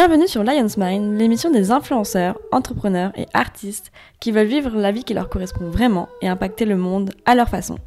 Bienvenue 0.00 0.28
sur 0.28 0.44
Lion's 0.44 0.76
Mind, 0.76 1.18
l'émission 1.18 1.50
des 1.50 1.72
influenceurs, 1.72 2.38
entrepreneurs 2.52 3.10
et 3.16 3.26
artistes 3.34 3.90
qui 4.20 4.30
veulent 4.30 4.46
vivre 4.46 4.70
la 4.76 4.92
vie 4.92 5.02
qui 5.02 5.12
leur 5.12 5.28
correspond 5.28 5.70
vraiment 5.70 6.08
et 6.22 6.28
impacter 6.28 6.66
le 6.66 6.76
monde 6.76 7.10
à 7.26 7.34
leur 7.34 7.48
façon. 7.48 7.78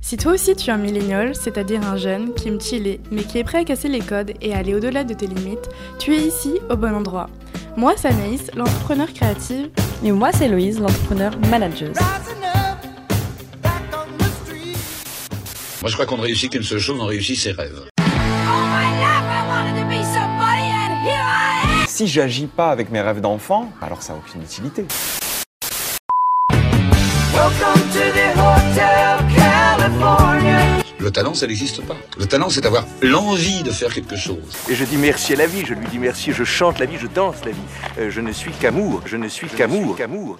Si 0.00 0.16
toi 0.16 0.34
aussi 0.34 0.54
tu 0.54 0.70
es 0.70 0.72
un 0.72 0.76
millénial, 0.76 1.34
c'est-à-dire 1.34 1.84
un 1.84 1.96
jeune 1.96 2.32
qui 2.32 2.46
aime 2.46 2.60
chiller 2.60 3.00
mais 3.10 3.24
qui 3.24 3.38
est 3.38 3.42
prêt 3.42 3.58
à 3.58 3.64
casser 3.64 3.88
les 3.88 3.98
codes 3.98 4.34
et 4.40 4.54
aller 4.54 4.72
au-delà 4.72 5.02
de 5.02 5.14
tes 5.14 5.26
limites, 5.26 5.68
tu 5.98 6.14
es 6.14 6.20
ici 6.20 6.60
au 6.70 6.76
bon 6.76 6.94
endroit. 6.94 7.28
Moi 7.76 7.94
c'est 7.96 8.06
Anaïs, 8.06 8.52
l'entrepreneur 8.54 9.12
créative. 9.12 9.70
Et 10.04 10.12
moi 10.12 10.30
c'est 10.30 10.46
Loïse, 10.46 10.78
l'entrepreneur 10.78 11.32
manager. 11.50 11.92
Moi 15.82 15.90
je 15.90 15.92
crois 15.92 16.06
qu'on 16.06 16.18
ne 16.18 16.22
réussit 16.22 16.52
qu'une 16.52 16.62
seule 16.62 16.78
chose, 16.78 17.00
on 17.00 17.06
réussit 17.06 17.36
ses 17.36 17.50
rêves. 17.50 17.88
Si 21.98 22.06
j'agis 22.06 22.46
pas 22.46 22.70
avec 22.70 22.92
mes 22.92 23.00
rêves 23.00 23.20
d'enfant, 23.20 23.72
alors 23.82 24.02
ça 24.02 24.12
n'a 24.12 24.20
aucune 24.20 24.40
utilité. 24.40 24.84
Le 31.00 31.10
talent, 31.10 31.34
ça 31.34 31.48
n'existe 31.48 31.84
pas. 31.84 31.96
Le 32.16 32.26
talent, 32.26 32.50
c'est 32.50 32.64
avoir 32.64 32.86
l'envie 33.02 33.64
de 33.64 33.72
faire 33.72 33.92
quelque 33.92 34.14
chose. 34.14 34.38
Et 34.70 34.76
je 34.76 34.84
dis 34.84 34.96
merci 34.96 35.32
à 35.32 35.36
la 35.38 35.48
vie, 35.48 35.66
je 35.66 35.74
lui 35.74 35.88
dis 35.88 35.98
merci, 35.98 36.30
je 36.30 36.44
chante 36.44 36.78
la 36.78 36.86
vie, 36.86 36.98
je 36.98 37.08
danse 37.08 37.44
la 37.44 37.50
vie. 37.50 37.58
Euh, 37.98 38.10
je 38.10 38.20
ne 38.20 38.30
suis 38.30 38.52
qu'amour, 38.52 39.00
je 39.04 39.16
ne 39.16 39.26
suis 39.26 39.48
qu'amour, 39.48 39.96
qu'amour. 39.96 40.36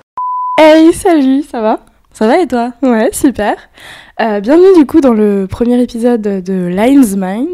Hey, 0.61 0.93
salut, 0.93 1.43
ça 1.43 1.61
va? 1.61 1.81
Ça 2.13 2.29
va 2.29 2.39
et 2.39 2.47
toi? 2.47 2.73
Ouais, 2.83 3.11
super. 3.13 3.57
Euh, 4.21 4.39
bienvenue 4.39 4.79
du 4.79 4.87
coup 4.87 5.01
dans 5.01 5.13
le 5.13 5.49
premier 5.51 5.83
épisode 5.83 6.23
de 6.23 6.67
Lines 6.69 7.17
Mind. 7.17 7.49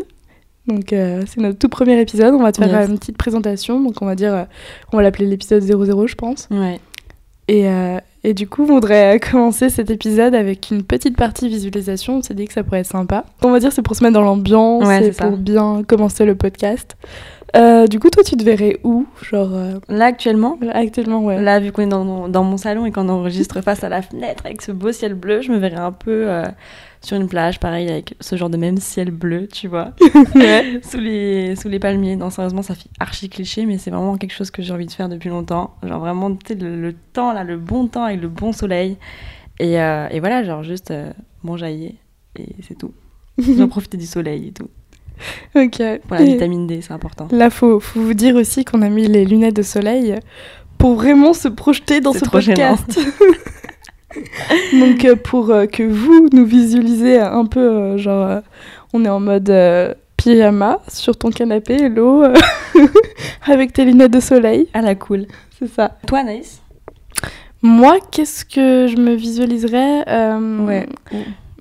Donc 0.66 0.92
euh, 0.92 1.22
c'est 1.26 1.40
notre 1.40 1.58
tout 1.58 1.68
premier 1.68 2.00
épisode, 2.00 2.32
on 2.34 2.42
va 2.42 2.52
te 2.52 2.62
faire 2.62 2.80
Yes. 2.80 2.88
une 2.88 2.98
petite 2.98 3.18
présentation, 3.18 3.80
donc 3.80 4.00
on 4.00 4.06
va 4.06 4.14
dire, 4.14 4.32
euh, 4.34 4.44
on 4.92 4.96
va 4.96 5.02
l'appeler 5.02 5.26
l'épisode 5.26 5.62
00 5.62 6.06
je 6.06 6.14
pense. 6.14 6.48
Ouais. 6.50 6.80
Et, 7.48 7.68
euh, 7.68 7.98
et 8.22 8.32
du 8.32 8.48
coup, 8.48 8.62
on 8.62 8.66
voudrait 8.66 9.20
commencer 9.20 9.68
cet 9.68 9.90
épisode 9.90 10.34
avec 10.34 10.70
une 10.70 10.82
petite 10.82 11.14
partie 11.14 11.46
visualisation. 11.48 12.16
On 12.16 12.22
s'est 12.22 12.32
dit 12.32 12.46
que 12.46 12.54
ça 12.54 12.62
pourrait 12.64 12.80
être 12.80 12.86
sympa. 12.86 13.26
On 13.42 13.50
va 13.50 13.60
dire 13.60 13.70
c'est 13.70 13.82
pour 13.82 13.94
se 13.94 14.02
mettre 14.02 14.14
dans 14.14 14.22
l'ambiance 14.22 14.86
Ouais, 14.86 15.12
c'est 15.12 15.22
pour 15.26 15.36
bien 15.36 15.82
commencer 15.86 16.24
le 16.24 16.34
podcast. 16.34 16.96
Euh, 17.54 17.86
du 17.86 18.00
coup, 18.00 18.10
toi, 18.10 18.22
tu 18.24 18.36
te 18.36 18.42
verrais 18.42 18.80
où 18.82 19.06
Genre, 19.22 19.50
euh, 19.52 19.78
Là 19.88 20.06
actuellement, 20.06 20.58
actuellement, 20.72 21.22
ouais. 21.24 21.40
là 21.40 21.60
vu 21.60 21.70
qu'on 21.72 21.82
est 21.82 21.86
dans, 21.86 22.28
dans 22.28 22.42
mon 22.44 22.56
salon 22.56 22.84
et 22.86 22.90
qu'on 22.92 23.08
enregistre 23.08 23.60
face 23.60 23.84
à 23.84 23.88
la 23.88 24.02
fenêtre 24.02 24.44
avec 24.44 24.60
ce 24.62 24.72
beau 24.72 24.90
ciel 24.92 25.14
bleu, 25.14 25.40
je 25.40 25.52
me 25.52 25.58
verrais 25.58 25.76
un 25.76 25.92
peu 25.92 26.28
euh, 26.28 26.44
sur 27.00 27.16
une 27.16 27.28
plage, 27.28 27.60
pareil 27.60 27.88
avec 27.88 28.16
ce 28.20 28.34
genre 28.36 28.50
de 28.50 28.56
même 28.56 28.78
ciel 28.78 29.10
bleu, 29.12 29.46
tu 29.46 29.68
vois, 29.68 29.92
sous 30.82 30.98
les 30.98 31.54
sous 31.54 31.68
les 31.68 31.78
palmiers. 31.78 32.16
Non, 32.16 32.30
sérieusement, 32.30 32.62
ça 32.62 32.74
fait 32.74 32.90
archi 32.98 33.28
cliché, 33.28 33.66
mais 33.66 33.78
c'est 33.78 33.90
vraiment 33.90 34.16
quelque 34.16 34.34
chose 34.34 34.50
que 34.50 34.62
j'ai 34.62 34.72
envie 34.72 34.86
de 34.86 34.92
faire 34.92 35.08
depuis 35.08 35.28
longtemps. 35.28 35.74
Genre 35.84 36.00
vraiment, 36.00 36.34
tu 36.34 36.38
sais, 36.48 36.54
le, 36.56 36.80
le 36.80 36.92
temps 37.12 37.32
là, 37.32 37.44
le 37.44 37.56
bon 37.56 37.86
temps 37.86 38.04
avec 38.04 38.20
le 38.20 38.28
bon 38.28 38.52
soleil. 38.52 38.96
Et, 39.60 39.74
et 39.74 40.20
voilà, 40.20 40.42
genre 40.42 40.64
juste 40.64 40.92
m'enjailler 41.44 41.98
et 42.36 42.48
c'est 42.66 42.76
tout. 42.76 42.92
J'en 43.38 43.68
profiter 43.68 43.96
du 43.96 44.06
soleil 44.06 44.48
et 44.48 44.52
tout. 44.52 44.68
ok. 45.54 45.82
Pour 46.06 46.16
la 46.16 46.24
vitamine 46.24 46.66
D, 46.66 46.80
c'est 46.82 46.92
important. 46.92 47.28
Là, 47.30 47.50
faut, 47.50 47.80
faut 47.80 48.00
vous 48.00 48.14
dire 48.14 48.36
aussi 48.36 48.64
qu'on 48.64 48.82
a 48.82 48.88
mis 48.88 49.06
les 49.06 49.24
lunettes 49.24 49.56
de 49.56 49.62
soleil 49.62 50.16
pour 50.78 50.94
vraiment 50.94 51.32
se 51.32 51.48
projeter 51.48 52.00
dans 52.00 52.12
ce 52.12 52.24
podcast. 52.24 52.98
Donc, 54.72 55.04
euh, 55.04 55.16
pour 55.16 55.50
euh, 55.50 55.66
que 55.66 55.82
vous 55.82 56.28
nous 56.32 56.44
visualisez 56.44 57.18
un 57.18 57.46
peu, 57.46 57.60
euh, 57.60 57.98
genre, 57.98 58.42
on 58.92 59.04
est 59.04 59.08
en 59.08 59.20
mode 59.20 59.52
pyjama 60.16 60.80
sur 60.88 61.16
ton 61.16 61.30
canapé, 61.30 61.74
hello, 61.74 62.24
avec 63.46 63.72
tes 63.72 63.84
lunettes 63.84 64.12
de 64.12 64.20
soleil. 64.20 64.68
À 64.72 64.82
la 64.82 64.94
cool. 64.94 65.26
C'est 65.58 65.68
ça. 65.68 65.96
Toi, 66.06 66.22
Naïs 66.24 66.60
Moi, 67.62 67.98
qu'est-ce 68.10 68.44
que 68.44 68.86
je 68.88 68.96
me 68.96 69.14
visualiserais 69.14 70.04
euh, 70.08 70.84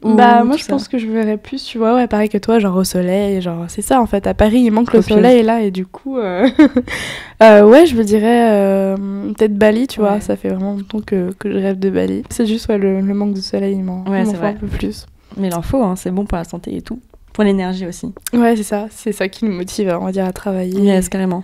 Bah, 0.04 0.44
moi, 0.44 0.58
je 0.58 0.64
ça. 0.64 0.70
pense 0.74 0.88
que 0.88 0.98
je 0.98 1.08
verrais 1.08 1.38
plus, 1.38 1.64
tu 1.64 1.78
vois, 1.78 1.96
ouais, 1.96 2.08
pareil 2.08 2.30
que 2.30 2.38
toi, 2.38 2.60
genre 2.60 2.76
au 2.76 2.84
soleil. 2.84 3.42
Genre, 3.42 3.66
c'est 3.68 3.82
ça, 3.82 4.02
en 4.02 4.06
fait. 4.06 4.28
À 4.28 4.34
Paris, 4.34 4.60
il 4.60 4.72
manque 4.72 4.94
le 4.94 5.02
soleil, 5.02 5.44
là, 5.44 5.62
et 5.62 5.72
du 5.72 5.86
coup, 5.86 6.18
euh, 6.18 6.48
euh, 7.44 7.64
ouais, 7.64 7.86
je 7.86 7.96
me 7.96 8.04
dirais 8.04 8.52
euh, 8.52 8.96
peut-être 9.38 9.58
Bali, 9.58 9.88
tu 9.88 10.00
vois. 10.00 10.20
Ça 10.20 10.36
fait 10.36 10.50
vraiment 10.50 10.74
longtemps 10.74 11.02
que, 11.02 11.32
que 11.34 11.52
je 11.52 11.58
rêve 11.58 11.80
de 11.80 11.90
Bali. 11.90 12.24
C'est 12.30 12.46
juste, 12.46 12.68
ouais, 12.70 12.78
le, 12.78 13.02
le 13.02 13.14
manque 13.14 13.34
de 13.34 13.42
soleil, 13.42 13.76
il 13.76 13.84
m'en 13.84 14.04
Ouais, 14.06 14.20
un 14.22 14.54
peu 14.54 14.68
plus. 14.68 15.06
Mais 15.38 15.48
il 15.48 15.56
en 15.56 15.62
faut, 15.62 15.82
hein, 15.82 15.96
c'est 15.96 16.12
bon 16.12 16.26
pour 16.26 16.38
la 16.38 16.44
santé 16.44 16.76
et 16.76 16.82
tout. 16.82 17.00
Pour 17.34 17.44
l'énergie 17.44 17.88
aussi. 17.88 18.14
Ouais, 18.34 18.56
c'est 18.56 18.64
ça. 18.64 18.86
C'est 18.92 19.12
ça 19.12 19.28
qui 19.28 19.46
nous 19.46 19.52
motive, 19.54 19.98
on 20.00 20.06
va 20.06 20.12
dire, 20.12 20.26
à 20.26 20.32
travailler. 20.32 20.80
Yes, 20.80 21.10
carrément. 21.10 21.44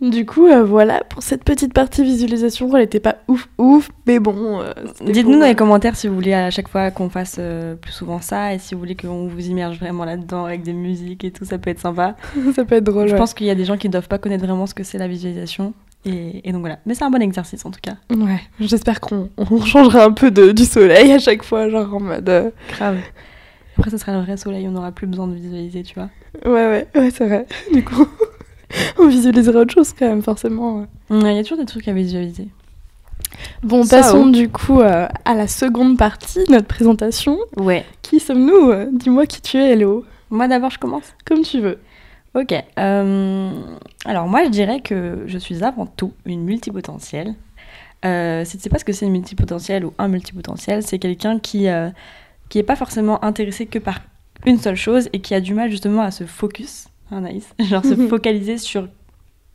Du 0.00 0.24
coup, 0.26 0.46
euh, 0.46 0.62
voilà, 0.64 1.02
pour 1.08 1.22
cette 1.24 1.42
petite 1.42 1.74
partie 1.74 2.04
visualisation, 2.04 2.74
elle 2.76 2.84
était 2.84 3.00
pas 3.00 3.16
ouf, 3.26 3.48
ouf, 3.58 3.90
mais 4.06 4.20
bon. 4.20 4.60
euh, 4.60 4.72
Dites-nous 5.04 5.40
dans 5.40 5.46
les 5.46 5.56
commentaires 5.56 5.96
si 5.96 6.06
vous 6.06 6.14
voulez 6.14 6.34
à 6.34 6.50
chaque 6.50 6.68
fois 6.68 6.92
qu'on 6.92 7.08
fasse 7.10 7.36
euh, 7.40 7.74
plus 7.74 7.90
souvent 7.90 8.20
ça 8.20 8.54
et 8.54 8.60
si 8.60 8.74
vous 8.74 8.80
voulez 8.80 8.94
qu'on 8.94 9.26
vous 9.26 9.46
immerge 9.48 9.80
vraiment 9.80 10.04
là-dedans 10.04 10.44
avec 10.44 10.62
des 10.62 10.72
musiques 10.72 11.24
et 11.24 11.32
tout, 11.32 11.44
ça 11.44 11.58
peut 11.58 11.70
être 11.70 11.80
sympa. 11.80 12.14
ça 12.54 12.64
peut 12.64 12.76
être 12.76 12.84
drôle. 12.84 13.08
Je 13.08 13.12
ouais. 13.14 13.18
pense 13.18 13.34
qu'il 13.34 13.48
y 13.48 13.50
a 13.50 13.56
des 13.56 13.64
gens 13.64 13.76
qui 13.76 13.88
ne 13.88 13.92
doivent 13.92 14.06
pas 14.06 14.18
connaître 14.18 14.44
vraiment 14.46 14.66
ce 14.66 14.74
que 14.74 14.84
c'est 14.84 14.98
la 14.98 15.08
visualisation. 15.08 15.74
Et, 16.04 16.48
et 16.48 16.52
donc 16.52 16.60
voilà. 16.60 16.78
Mais 16.86 16.94
c'est 16.94 17.02
un 17.02 17.10
bon 17.10 17.20
exercice 17.20 17.66
en 17.66 17.72
tout 17.72 17.80
cas. 17.82 17.96
Ouais, 18.14 18.40
j'espère 18.60 19.00
qu'on 19.00 19.30
on 19.36 19.60
changera 19.62 20.04
un 20.04 20.12
peu 20.12 20.30
de, 20.30 20.52
du 20.52 20.64
soleil 20.64 21.10
à 21.12 21.18
chaque 21.18 21.42
fois, 21.42 21.68
genre 21.68 21.92
en 21.92 21.98
mode. 22.00 22.28
euh, 22.28 22.50
Grave. 22.76 22.98
Après, 23.76 23.90
ce 23.90 23.98
sera 23.98 24.12
le 24.12 24.20
vrai 24.20 24.36
soleil, 24.36 24.66
on 24.68 24.72
n'aura 24.72 24.92
plus 24.92 25.08
besoin 25.08 25.26
de 25.26 25.34
visualiser, 25.34 25.82
tu 25.82 25.94
vois. 25.94 26.08
Ouais, 26.44 26.52
ouais, 26.52 26.86
ouais, 26.94 27.10
c'est 27.10 27.26
vrai. 27.26 27.46
Du 27.72 27.84
coup, 27.84 28.06
on 28.98 29.08
visualisera 29.08 29.60
autre 29.60 29.74
chose 29.74 29.92
quand 29.98 30.06
même, 30.08 30.22
forcément. 30.22 30.86
Il 31.10 31.20
y 31.22 31.38
a 31.38 31.42
toujours 31.42 31.58
des 31.58 31.64
trucs 31.66 31.88
à 31.88 31.92
visualiser. 31.92 32.48
Bon, 33.62 33.82
Ça, 33.82 33.98
passons 33.98 34.24
oh. 34.28 34.30
du 34.30 34.48
coup 34.48 34.80
euh, 34.80 35.06
à 35.24 35.34
la 35.34 35.46
seconde 35.48 35.96
partie, 35.98 36.40
notre 36.48 36.66
présentation. 36.66 37.38
Ouais. 37.56 37.84
Qui 38.02 38.20
sommes-nous 38.20 38.70
Euh, 38.70 38.86
Dis-moi 38.92 39.26
qui 39.26 39.40
tu 39.40 39.58
es, 39.58 39.72
Hello. 39.72 40.04
Moi 40.30 40.48
d'abord, 40.48 40.70
je 40.70 40.78
commence. 40.78 41.14
Comme 41.24 41.42
tu 41.42 41.60
veux. 41.60 41.78
Ok. 42.34 42.52
euh, 42.78 43.50
alors 44.04 44.28
moi, 44.28 44.44
je 44.44 44.50
dirais 44.50 44.80
que 44.80 45.22
je 45.26 45.38
suis 45.38 45.64
avant 45.64 45.86
tout 45.86 46.12
une 46.24 46.44
multipotentielle. 46.44 47.34
Euh, 48.04 48.44
si 48.44 48.56
tu 48.58 48.62
sais 48.62 48.68
pas 48.70 48.78
ce 48.78 48.84
que 48.84 48.92
c'est 48.92 49.06
une 49.06 49.12
multipotentielle 49.12 49.84
ou 49.84 49.92
un 49.98 50.08
multipotentiel, 50.08 50.82
c'est 50.82 50.98
quelqu'un 50.98 51.38
qui 51.38 51.68
euh, 51.68 51.88
qui 52.48 52.58
est 52.58 52.62
pas 52.62 52.76
forcément 52.76 53.22
intéressé 53.24 53.66
que 53.66 53.78
par 53.78 54.00
une 54.46 54.58
seule 54.58 54.76
chose 54.76 55.08
et 55.12 55.20
qui 55.20 55.34
a 55.34 55.40
du 55.40 55.52
mal 55.54 55.68
justement 55.70 56.02
à 56.02 56.10
se 56.12 56.24
focus, 56.24 56.86
hein, 57.10 57.20
Naïs, 57.20 57.54
genre 57.60 57.84
se 57.84 57.94
focaliser 58.08 58.58
sur 58.58 58.88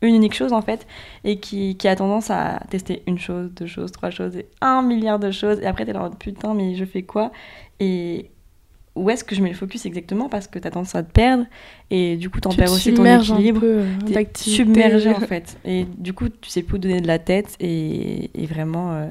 une 0.02 0.16
unique 0.16 0.34
chose 0.34 0.52
en 0.52 0.60
fait 0.60 0.86
et 1.24 1.40
qui, 1.40 1.76
qui 1.76 1.88
a 1.88 1.96
tendance 1.96 2.30
à 2.30 2.60
tester 2.68 3.02
une 3.06 3.18
chose, 3.18 3.50
deux 3.54 3.66
choses, 3.66 3.90
trois 3.90 4.10
choses 4.10 4.36
et 4.36 4.46
un 4.60 4.82
milliard 4.82 5.18
de 5.18 5.30
choses. 5.30 5.60
Et 5.60 5.66
après 5.66 5.84
t'es 5.86 5.92
là 5.92 6.00
en 6.00 6.02
mode 6.04 6.18
putain 6.18 6.54
mais 6.54 6.74
je 6.74 6.84
fais 6.84 7.02
quoi? 7.02 7.32
Et 7.80 8.30
où 8.96 9.10
est-ce 9.10 9.24
que 9.24 9.34
je 9.34 9.42
mets 9.42 9.48
le 9.48 9.56
focus 9.56 9.86
exactement? 9.86 10.28
Parce 10.28 10.46
que 10.46 10.58
t'as 10.58 10.70
tendance 10.70 10.94
à 10.94 11.02
te 11.02 11.10
perdre 11.10 11.46
et 11.90 12.16
du 12.16 12.30
coup 12.30 12.40
t'en 12.40 12.50
perds 12.50 12.68
te 12.68 12.74
aussi 12.74 12.94
ton 12.94 13.04
équilibre. 13.04 13.62
T'es 14.06 14.28
submergé 14.36 15.10
en 15.10 15.20
fait. 15.20 15.58
Et 15.64 15.84
du 15.84 16.12
coup, 16.12 16.28
tu 16.28 16.48
sais 16.48 16.62
plus 16.62 16.76
où 16.76 16.78
donner 16.78 17.00
de 17.00 17.06
la 17.06 17.18
tête 17.18 17.56
et, 17.60 18.30
et 18.34 18.46
vraiment, 18.46 18.92
euh, 18.92 19.06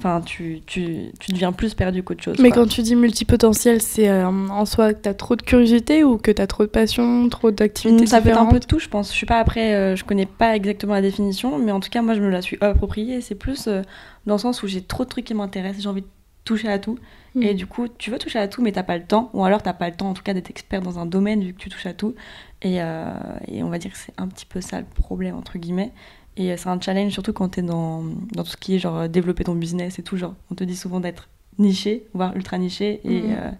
enfin, 0.00 0.22
tu, 0.22 0.62
tu, 0.66 1.10
tu 1.18 1.32
deviens 1.32 1.52
plus 1.52 1.74
perdu 1.74 2.02
qu'autre 2.02 2.22
chose. 2.22 2.38
Mais 2.38 2.50
quoi. 2.50 2.62
quand 2.62 2.68
tu 2.68 2.80
dis 2.80 2.96
multipotentiel, 2.96 3.82
c'est 3.82 4.08
euh, 4.08 4.26
en 4.26 4.64
soi 4.64 4.94
que 4.94 5.00
t'as 5.00 5.14
trop 5.14 5.36
de 5.36 5.42
curiosité 5.42 6.04
ou 6.04 6.16
que 6.16 6.30
t'as 6.30 6.46
trop 6.46 6.64
de 6.64 6.70
passion, 6.70 7.28
trop 7.28 7.50
d'activités 7.50 8.04
Mm, 8.04 8.06
ça 8.06 8.22
peut 8.22 8.30
être 8.30 8.40
un 8.40 8.46
peu 8.46 8.58
de 8.58 8.64
tout, 8.64 8.78
je 8.78 8.88
pense. 8.88 9.10
Je 9.10 9.16
suis 9.16 9.26
pas 9.26 9.38
après, 9.38 9.74
euh, 9.74 9.96
je 9.96 10.04
connais 10.04 10.26
pas 10.26 10.56
exactement 10.56 10.94
la 10.94 11.02
définition, 11.02 11.58
mais 11.58 11.72
en 11.72 11.80
tout 11.80 11.90
cas, 11.90 12.00
moi, 12.00 12.14
je 12.14 12.20
me 12.20 12.30
la 12.30 12.40
suis 12.40 12.56
appropriée. 12.60 13.20
C'est 13.20 13.34
plus 13.34 13.66
euh, 13.68 13.82
dans 14.26 14.34
le 14.34 14.40
sens 14.40 14.62
où 14.62 14.68
j'ai 14.68 14.82
trop 14.82 15.04
de 15.04 15.10
trucs 15.10 15.26
qui 15.26 15.34
m'intéressent, 15.34 15.82
j'ai 15.82 15.88
envie 15.88 16.02
de 16.02 16.08
toucher 16.44 16.68
à 16.68 16.78
tout. 16.78 16.98
Mm. 17.34 17.42
Et 17.42 17.54
du 17.54 17.66
coup, 17.66 17.86
tu 17.86 18.10
veux 18.10 18.18
toucher 18.18 18.38
à 18.38 18.48
tout, 18.48 18.62
mais 18.62 18.72
t'as 18.72 18.82
pas 18.82 18.96
le 18.96 19.04
temps, 19.04 19.28
ou 19.34 19.44
alors 19.44 19.62
t'as 19.62 19.74
pas 19.74 19.90
le 19.90 19.94
temps, 19.94 20.08
en 20.08 20.14
tout 20.14 20.22
cas, 20.22 20.32
d'être 20.32 20.50
expert 20.50 20.80
dans 20.80 20.98
un 20.98 21.06
domaine 21.06 21.44
vu 21.44 21.52
que 21.52 21.58
tu 21.58 21.68
touches 21.68 21.86
à 21.86 21.92
tout. 21.92 22.14
Et, 22.62 22.76
et 22.76 23.62
on 23.62 23.70
va 23.70 23.78
dire 23.78 23.90
que 23.90 23.96
c'est 23.96 24.12
un 24.18 24.28
petit 24.28 24.44
peu 24.44 24.60
ça 24.60 24.80
le 24.80 24.86
problème, 24.86 25.34
entre 25.34 25.58
guillemets. 25.58 25.92
Et 26.40 26.56
c'est 26.56 26.68
un 26.68 26.80
challenge, 26.80 27.12
surtout 27.12 27.32
quand 27.32 27.48
t'es 27.50 27.62
dans, 27.62 28.02
dans 28.34 28.44
tout 28.44 28.50
ce 28.50 28.56
qui 28.56 28.74
est 28.76 28.78
genre 28.78 28.96
euh, 28.98 29.08
développer 29.08 29.44
ton 29.44 29.54
business 29.54 29.98
et 29.98 30.02
tout. 30.02 30.16
Genre, 30.16 30.34
on 30.50 30.54
te 30.54 30.64
dit 30.64 30.76
souvent 30.76 31.00
d'être 31.00 31.28
niché, 31.58 32.04
voire 32.14 32.34
ultra 32.36 32.58
niché. 32.58 33.00
Et, 33.04 33.20
Mhm. 33.22 33.36
euh, 33.38 33.50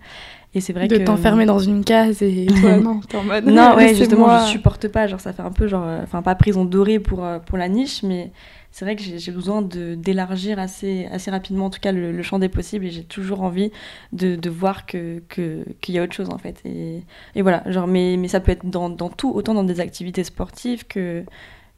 et 0.55 0.61
c'est 0.61 0.73
vrai 0.73 0.89
de 0.89 0.97
que. 0.99 1.05
t'enfermer 1.05 1.47
dans 1.47 1.59
une 1.61 1.85
case 1.85 2.23
et 2.23 2.47
toi, 2.61 2.77
non, 2.79 3.01
t'es 3.01 3.17
en 3.17 3.23
mode. 3.25 3.45
Non, 3.47 3.75
ouais, 3.77 3.95
justement, 3.95 4.27
moi. 4.27 4.45
je 4.47 4.51
supporte 4.51 4.89
pas. 4.89 5.07
Genre, 5.07 5.21
ça 5.21 5.33
fait 5.33 5.43
un 5.43 5.53
peu 5.53 5.69
genre. 5.69 5.85
euh, 5.87 6.01
Enfin, 6.03 6.23
pas 6.23 6.35
prison 6.35 6.65
dorée 6.65 6.99
pour, 6.99 7.25
pour 7.47 7.59
la 7.59 7.69
niche, 7.69 8.03
mais 8.03 8.33
c'est 8.73 8.85
vrai 8.85 8.95
que 8.97 9.03
j'ai 9.03 9.33
besoin 9.33 9.63
de- 9.63 9.97
d'élargir 9.97 10.59
assez, 10.61 11.07
assez 11.13 11.31
rapidement, 11.31 11.67
en 11.67 11.71
tout 11.71 11.81
cas, 11.81 11.91
le, 11.93 12.13
le 12.13 12.23
champ 12.23 12.39
des 12.39 12.49
possibles. 12.49 12.85
Et 12.87 12.91
j'ai 12.91 13.03
toujours 13.05 13.43
envie 13.43 13.71
de, 14.13 14.37
de 14.37 14.51
voir 14.51 14.87
qu'il 14.87 15.23
que, 15.29 15.65
qu'il 15.81 15.95
y 15.95 15.99
a 15.99 16.03
autre 16.05 16.15
chose, 16.15 16.31
en 16.31 16.39
fait. 16.39 16.61
Et, 16.65 17.03
et 17.35 17.43
voilà, 17.43 17.63
genre, 17.67 17.87
mais, 17.89 18.17
mais 18.17 18.29
ça 18.29 18.41
peut 18.41 18.53
être 18.53 18.65
dans, 18.69 18.89
dans 18.89 19.09
tout, 19.09 19.31
autant 19.33 19.55
dans 19.55 19.65
des 19.65 19.81
activités 19.81 20.25
sportives 20.25 20.85
que, 20.87 21.25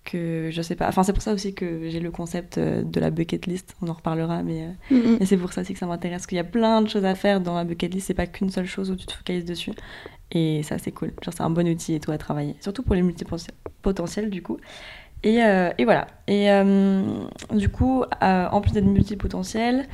que 0.04 0.50
je 0.52 0.62
sais 0.62 0.74
pas. 0.74 0.88
Enfin, 0.88 1.02
c'est 1.02 1.12
pour 1.12 1.22
ça 1.22 1.32
aussi 1.32 1.54
que 1.54 1.88
j'ai 1.88 2.00
le 2.00 2.10
concept 2.10 2.58
euh, 2.58 2.82
de 2.82 3.00
la 3.00 3.10
bucket 3.10 3.46
list. 3.46 3.76
On 3.82 3.88
en 3.88 3.92
reparlera, 3.92 4.42
mais, 4.42 4.62
euh, 4.62 4.94
Mhm. 4.96 5.16
mais 5.20 5.26
c'est 5.26 5.36
pour 5.36 5.52
ça 5.52 5.60
aussi 5.60 5.72
que 5.74 5.78
ça 5.78 5.86
m'intéresse. 5.86 6.26
Qu'il 6.26 6.36
y 6.36 6.40
a 6.40 6.44
plein 6.44 6.82
de 6.82 6.88
choses 6.88 7.04
à 7.04 7.14
faire 7.14 7.40
dans 7.40 7.54
la 7.54 7.64
bucket 7.64 7.92
list. 7.94 8.08
C'est 8.08 8.14
pas 8.14 8.26
qu'une 8.26 8.50
seule 8.50 8.66
chose 8.66 8.90
où 8.90 8.96
tu 8.96 9.06
te 9.06 9.12
focalises 9.12 9.44
dessus. 9.44 9.72
Et 10.32 10.62
ça, 10.62 10.78
c'est 10.78 10.92
cool. 10.92 11.12
Genre, 11.22 11.32
c'est 11.36 11.42
un 11.42 11.50
bon 11.50 11.68
outil 11.68 11.94
et 11.94 12.00
tout 12.00 12.10
à 12.10 12.18
travailler. 12.18 12.56
Surtout 12.60 12.82
pour 12.82 12.94
les 12.94 13.02
multipotentiels, 13.02 14.30
du 14.30 14.42
coup. 14.42 14.58
Et, 15.22 15.42
euh, 15.44 15.70
et 15.78 15.84
voilà. 15.84 16.06
Et 16.26 16.50
euh, 16.50 17.02
du 17.52 17.68
coup, 17.68 18.02
euh, 18.22 18.48
en 18.50 18.60
plus 18.60 18.72
d'être 18.72 18.86
multipotentiel, 18.86 19.86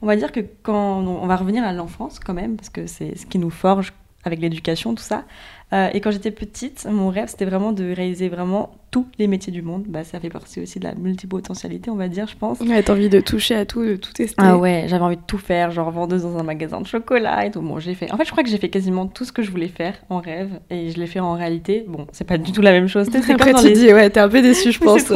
on 0.00 0.06
va 0.06 0.16
dire 0.16 0.32
que 0.32 0.40
quand 0.62 0.98
on 1.06 1.26
va 1.26 1.36
revenir 1.36 1.62
à 1.62 1.72
l'enfance 1.72 2.18
quand 2.18 2.34
même, 2.34 2.56
parce 2.56 2.70
que 2.70 2.86
c'est 2.88 3.16
ce 3.16 3.26
qui 3.26 3.38
nous 3.38 3.50
forge 3.50 3.92
avec 4.24 4.40
l'éducation, 4.40 4.94
tout 4.94 5.02
ça. 5.02 5.24
Euh, 5.72 5.88
et 5.92 6.00
quand 6.00 6.10
j'étais 6.10 6.30
petite, 6.30 6.86
mon 6.90 7.08
rêve, 7.08 7.28
c'était 7.28 7.46
vraiment 7.46 7.72
de 7.72 7.92
réaliser 7.92 8.28
vraiment 8.28 8.74
tous 8.90 9.06
les 9.18 9.26
métiers 9.26 9.52
du 9.52 9.62
monde. 9.62 9.84
Bah, 9.88 10.04
ça 10.04 10.20
fait 10.20 10.28
partie 10.28 10.60
aussi 10.60 10.78
de 10.78 10.84
la 10.84 10.94
multipotentialité, 10.94 11.90
on 11.90 11.96
va 11.96 12.08
dire, 12.08 12.26
je 12.26 12.36
pense. 12.36 12.60
Ouais, 12.60 12.82
t'as 12.82 12.92
envie 12.92 13.08
de 13.08 13.20
toucher 13.20 13.54
à 13.54 13.64
tout, 13.64 13.82
de 13.82 13.96
tout 13.96 14.12
tester. 14.12 14.34
Ah 14.36 14.58
ouais, 14.58 14.84
j'avais 14.86 15.02
envie 15.02 15.16
de 15.16 15.22
tout 15.26 15.38
faire, 15.38 15.70
genre 15.70 15.90
vendeuse 15.90 16.24
dans 16.24 16.36
un 16.36 16.42
magasin 16.42 16.82
de 16.82 16.86
chocolat 16.86 17.46
et 17.46 17.50
tout. 17.50 17.62
Bon, 17.62 17.78
j'ai 17.78 17.94
fait. 17.94 18.12
En 18.12 18.18
fait, 18.18 18.26
je 18.26 18.30
crois 18.30 18.44
que 18.44 18.50
j'ai 18.50 18.58
fait 18.58 18.68
quasiment 18.68 19.06
tout 19.06 19.24
ce 19.24 19.32
que 19.32 19.42
je 19.42 19.50
voulais 19.50 19.68
faire 19.68 19.94
en 20.10 20.20
rêve 20.20 20.60
et 20.68 20.90
je 20.90 20.98
l'ai 20.98 21.06
fait 21.06 21.20
en 21.20 21.32
réalité. 21.32 21.86
Bon, 21.88 22.06
c'est 22.12 22.26
pas 22.26 22.36
du 22.36 22.52
tout 22.52 22.60
la 22.60 22.72
même 22.72 22.88
chose. 22.88 23.08
C'est 23.10 23.32
Après, 23.32 23.54
tu 23.54 23.68
les... 23.68 23.72
dis, 23.72 23.92
ouais, 23.94 24.10
t'es 24.10 24.20
un 24.20 24.28
peu 24.28 24.42
déçu, 24.42 24.72
je 24.72 24.78
pense. 24.80 25.00
c'est 25.00 25.14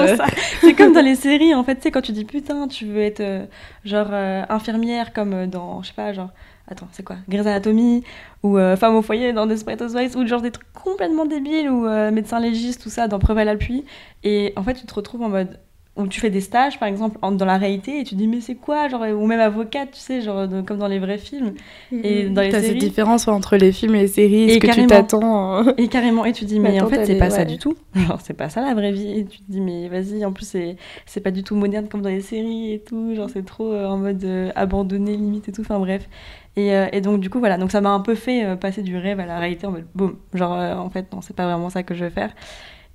ouais. 0.64 0.74
comme 0.74 0.94
dans 0.94 1.04
les 1.04 1.16
séries, 1.16 1.54
en 1.54 1.64
fait, 1.64 1.76
tu 1.76 1.82
sais, 1.82 1.90
quand 1.90 2.00
tu 2.00 2.12
dis 2.12 2.24
putain, 2.24 2.68
tu 2.68 2.86
veux 2.86 3.02
être 3.02 3.20
euh, 3.20 3.44
genre 3.84 4.08
euh, 4.10 4.42
infirmière 4.48 5.12
comme 5.12 5.46
dans, 5.48 5.82
je 5.82 5.88
sais 5.88 5.94
pas, 5.94 6.14
genre, 6.14 6.30
attends, 6.68 6.88
c'est 6.92 7.02
quoi? 7.04 7.16
Grey's 7.28 7.46
Anatomy 7.46 8.02
ou 8.42 8.58
euh, 8.58 8.76
femme 8.76 8.94
au 8.96 9.02
foyer 9.02 9.32
dans 9.32 9.46
Desperate 9.46 9.80
Housewives 9.82 10.16
ou 10.16 10.26
genre 10.26 10.42
des 10.42 10.50
trucs 10.50 10.72
complètement 10.72 11.26
débiles 11.26 11.70
ou 11.70 11.86
euh, 11.86 12.10
médecin 12.10 12.40
légiste, 12.40 12.82
tout 12.82 12.90
ça 12.90 13.08
dans 13.08 13.18
Preuve 13.18 13.38
à 13.38 13.44
l'appui. 13.44 13.84
Et 14.24 14.52
en 14.56 14.62
fait, 14.62 14.74
tu 14.74 14.86
te 14.86 14.94
retrouves 14.94 15.22
en 15.22 15.28
mode 15.28 15.58
où 15.98 16.06
tu 16.06 16.20
fais 16.20 16.28
des 16.28 16.42
stages 16.42 16.78
par 16.78 16.88
exemple 16.88 17.16
en- 17.22 17.32
dans 17.32 17.46
la 17.46 17.56
réalité 17.56 18.00
et 18.00 18.04
tu 18.04 18.16
dis 18.16 18.28
mais 18.28 18.42
c'est 18.42 18.54
quoi? 18.54 18.86
Genre 18.88 19.00
ou 19.18 19.26
même 19.26 19.40
avocate 19.40 19.92
tu 19.92 19.98
sais 19.98 20.20
genre 20.20 20.46
de- 20.46 20.60
comme 20.60 20.76
dans 20.76 20.88
les 20.88 20.98
vrais 20.98 21.16
films 21.16 21.54
Et 21.90 22.28
dans 22.28 22.42
les 22.42 22.50
T'as 22.50 22.58
cette 22.60 22.66
séries- 22.72 22.78
différence 22.80 23.26
ouais, 23.26 23.32
entre 23.32 23.56
les 23.56 23.72
films 23.72 23.94
et 23.94 24.00
les 24.02 24.06
séries, 24.08 24.42
Et 24.50 24.54
ce 24.54 24.58
que 24.58 24.66
tu 24.66 24.86
t'attends. 24.86 25.66
euh. 25.66 25.72
Et 25.78 25.88
carrément, 25.88 26.26
et 26.26 26.32
tu 26.34 26.44
te 26.44 26.50
dis, 26.50 26.60
mais 26.60 26.78
en 26.82 26.88
fait, 26.88 27.06
c'est 27.06 27.16
pas 27.16 27.30
ça 27.30 27.46
du 27.46 27.56
tout. 27.56 27.74
Genre, 27.94 28.20
c'est 28.22 28.34
pas 28.34 28.50
ça 28.50 28.60
la 28.60 28.74
vraie 28.74 28.92
vie. 28.92 29.20
Et 29.20 29.24
tu 29.24 29.38
te 29.38 29.44
dis, 29.50 29.62
mais 29.62 29.88
vas-y, 29.88 30.22
en 30.26 30.32
plus, 30.32 30.44
c'est 30.46 30.76
c'est 31.06 31.22
pas 31.22 31.30
du 31.30 31.42
tout 31.42 31.54
moderne 31.56 31.88
comme 31.88 32.02
dans 32.02 32.10
les 32.10 32.20
séries 32.20 32.74
et 32.74 32.80
tout. 32.80 33.14
Genre, 33.14 33.30
c'est 33.32 33.46
trop 33.46 33.72
euh, 33.72 33.86
en 33.86 33.96
mode 33.96 34.22
euh, 34.24 34.50
abandonné, 34.54 35.12
limite 35.16 35.48
et 35.48 35.52
tout. 35.52 35.62
Enfin, 35.62 35.78
bref. 35.78 36.06
Et, 36.56 36.74
euh, 36.74 36.86
et 36.92 37.00
donc, 37.00 37.20
du 37.20 37.28
coup, 37.30 37.38
voilà. 37.38 37.58
Donc, 37.58 37.70
ça 37.70 37.80
m'a 37.80 37.90
un 37.90 38.00
peu 38.00 38.14
fait 38.14 38.44
euh, 38.44 38.56
passer 38.56 38.82
du 38.82 38.96
rêve 38.96 39.20
à 39.20 39.26
la 39.26 39.38
réalité 39.38 39.66
en 39.66 39.72
mode, 39.72 39.86
boum. 39.94 40.16
Genre, 40.34 40.54
euh, 40.54 40.74
en 40.74 40.90
fait, 40.90 41.12
non, 41.12 41.20
c'est 41.20 41.36
pas 41.36 41.44
vraiment 41.44 41.70
ça 41.70 41.82
que 41.82 41.94
je 41.94 42.04
veux 42.04 42.10
faire. 42.10 42.32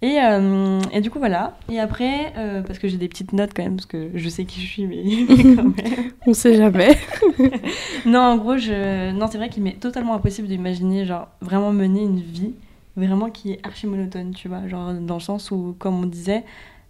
Et, 0.03 0.17
euh, 0.19 0.81
et 0.91 1.01
du 1.01 1.11
coup, 1.11 1.19
voilà. 1.19 1.57
Et 1.69 1.79
après, 1.79 2.33
euh, 2.35 2.63
parce 2.63 2.79
que 2.79 2.87
j'ai 2.87 2.97
des 2.97 3.07
petites 3.07 3.33
notes 3.33 3.51
quand 3.55 3.61
même, 3.61 3.75
parce 3.75 3.85
que 3.85 4.09
je 4.15 4.29
sais 4.29 4.45
qui 4.45 4.59
je 4.61 4.65
suis, 4.65 4.87
mais, 4.87 5.03
mais 5.29 5.55
quand 5.55 5.63
même. 5.63 6.11
On 6.25 6.33
sait 6.33 6.55
jamais. 6.55 6.97
Non, 8.05 8.19
en 8.21 8.37
gros, 8.37 8.57
je... 8.57 9.11
non, 9.11 9.27
c'est 9.27 9.37
vrai 9.37 9.49
qu'il 9.49 9.61
m'est 9.61 9.79
totalement 9.79 10.15
impossible 10.15 10.47
d'imaginer, 10.47 11.05
genre, 11.05 11.27
vraiment 11.41 11.71
mener 11.71 12.01
une 12.01 12.19
vie 12.19 12.55
vraiment 12.95 13.29
qui 13.29 13.51
est 13.53 13.65
archi 13.65 13.85
monotone, 13.85 14.33
tu 14.33 14.47
vois. 14.47 14.67
Genre, 14.67 14.93
dans 14.93 15.15
le 15.15 15.21
sens 15.21 15.51
où, 15.51 15.75
comme 15.77 16.03
on 16.03 16.07
disait, 16.07 16.43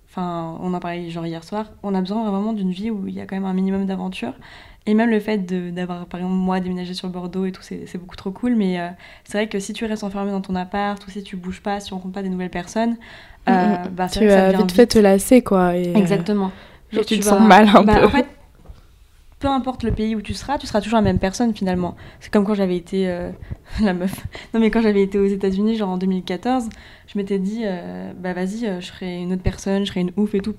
enfin, 0.09 0.57
on 0.62 0.74
en 0.74 0.79
parlait 0.79 1.09
genre 1.09 1.25
hier 1.25 1.44
soir, 1.44 1.71
on 1.83 1.94
a 1.94 2.00
besoin 2.01 2.29
vraiment 2.29 2.53
d'une 2.53 2.71
vie 2.71 2.91
où 2.91 3.07
il 3.07 3.13
y 3.13 3.19
a 3.21 3.25
quand 3.25 3.35
même 3.35 3.45
un 3.45 3.53
minimum 3.53 3.85
d'aventure. 3.85 4.33
Et 4.88 4.94
même 4.95 5.12
le 5.12 5.19
fait 5.19 5.38
d'avoir, 5.74 6.07
par 6.07 6.19
exemple, 6.19 6.36
moi, 6.36 6.60
déménagé 6.60 6.94
sur 6.95 7.07
Bordeaux 7.10 7.45
et 7.45 7.51
tout, 7.51 7.62
c'est 7.62 7.98
beaucoup 7.98 8.16
trop 8.16 8.31
cool. 8.31 8.56
Mais 8.56 8.80
euh, 8.80 8.88
c'est 9.24 9.38
vrai 9.38 9.48
que 9.48 9.60
si 9.60 9.74
tu 9.74 9.86
restes 9.86 10.04
enfermé 10.04 10.31
dans 10.31 10.42
ton 10.42 10.56
appart, 10.56 11.06
ou 11.06 11.12
si 11.12 11.22
tu 11.24 11.36
bouges 11.36 11.62
pas, 11.62 11.80
si 11.80 11.89
tu 11.89 11.94
rencontres 11.94 12.13
pas 12.16 12.24
des 12.24 12.30
nouvelles 12.30 12.50
personnes, 12.50 12.98
euh, 13.50 13.51
Mhm. 13.54 13.92
bah, 13.92 14.07
tu 14.12 14.19
vrai 14.19 14.28
que 14.28 14.33
ça 14.33 14.45
as 14.48 14.51
devient 14.51 14.63
vite 14.63 14.72
fait 14.72 14.88
te 14.88 14.98
lasser, 15.00 15.42
quoi. 15.44 15.75
Et, 15.78 15.89
euh, 15.89 15.94
Exactement. 15.95 16.51
et 16.94 17.06
tu 17.06 17.19
te 17.19 17.24
vas- 17.25 17.30
sens 17.31 17.48
mal 17.48 17.68
un 17.69 17.83
bah, 17.83 18.00
peu. 18.00 18.06
En 18.06 18.10
fait, 18.10 18.25
peu 19.39 19.48
importe 19.48 19.83
le 19.83 19.92
pays 19.92 20.16
où 20.16 20.22
tu 20.22 20.33
seras, 20.33 20.57
tu 20.57 20.68
seras 20.68 20.81
toujours 20.81 20.98
la 20.98 21.01
même 21.04 21.19
personne 21.19 21.54
finalement. 21.54 21.95
C'est 22.19 22.31
comme 22.31 22.45
quand 22.45 22.54
j'avais 22.54 22.75
été 22.77 23.07
euh, 23.07 23.31
la 23.81 23.94
meuf. 23.94 24.25
Non 24.54 24.60
mais 24.60 24.69
quand 24.72 24.81
j'avais 24.81 25.01
été 25.01 25.18
aux 25.19 25.25
États-Unis, 25.25 25.75
genre 25.77 25.89
en 25.89 25.98
2014, 25.98 26.69
je 27.07 27.18
m'étais 27.18 27.39
dit 27.39 27.62
euh, 27.66 28.13
bah 28.18 28.34
vas-y, 28.34 28.66
euh, 28.68 28.80
je 28.81 28.88
serai 28.88 29.18
une 29.19 29.34
autre 29.34 29.42
personne, 29.44 29.84
je 29.86 29.89
serai 29.89 30.01
une 30.01 30.12
ouf 30.18 30.34
et 30.36 30.39
tout 30.42 30.56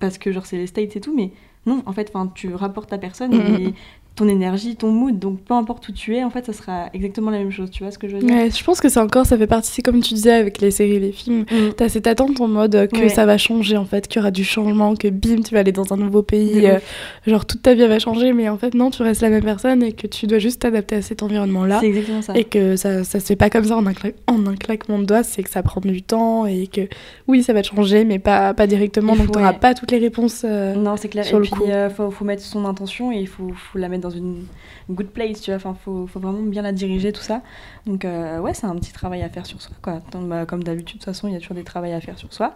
parce 0.00 0.18
que 0.18 0.32
genre 0.32 0.46
c'est 0.46 0.56
les 0.56 0.66
States 0.66 0.96
et 0.96 1.00
tout, 1.00 1.14
mais 1.14 1.32
non, 1.66 1.82
en 1.86 1.92
fait, 1.92 2.10
tu 2.34 2.54
rapportes 2.54 2.90
ta 2.90 2.98
personne 2.98 3.32
Mhm. 3.34 3.56
et 3.60 3.74
ton 4.16 4.28
énergie, 4.28 4.76
ton 4.76 4.92
mood, 4.92 5.18
donc 5.18 5.40
peu 5.40 5.54
importe 5.54 5.88
où 5.88 5.92
tu 5.92 6.14
es, 6.16 6.22
en 6.22 6.30
fait, 6.30 6.46
ça 6.46 6.52
sera 6.52 6.86
exactement 6.94 7.32
la 7.32 7.38
même 7.38 7.50
chose. 7.50 7.68
Tu 7.72 7.82
vois 7.82 7.90
ce 7.90 7.98
que 7.98 8.06
je 8.08 8.14
veux 8.16 8.22
dire? 8.22 8.32
Ouais, 8.32 8.48
je 8.48 8.62
pense 8.62 8.80
que 8.80 8.88
c'est 8.88 9.00
encore, 9.00 9.26
ça 9.26 9.36
fait 9.36 9.48
partie, 9.48 9.72
c'est 9.72 9.82
comme 9.82 10.00
tu 10.00 10.14
disais 10.14 10.32
avec 10.32 10.60
les 10.60 10.70
séries, 10.70 11.00
les 11.00 11.10
films. 11.10 11.40
Mm. 11.50 11.72
T'as 11.76 11.88
cette 11.88 12.06
attente 12.06 12.40
en 12.40 12.46
mode 12.46 12.88
que 12.92 12.96
Ouais. 13.00 13.08
ça 13.08 13.26
va 13.26 13.38
changer 13.38 13.76
en 13.76 13.84
fait, 13.84 14.06
qu'il 14.06 14.20
y 14.20 14.22
aura 14.22 14.30
du 14.30 14.44
changement, 14.44 14.94
que 14.94 15.08
bim, 15.08 15.42
tu 15.44 15.52
vas 15.54 15.60
aller 15.60 15.72
dans 15.72 15.92
un 15.92 15.96
nouveau 15.96 16.22
pays, 16.22 16.64
euh, 16.66 16.78
genre 17.26 17.44
toute 17.44 17.62
ta 17.62 17.74
vie 17.74 17.86
va 17.88 17.98
changer, 17.98 18.32
mais 18.32 18.48
en 18.48 18.56
fait 18.56 18.74
non, 18.74 18.90
tu 18.90 19.02
restes 19.02 19.20
la 19.22 19.30
même 19.30 19.42
personne 19.42 19.82
et 19.82 19.90
que 19.92 20.06
tu 20.06 20.28
dois 20.28 20.38
juste 20.38 20.62
t'adapter 20.62 20.94
à 20.94 21.02
cet 21.02 21.24
environnement-là. 21.24 21.80
C'est 21.80 21.88
exactement 21.88 22.22
ça. 22.22 22.36
Et 22.36 22.44
que 22.44 22.76
ça, 22.76 23.02
ça 23.02 23.18
se 23.18 23.26
fait 23.26 23.34
pas 23.36 23.50
comme 23.50 23.64
ça 23.64 23.76
en 23.76 23.84
un, 23.84 23.92
en 24.28 24.46
un 24.46 24.54
claquement 24.54 25.00
de 25.00 25.06
doigts, 25.06 25.24
c'est 25.24 25.42
que 25.42 25.50
ça 25.50 25.64
prend 25.64 25.80
du 25.80 26.02
temps 26.02 26.46
et 26.46 26.68
que 26.68 26.82
oui, 27.26 27.42
ça 27.42 27.52
va 27.52 27.62
te 27.62 27.66
changer, 27.74 28.04
mais 28.04 28.20
pas, 28.20 28.54
pas 28.54 28.68
directement, 28.68 29.16
donc 29.16 29.26
faut- 29.26 29.32
t'auras 29.32 29.52
ouais. 29.54 29.58
pas 29.58 29.74
toutes 29.74 29.90
les 29.90 29.98
réponses. 29.98 30.42
euh, 30.44 30.74
Non, 30.76 30.96
c'est 30.96 31.08
clair. 31.08 31.24
sur 31.24 31.38
et 31.38 31.40
le 31.40 31.46
puis, 31.46 31.50
coup. 31.52 31.64
euh, 31.68 31.90
faut, 31.90 32.12
faut 32.12 32.24
mettre 32.24 32.42
son 32.42 32.64
intention 32.64 33.10
et 33.10 33.16
il 33.16 33.26
faut, 33.26 33.50
faut 33.54 33.78
la 33.78 33.88
mettre 33.88 34.03
dans 34.04 34.10
une 34.10 34.46
good 34.90 35.08
place, 35.08 35.40
tu 35.40 35.50
vois. 35.50 35.56
Enfin, 35.56 35.74
faut, 35.74 36.06
vraiment 36.14 36.42
bien 36.42 36.62
la 36.62 36.72
diriger, 36.72 37.12
tout 37.12 37.22
ça. 37.22 37.42
Donc, 37.86 38.04
euh, 38.04 38.38
ouais, 38.38 38.54
c'est 38.54 38.66
un 38.66 38.76
petit 38.76 38.92
travail 38.92 39.22
à 39.22 39.28
faire 39.28 39.46
sur 39.46 39.60
soi, 39.60 39.74
quoi. 39.82 40.02
Comme, 40.12 40.28
bah, 40.28 40.46
comme 40.46 40.62
d'habitude, 40.62 40.98
de 40.98 41.04
toute 41.04 41.04
façon, 41.04 41.28
il 41.28 41.34
y 41.34 41.36
a 41.36 41.40
toujours 41.40 41.56
des 41.56 41.64
travails 41.64 41.92
à 41.92 42.00
faire 42.00 42.18
sur 42.18 42.32
soi. 42.32 42.54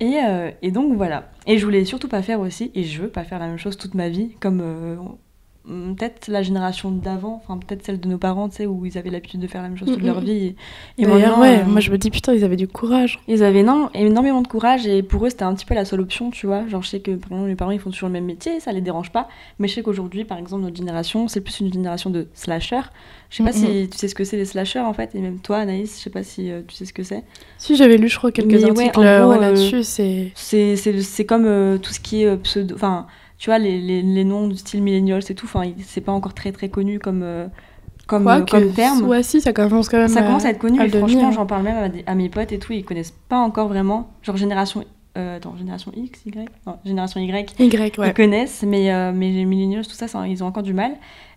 Et, 0.00 0.18
euh, 0.24 0.50
et 0.62 0.70
donc, 0.70 0.96
voilà. 0.96 1.30
Et 1.46 1.58
je 1.58 1.64
voulais 1.64 1.84
surtout 1.84 2.08
pas 2.08 2.22
faire 2.22 2.40
aussi, 2.40 2.70
et 2.74 2.84
je 2.84 3.02
veux 3.02 3.08
pas 3.08 3.24
faire 3.24 3.38
la 3.38 3.48
même 3.48 3.58
chose 3.58 3.76
toute 3.76 3.94
ma 3.94 4.08
vie, 4.08 4.30
comme 4.40 4.60
euh, 4.62 4.96
peut-être 5.66 6.28
la 6.28 6.42
génération 6.42 6.90
d'avant, 6.90 7.42
enfin, 7.42 7.58
peut-être 7.58 7.84
celle 7.84 7.98
de 7.98 8.08
nos 8.08 8.18
parents, 8.18 8.48
tu 8.48 8.56
sais, 8.56 8.66
où 8.66 8.86
ils 8.86 8.96
avaient 8.98 9.10
l'habitude 9.10 9.40
de 9.40 9.46
faire 9.46 9.62
la 9.62 9.68
même 9.68 9.76
chose 9.76 9.88
toute 9.88 10.02
leur 10.02 10.20
vie. 10.20 10.30
Et, 10.30 10.56
et 10.98 11.06
D'ailleurs, 11.06 11.38
maintenant, 11.38 11.42
ouais, 11.42 11.60
euh, 11.60 11.64
moi 11.66 11.80
je 11.80 11.90
me 11.90 11.98
dis 11.98 12.10
putain, 12.10 12.34
ils 12.34 12.44
avaient 12.44 12.56
du 12.56 12.68
courage. 12.68 13.18
ils 13.26 13.42
avaient 13.42 13.62
non, 13.62 13.90
énormément 13.94 14.42
de 14.42 14.46
courage 14.46 14.86
et 14.86 15.02
pour 15.02 15.26
eux 15.26 15.30
c'était 15.30 15.42
un 15.44 15.54
petit 15.54 15.66
peu 15.66 15.74
la 15.74 15.84
seule 15.84 16.00
option, 16.00 16.30
tu 16.30 16.46
vois. 16.46 16.66
Genre 16.68 16.82
je 16.82 16.88
sais 16.88 17.00
que 17.00 17.12
par 17.12 17.32
exemple 17.32 17.48
mes 17.48 17.56
parents 17.56 17.70
ils 17.72 17.80
font 17.80 17.90
toujours 17.90 18.08
le 18.08 18.12
même 18.12 18.24
métier, 18.24 18.60
ça 18.60 18.72
les 18.72 18.80
dérange 18.80 19.10
pas. 19.10 19.28
Mais 19.58 19.66
je 19.68 19.74
sais 19.74 19.82
qu'aujourd'hui 19.82 20.24
par 20.24 20.38
exemple 20.38 20.62
notre 20.62 20.76
génération 20.76 21.26
c'est 21.28 21.40
plus 21.40 21.60
une 21.60 21.72
génération 21.72 22.10
de 22.10 22.28
slasher. 22.34 22.80
Je 23.30 23.38
sais 23.38 23.42
pas 23.42 23.52
si 23.52 23.88
tu 23.90 23.98
sais 23.98 24.06
ce 24.06 24.14
que 24.14 24.22
c'est 24.22 24.36
les 24.36 24.44
slashers 24.44 24.80
en 24.80 24.92
fait 24.92 25.14
et 25.14 25.20
même 25.20 25.38
toi 25.40 25.58
Anaïs 25.58 25.98
je 25.98 26.04
sais 26.04 26.10
pas 26.10 26.22
si 26.22 26.50
euh, 26.50 26.62
tu 26.66 26.76
sais 26.76 26.84
ce 26.84 26.92
que 26.92 27.02
c'est. 27.02 27.24
Si 27.58 27.74
j'avais 27.74 27.96
lu, 27.96 28.08
je 28.08 28.16
crois, 28.16 28.30
quelques 28.30 28.52
Mais 28.52 28.64
articles 28.64 29.00
euh, 29.00 29.26
ouais, 29.26 29.40
là-dessus, 29.40 29.82
c'est. 29.82 30.30
C'est 30.34 30.76
c'est 30.76 31.02
c'est 31.02 31.24
comme 31.24 31.78
tout 31.80 31.92
ce 31.92 32.00
qui 32.00 32.22
est 32.22 32.36
pseudo, 32.36 32.74
enfin 32.76 33.06
tu 33.38 33.50
vois 33.50 33.58
les, 33.58 33.80
les, 33.80 34.02
les 34.02 34.24
noms 34.24 34.48
du 34.48 34.56
style 34.56 34.82
millennials 34.82 35.22
et 35.28 35.34
tout, 35.34 35.46
enfin 35.46 35.62
c'est 35.84 36.00
pas 36.00 36.12
encore 36.12 36.34
très 36.34 36.52
très 36.52 36.68
connu 36.68 36.98
comme 36.98 37.22
euh, 37.22 37.46
comme, 38.06 38.22
Quoi 38.22 38.36
euh, 38.36 38.44
comme 38.44 38.72
terme. 38.72 39.02
Ouais, 39.08 39.22
si, 39.22 39.40
ça 39.40 39.52
commence 39.52 39.88
quand 39.88 39.98
même. 39.98 40.08
Ça 40.08 40.22
commence 40.22 40.44
à 40.44 40.50
être 40.50 40.58
connu 40.58 40.78
à 40.80 40.84
et 40.84 40.86
le 40.86 40.92
devenir. 40.92 41.18
franchement 41.18 41.32
j'en 41.32 41.46
parle 41.46 41.64
même 41.64 41.76
à, 41.76 41.88
des- 41.88 42.04
à 42.06 42.14
mes 42.14 42.28
potes 42.28 42.52
et 42.52 42.58
tout 42.58 42.72
ils 42.72 42.84
connaissent 42.84 43.14
pas 43.28 43.38
encore 43.38 43.68
vraiment 43.68 44.10
genre 44.22 44.36
génération 44.36 44.84
euh, 45.18 45.36
attends 45.38 45.56
génération 45.56 45.92
X 45.96 46.24
Y? 46.26 46.48
Non 46.66 46.78
génération 46.84 47.20
Y 47.20 47.54
Y, 47.58 47.98
ouais. 47.98 48.08
ils 48.08 48.14
connaissent 48.14 48.62
mais 48.66 48.92
euh, 48.92 49.12
mais 49.14 49.30
les 49.32 49.44
millennials 49.44 49.86
tout 49.86 49.94
ça, 49.94 50.08
ça, 50.08 50.26
ils 50.28 50.44
ont 50.44 50.46
encore 50.46 50.62
du 50.62 50.74
mal 50.74 50.92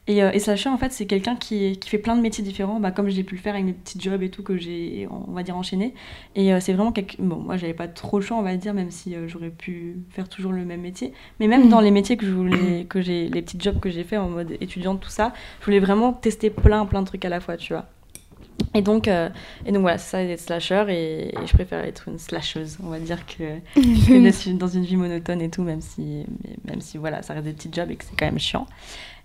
et, 0.10 0.24
euh, 0.24 0.32
et 0.34 0.40
slasher 0.40 0.70
en 0.70 0.78
fait 0.78 0.92
c'est 0.92 1.06
quelqu'un 1.06 1.36
qui, 1.36 1.78
qui 1.78 1.90
fait 1.90 2.00
plein 2.00 2.16
de 2.16 2.22
métiers 2.22 2.44
différents 2.44 2.80
bah, 2.80 2.92
comme 2.92 3.08
j'ai 3.10 3.24
pu 3.24 3.36
le 3.36 3.42
faire 3.42 3.54
avec 3.54 3.66
mes 3.66 3.74
petits 3.74 4.00
jobs 4.02 4.22
et 4.24 4.30
tout 4.30 4.42
que 4.44 4.58
j'ai 4.58 5.08
on 5.10 5.32
va 5.32 5.44
dire 5.44 5.56
enchaîné 5.56 5.94
et 6.36 6.52
euh, 6.52 6.60
c'est 6.60 6.74
vraiment 6.74 6.92
quelque... 6.92 7.16
bon 7.20 7.38
moi 7.38 7.56
j'avais 7.58 7.76
pas 7.76 7.88
trop 7.88 8.20
le 8.20 8.26
choix 8.26 8.38
on 8.38 8.42
va 8.42 8.58
dire 8.58 8.74
même 8.74 8.90
si 8.92 9.16
euh, 9.16 9.28
j'aurais 9.28 9.52
pu 9.52 9.98
faire 10.10 10.28
toujours 10.28 10.52
le 10.52 10.66
même 10.66 10.82
métier 10.82 11.14
mais 11.40 11.48
même 11.48 11.60
Mhm. 11.66 11.70
dans 11.70 11.82
les 11.82 11.92
métiers 11.92 12.18
que 12.18 12.26
je 12.26 12.32
voulais 12.32 12.86
que 12.90 13.02
j'ai 13.02 13.30
les 13.30 13.42
petits 13.44 13.60
jobs 13.60 13.80
que 13.80 13.90
j'ai 13.90 14.04
fait 14.04 14.18
en 14.18 14.30
mode 14.30 14.58
étudiante 14.60 15.00
tout 15.00 15.10
ça 15.10 15.32
je 15.60 15.66
voulais 15.66 15.80
vraiment 15.80 16.12
tester 16.12 16.50
plein 16.50 16.86
plein 16.88 17.02
de 17.02 17.08
trucs 17.08 17.24
à 17.26 17.30
la 17.30 17.40
fois 17.40 17.56
tu 17.56 17.74
vois 17.74 17.86
et 18.74 18.82
donc, 18.82 19.08
euh, 19.08 19.30
et 19.66 19.72
donc 19.72 19.82
voilà, 19.82 19.98
c'est 19.98 20.10
ça 20.12 20.24
d'être 20.24 20.42
slasher 20.42 20.86
et, 20.90 21.30
et 21.30 21.48
je 21.48 21.54
préfère 21.54 21.80
être 21.80 22.08
une 22.10 22.20
slasheuse, 22.20 22.78
on 22.84 22.90
va 22.90 23.00
dire, 23.00 23.26
que, 23.26 23.60
que 23.76 24.58
dans 24.58 24.68
une 24.68 24.84
vie 24.84 24.98
monotone 24.98 25.42
et 25.42 25.50
tout, 25.50 25.64
même 25.64 25.82
si, 25.82 26.26
même 26.66 26.82
si 26.82 26.98
voilà, 26.98 27.22
ça 27.22 27.34
reste 27.34 27.46
des 27.46 27.54
petits 27.54 27.70
jobs 27.72 27.90
et 27.90 27.96
que 27.96 28.04
c'est 28.04 28.16
quand 28.18 28.26
même 28.26 28.38
chiant. 28.38 28.68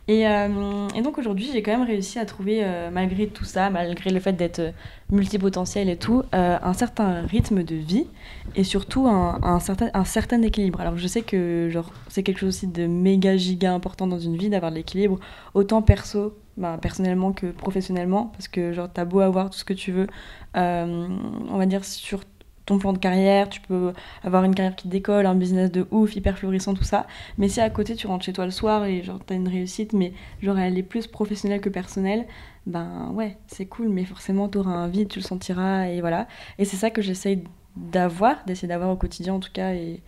Et, 0.06 0.28
euh, 0.28 0.88
et 0.94 1.00
donc 1.00 1.16
aujourd'hui, 1.16 1.48
j'ai 1.50 1.62
quand 1.62 1.72
même 1.72 1.86
réussi 1.86 2.18
à 2.18 2.26
trouver, 2.26 2.60
euh, 2.62 2.90
malgré 2.90 3.26
tout 3.26 3.44
ça, 3.44 3.70
malgré 3.70 4.10
le 4.10 4.20
fait 4.20 4.34
d'être 4.34 4.58
euh, 4.58 4.70
multipotentiel 5.10 5.88
et 5.88 5.96
tout, 5.96 6.22
un 6.32 6.72
certain 6.74 7.22
rythme 7.22 7.62
de 7.62 7.74
vie 7.74 8.06
et 8.54 8.64
surtout 8.64 9.06
un, 9.06 9.60
certain, 9.60 9.90
un 9.94 10.04
certain 10.04 10.42
équilibre. 10.42 10.80
Alors 10.80 10.96
je 10.96 11.06
sais 11.06 11.22
que 11.22 11.70
c'est 12.08 12.22
quelque 12.22 12.38
chose 12.38 12.48
aussi 12.48 12.66
de 12.66 12.86
méga 12.86 13.36
giga 13.36 13.72
important 13.72 14.06
dans 14.06 14.18
une 14.18 14.36
vie 14.36 14.48
d'avoir 14.48 14.72
l'équilibre, 14.72 15.20
autant 15.52 15.82
perso, 15.82 16.36
bah, 16.56 16.78
personnellement 16.80 17.32
que 17.32 17.46
professionnellement, 17.46 18.26
parce 18.32 18.48
que 18.48 18.72
genre 18.72 18.88
t'as 18.92 19.04
beau 19.04 19.20
avoir 19.20 19.50
tout 19.50 19.58
ce 19.58 19.64
que 19.64 19.74
tu 19.74 19.92
veux, 19.92 20.06
on 20.54 21.56
va 21.58 21.66
dire 21.66 21.84
sur 21.84 22.20
ton 22.66 22.78
plan 22.78 22.92
de 22.92 22.98
carrière, 22.98 23.48
tu 23.48 23.60
peux 23.60 23.92
avoir 24.22 24.44
une 24.44 24.54
carrière 24.54 24.76
qui 24.76 24.88
décolle, 24.88 25.26
un 25.26 25.34
business 25.34 25.70
de 25.70 25.86
ouf, 25.90 26.16
hyper 26.16 26.38
florissant, 26.38 26.74
tout 26.74 26.84
ça. 26.84 27.06
Mais 27.38 27.48
si 27.48 27.60
à 27.60 27.68
côté 27.70 27.94
tu 27.94 28.06
rentres 28.06 28.24
chez 28.24 28.32
toi 28.32 28.44
le 28.44 28.50
soir 28.50 28.84
et 28.84 29.02
genre 29.02 29.20
t'as 29.24 29.34
une 29.34 29.48
réussite, 29.48 29.92
mais 29.92 30.12
genre 30.42 30.58
elle 30.58 30.78
est 30.78 30.82
plus 30.82 31.06
professionnelle 31.06 31.60
que 31.60 31.68
personnelle, 31.68 32.26
ben 32.66 33.10
ouais, 33.12 33.36
c'est 33.46 33.66
cool, 33.66 33.88
mais 33.88 34.04
forcément 34.04 34.48
t'auras 34.48 34.72
un 34.72 34.88
vide, 34.88 35.08
tu 35.08 35.18
le 35.18 35.24
sentiras 35.24 35.88
et 35.88 36.00
voilà. 36.00 36.26
Et 36.58 36.64
c'est 36.64 36.76
ça 36.76 36.90
que 36.90 37.02
j'essaye 37.02 37.44
d'avoir, 37.76 38.44
d'essayer 38.46 38.68
d'avoir 38.68 38.90
au 38.90 38.96
quotidien 38.96 39.34
en 39.34 39.40
tout 39.40 39.52
cas, 39.52 39.74
et, 39.74 40.00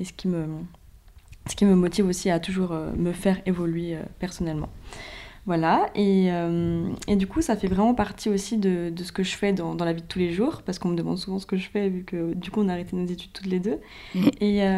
et 0.00 0.04
ce, 0.04 0.12
qui 0.12 0.28
me, 0.28 0.46
ce 1.48 1.56
qui 1.56 1.64
me 1.64 1.74
motive 1.74 2.06
aussi 2.06 2.30
à 2.30 2.40
toujours 2.40 2.72
euh, 2.72 2.90
me 2.96 3.12
faire 3.12 3.40
évoluer 3.46 3.96
euh, 3.96 4.02
personnellement. 4.18 4.68
Voilà, 5.44 5.90
et, 5.96 6.30
euh, 6.30 6.88
et, 7.08 7.16
du 7.16 7.26
coup, 7.26 7.42
ça 7.42 7.56
fait 7.56 7.66
vraiment 7.66 7.94
partie 7.94 8.28
aussi 8.28 8.58
de, 8.58 8.90
de 8.90 9.02
ce 9.02 9.10
que 9.10 9.24
je 9.24 9.34
fais 9.34 9.52
dans, 9.52 9.74
dans, 9.74 9.84
la 9.84 9.92
vie 9.92 10.02
de 10.02 10.06
tous 10.06 10.20
les 10.20 10.32
jours, 10.32 10.62
parce 10.62 10.78
qu'on 10.78 10.88
me 10.88 10.96
demande 10.96 11.18
souvent 11.18 11.40
ce 11.40 11.46
que 11.46 11.56
je 11.56 11.68
fais, 11.68 11.88
vu 11.88 12.04
que 12.04 12.32
du 12.34 12.52
coup, 12.52 12.60
on 12.60 12.68
a 12.68 12.72
arrêté 12.72 12.94
nos 12.94 13.06
études 13.06 13.32
toutes 13.32 13.46
les 13.46 13.58
deux. 13.58 13.80
Et, 14.40 14.62
euh, 14.62 14.76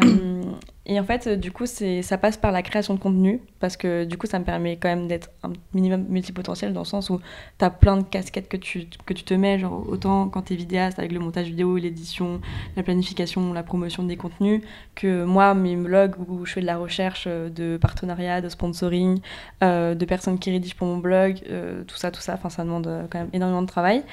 et 0.85 0.99
en 0.99 1.03
fait, 1.03 1.27
du 1.29 1.51
coup, 1.51 1.65
ça 1.65 2.17
passe 2.17 2.37
par 2.37 2.51
la 2.51 2.61
création 2.61 2.93
de 2.93 2.99
contenu, 2.99 3.41
parce 3.59 3.77
que 3.77 4.03
du 4.03 4.17
coup, 4.17 4.27
ça 4.27 4.39
me 4.39 4.45
permet 4.45 4.77
quand 4.77 4.87
même 4.89 5.07
d'être 5.07 5.29
un 5.43 5.53
minimum 5.73 6.05
multipotentiel, 6.09 6.73
dans 6.73 6.81
le 6.81 6.85
sens 6.85 7.09
où 7.09 7.19
tu 7.57 7.65
as 7.65 7.69
plein 7.69 7.97
de 7.97 8.03
casquettes 8.03 8.47
que 8.47 8.57
tu, 8.57 8.85
que 9.05 9.13
tu 9.13 9.23
te 9.23 9.33
mets, 9.33 9.57
genre 9.59 9.83
autant 9.89 10.29
quand 10.29 10.43
tu 10.43 10.53
es 10.53 10.55
vidéaste, 10.55 10.99
avec 10.99 11.11
le 11.11 11.19
montage 11.19 11.47
vidéo, 11.47 11.77
l'édition, 11.77 12.39
la 12.77 12.83
planification, 12.83 13.53
la 13.53 13.63
promotion 13.63 14.03
des 14.03 14.17
contenus, 14.17 14.61
que 14.95 15.23
moi, 15.25 15.53
mes 15.53 15.75
blogs 15.75 16.15
où 16.27 16.45
je 16.45 16.53
fais 16.53 16.61
de 16.61 16.65
la 16.65 16.77
recherche 16.77 17.27
de 17.27 17.77
partenariats, 17.77 18.41
de 18.41 18.49
sponsoring, 18.49 19.19
euh, 19.63 19.95
de 19.95 20.05
personnes 20.05 20.37
qui 20.39 20.51
rédige 20.51 20.75
pour 20.75 20.87
mon 20.87 20.97
blog, 20.97 21.39
euh, 21.49 21.83
tout 21.87 21.97
ça, 21.97 22.11
tout 22.11 22.21
ça. 22.21 22.33
Enfin, 22.35 22.49
ça 22.49 22.63
demande 22.63 22.87
euh, 22.87 23.03
quand 23.09 23.19
même 23.19 23.29
énormément 23.33 23.61
de 23.61 23.67
travail. 23.67 24.03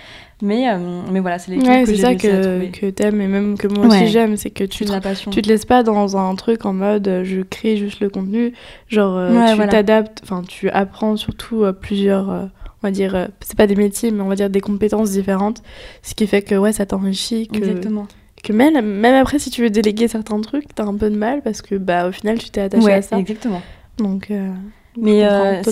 Mais, 0.41 0.69
euh, 0.69 1.03
mais 1.11 1.21
voilà, 1.21 1.39
c'est 1.39 1.53
les 1.53 1.59
ouais, 1.59 1.85
que 1.85 1.95
j'ai 1.95 2.01
ça 2.03 2.15
que, 2.17 2.67
que 2.71 2.91
t'aimes 2.91 3.21
et 3.21 3.29
même 3.29 3.57
que 3.57 3.69
moi 3.69 3.87
aussi 3.87 3.99
Ouais. 3.99 4.07
j'aime. 4.09 4.37
C'est 4.37 4.51
que 4.51 4.65
tu 4.65 4.85
te, 4.85 5.31
tu 5.31 5.43
te 5.43 5.49
laisses 5.49 5.65
pas 5.65 5.83
dans 5.85 6.17
un 6.17 6.35
truc 6.35 6.62
en 6.67 6.73
mode 6.73 7.09
euh, 7.09 7.25
je 7.25 7.41
crée 7.43 7.77
juste 7.77 8.01
le 8.01 8.09
contenu. 8.11 8.53
Genre, 8.89 9.17
euh, 9.17 9.33
Ouais, 9.35 9.51
tu 9.51 9.57
voilà. 9.57 9.73
t'adaptes, 9.73 10.21
enfin, 10.23 10.43
tu 10.47 10.69
apprends 10.71 11.17
surtout 11.17 11.65
euh, 11.65 11.73
plusieurs. 11.73 12.29
on 12.29 12.49
va 12.83 12.91
dire, 12.91 13.29
c'est 13.41 13.57
pas 13.57 13.67
des 13.67 13.77
métiers, 13.77 14.11
mais 14.11 14.23
on 14.23 14.29
va 14.29 14.35
dire 14.37 14.51
des 14.51 14.61
compétences 14.61 15.11
différentes. 15.13 15.63
Ce 16.03 16.15
qui 16.15 16.27
fait 16.27 16.43
que, 16.43 16.55
ouais, 16.55 16.73
ça 16.73 16.85
t'enrichit. 16.87 17.47
Que, 17.49 17.59
Exactement. 17.59 18.07
que 18.43 18.53
même, 18.53 18.81
même 18.85 19.15
après, 19.15 19.39
si 19.39 19.51
tu 19.51 19.63
veux 19.63 19.71
déléguer 19.71 20.09
certains 20.09 20.41
trucs, 20.41 20.75
t'as 20.75 20.85
un 20.85 20.97
peu 20.97 21.09
de 21.11 21.17
mal 21.17 21.43
parce 21.43 21.63
que, 21.63 21.77
bah, 21.77 22.09
au 22.09 22.13
final, 22.13 22.39
tu 22.39 22.51
t'es 22.51 22.61
attaché 22.61 22.85
Ouais, 22.85 22.95
à 22.95 23.03
ça. 23.03 23.19
exactement. 23.19 23.63
Donc, 23.99 24.31
euh, 24.33 24.51
Mais 24.97 25.25
euh, 25.25 25.63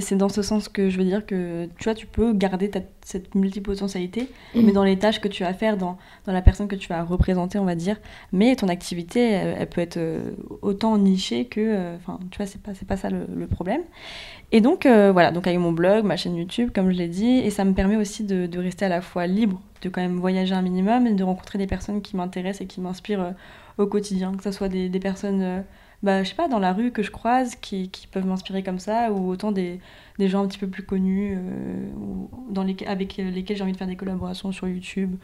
c'est- 0.00 0.16
dans 0.16 0.30
ce 0.30 0.40
sens 0.42 0.68
que 0.68 0.88
je 0.88 0.96
veux 0.96 1.04
dire 1.04 1.26
que 1.26 1.66
tu 1.78 1.84
vois, 1.84 1.94
tu 1.94 2.06
peux 2.06 2.32
garder 2.32 2.70
ta- 2.70 2.80
cette 3.04 3.34
multipotentialité, 3.34 4.28
Mhm. 4.54 4.62
mais 4.64 4.72
dans 4.72 4.84
les 4.84 4.98
tâches 4.98 5.20
que 5.20 5.28
tu 5.28 5.42
vas 5.42 5.52
faire, 5.52 5.76
dans, 5.76 5.98
dans 6.26 6.32
la 6.32 6.40
personne 6.40 6.66
que 6.66 6.76
tu 6.76 6.88
vas 6.88 7.02
représenter, 7.02 7.58
on 7.58 7.66
va 7.66 7.74
dire. 7.74 7.98
Mais 8.32 8.56
ton 8.56 8.68
activité, 8.68 9.20
elle, 9.32 9.56
elle 9.58 9.68
peut 9.68 9.82
être 9.82 9.98
euh, 9.98 10.30
autant 10.62 10.96
nichée 10.96 11.44
que. 11.44 11.60
euh, 11.60 11.96
Enfin, 11.96 12.18
tu 12.30 12.38
vois, 12.38 12.46
c'est 12.46 12.60
pas, 12.62 12.72
pas 12.88 12.96
ça 12.96 13.10
le, 13.10 13.26
le 13.36 13.46
problème. 13.46 13.82
Et 14.52 14.60
donc, 14.60 14.86
euh, 14.86 15.12
voilà, 15.12 15.30
donc 15.32 15.46
avec 15.46 15.58
mon 15.60 15.72
blog, 15.72 16.04
ma 16.04 16.16
chaîne 16.16 16.36
YouTube, 16.36 16.70
comme 16.74 16.90
je 16.90 16.96
l'ai 16.96 17.08
dit, 17.08 17.38
et 17.38 17.50
ça 17.50 17.64
me 17.64 17.72
permet 17.74 17.96
aussi 17.96 18.24
de, 18.24 18.46
de 18.46 18.58
rester 18.58 18.84
à 18.86 18.88
la 18.88 19.00
fois 19.02 19.26
libre, 19.26 19.60
de 19.82 19.88
quand 19.88 20.00
même 20.00 20.18
voyager 20.18 20.54
un 20.54 20.62
minimum 20.62 21.06
et 21.06 21.12
de 21.12 21.22
rencontrer 21.24 21.58
des 21.58 21.66
personnes 21.66 22.02
qui 22.02 22.16
m'intéressent 22.16 22.62
et 22.62 22.66
qui 22.66 22.80
m'inspirent 22.80 23.34
au 23.78 23.86
quotidien, 23.86 24.34
que 24.36 24.42
ce 24.42 24.52
soit 24.52 24.68
des, 24.68 24.88
des 24.88 25.00
personnes. 25.00 25.64
Bah, 26.02 26.22
je 26.22 26.30
sais 26.30 26.34
pas, 26.34 26.48
dans 26.48 26.58
la 26.58 26.72
rue 26.72 26.92
que 26.92 27.02
je 27.02 27.10
croise 27.10 27.56
qui, 27.56 27.90
qui 27.90 28.06
peuvent 28.06 28.26
m'inspirer 28.26 28.62
comme 28.62 28.78
ça, 28.78 29.12
ou 29.12 29.30
autant 29.30 29.52
des, 29.52 29.80
des 30.18 30.28
gens 30.28 30.44
un 30.44 30.48
petit 30.48 30.58
peu 30.58 30.68
plus 30.68 30.84
connus 30.84 31.36
euh, 31.36 31.90
ou 31.96 32.30
dans 32.50 32.62
les, 32.62 32.76
avec 32.86 33.16
lesquels 33.16 33.56
j'ai 33.56 33.62
envie 33.62 33.72
de 33.72 33.76
faire 33.76 33.86
des 33.86 33.96
collaborations 33.96 34.52
sur 34.52 34.66
YouTube, 34.66 35.16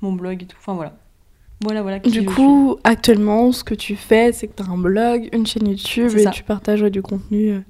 mon 0.00 0.12
blog 0.12 0.42
et 0.42 0.46
tout. 0.46 0.56
Enfin 0.58 0.74
voilà. 0.74 0.96
Voilà, 1.62 1.82
voilà. 1.82 2.00
Du 2.00 2.24
coup, 2.24 2.76
actuellement, 2.82 3.52
ce 3.52 3.62
que 3.62 3.74
tu 3.74 3.94
fais, 3.94 4.32
c'est 4.32 4.48
que 4.48 4.56
tu 4.56 4.62
as 4.62 4.66
un 4.66 4.78
blog, 4.78 5.28
une 5.32 5.46
chaîne 5.46 5.68
YouTube 5.68 6.10
et 6.16 6.28
tu 6.30 6.42
partages 6.42 6.82
ouais, 6.82 6.90
du 6.90 7.02
contenu 7.02 7.50
euh, 7.50 7.60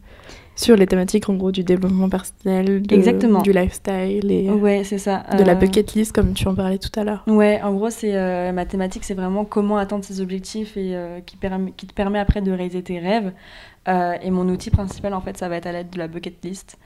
sur 0.55 0.77
les 0.77 0.87
thématiques 0.87 1.29
en 1.29 1.35
gros 1.35 1.51
du 1.51 1.65
développement 1.65 2.09
personnel, 2.09 2.83
de- 2.83 2.95
Exactement. 2.95 3.41
du 3.43 3.53
lifestyle 3.53 4.31
et 4.31 4.49
euh, 4.49 4.55
Ouais, 4.55 4.83
c'est 4.85 4.99
ça. 4.99 5.25
de 5.39 5.43
la 5.45 5.53
Euh, 5.53 5.55
bucket 5.57 5.95
list 5.95 6.13
comme 6.13 6.35
tu 6.35 6.47
en 6.47 6.55
parlais 6.55 6.79
tout 6.79 6.91
à 7.01 7.05
l'heure. 7.05 7.25
Ouais, 7.27 7.61
en 7.63 7.73
gros, 7.73 7.91
c'est 7.91 8.15
euh, 8.15 8.53
ma 8.53 8.67
thématique, 8.67 9.05
c'est 9.05 9.15
vraiment 9.15 9.45
comment 9.45 9.79
atteindre 9.79 10.05
ses 10.05 10.21
objectifs 10.21 10.77
et 10.77 10.95
euh, 10.95 11.21
qui, 11.21 11.37
permet, 11.37 11.73
qui 11.73 11.87
te 11.87 11.95
permet 11.95 12.19
après 12.19 12.43
de 12.43 12.53
réaliser 12.53 12.83
tes 12.83 12.99
rêves. 12.99 13.33
Et 14.23 14.31
mon 14.31 14.49
outil 14.49 14.71
principal, 14.71 15.13
en 15.15 15.21
fait, 15.21 15.37
ça 15.37 15.49
va 15.49 15.57
être 15.57 15.67
à 15.67 15.73
l'aide 15.73 15.91
de 15.91 15.99
la 15.99 16.07
bucket 16.07 16.45
list. 16.45 16.79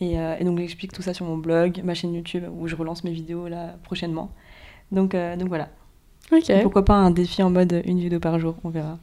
Et, 0.00 0.12
et 0.14 0.44
donc, 0.44 0.58
j'explique 0.60 0.92
tout 0.92 1.02
ça 1.02 1.12
sur 1.12 1.26
mon 1.26 1.36
blog, 1.36 1.80
ma 1.82 1.94
chaîne 1.94 2.14
YouTube, 2.14 2.44
où 2.56 2.68
je 2.68 2.76
relance 2.76 3.02
mes 3.02 3.10
vidéos 3.10 3.48
là 3.48 3.74
prochainement. 3.82 4.30
Donc, 4.92 5.16
donc 5.38 5.48
voilà. 5.48 5.68
Ok. 6.32 6.48
Et 6.50 6.62
Pourquoi 6.62 6.84
pas 6.84 6.94
un 6.94 7.10
défi 7.10 7.42
en 7.42 7.50
mode 7.50 7.82
une 7.84 7.98
vidéo 7.98 8.20
par 8.20 8.38
jour, 8.38 8.54
on 8.62 8.68
verra. 8.70 8.98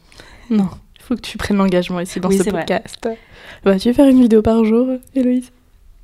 Non, 0.50 0.70
faut 1.12 1.18
que 1.18 1.22
tu 1.28 1.38
prennes 1.38 1.58
l'engagement 1.58 2.00
ici 2.00 2.22
dans 2.22 2.30
Oui, 2.30 2.38
ce 2.38 2.50
podcast. 2.50 2.98
Bah, 3.66 3.78
tu 3.78 3.90
veux 3.90 3.94
faire 3.94 4.08
une 4.08 4.22
vidéo 4.22 4.42
par 4.42 4.64
jour, 4.64 4.88
Héloïse? 5.14 5.52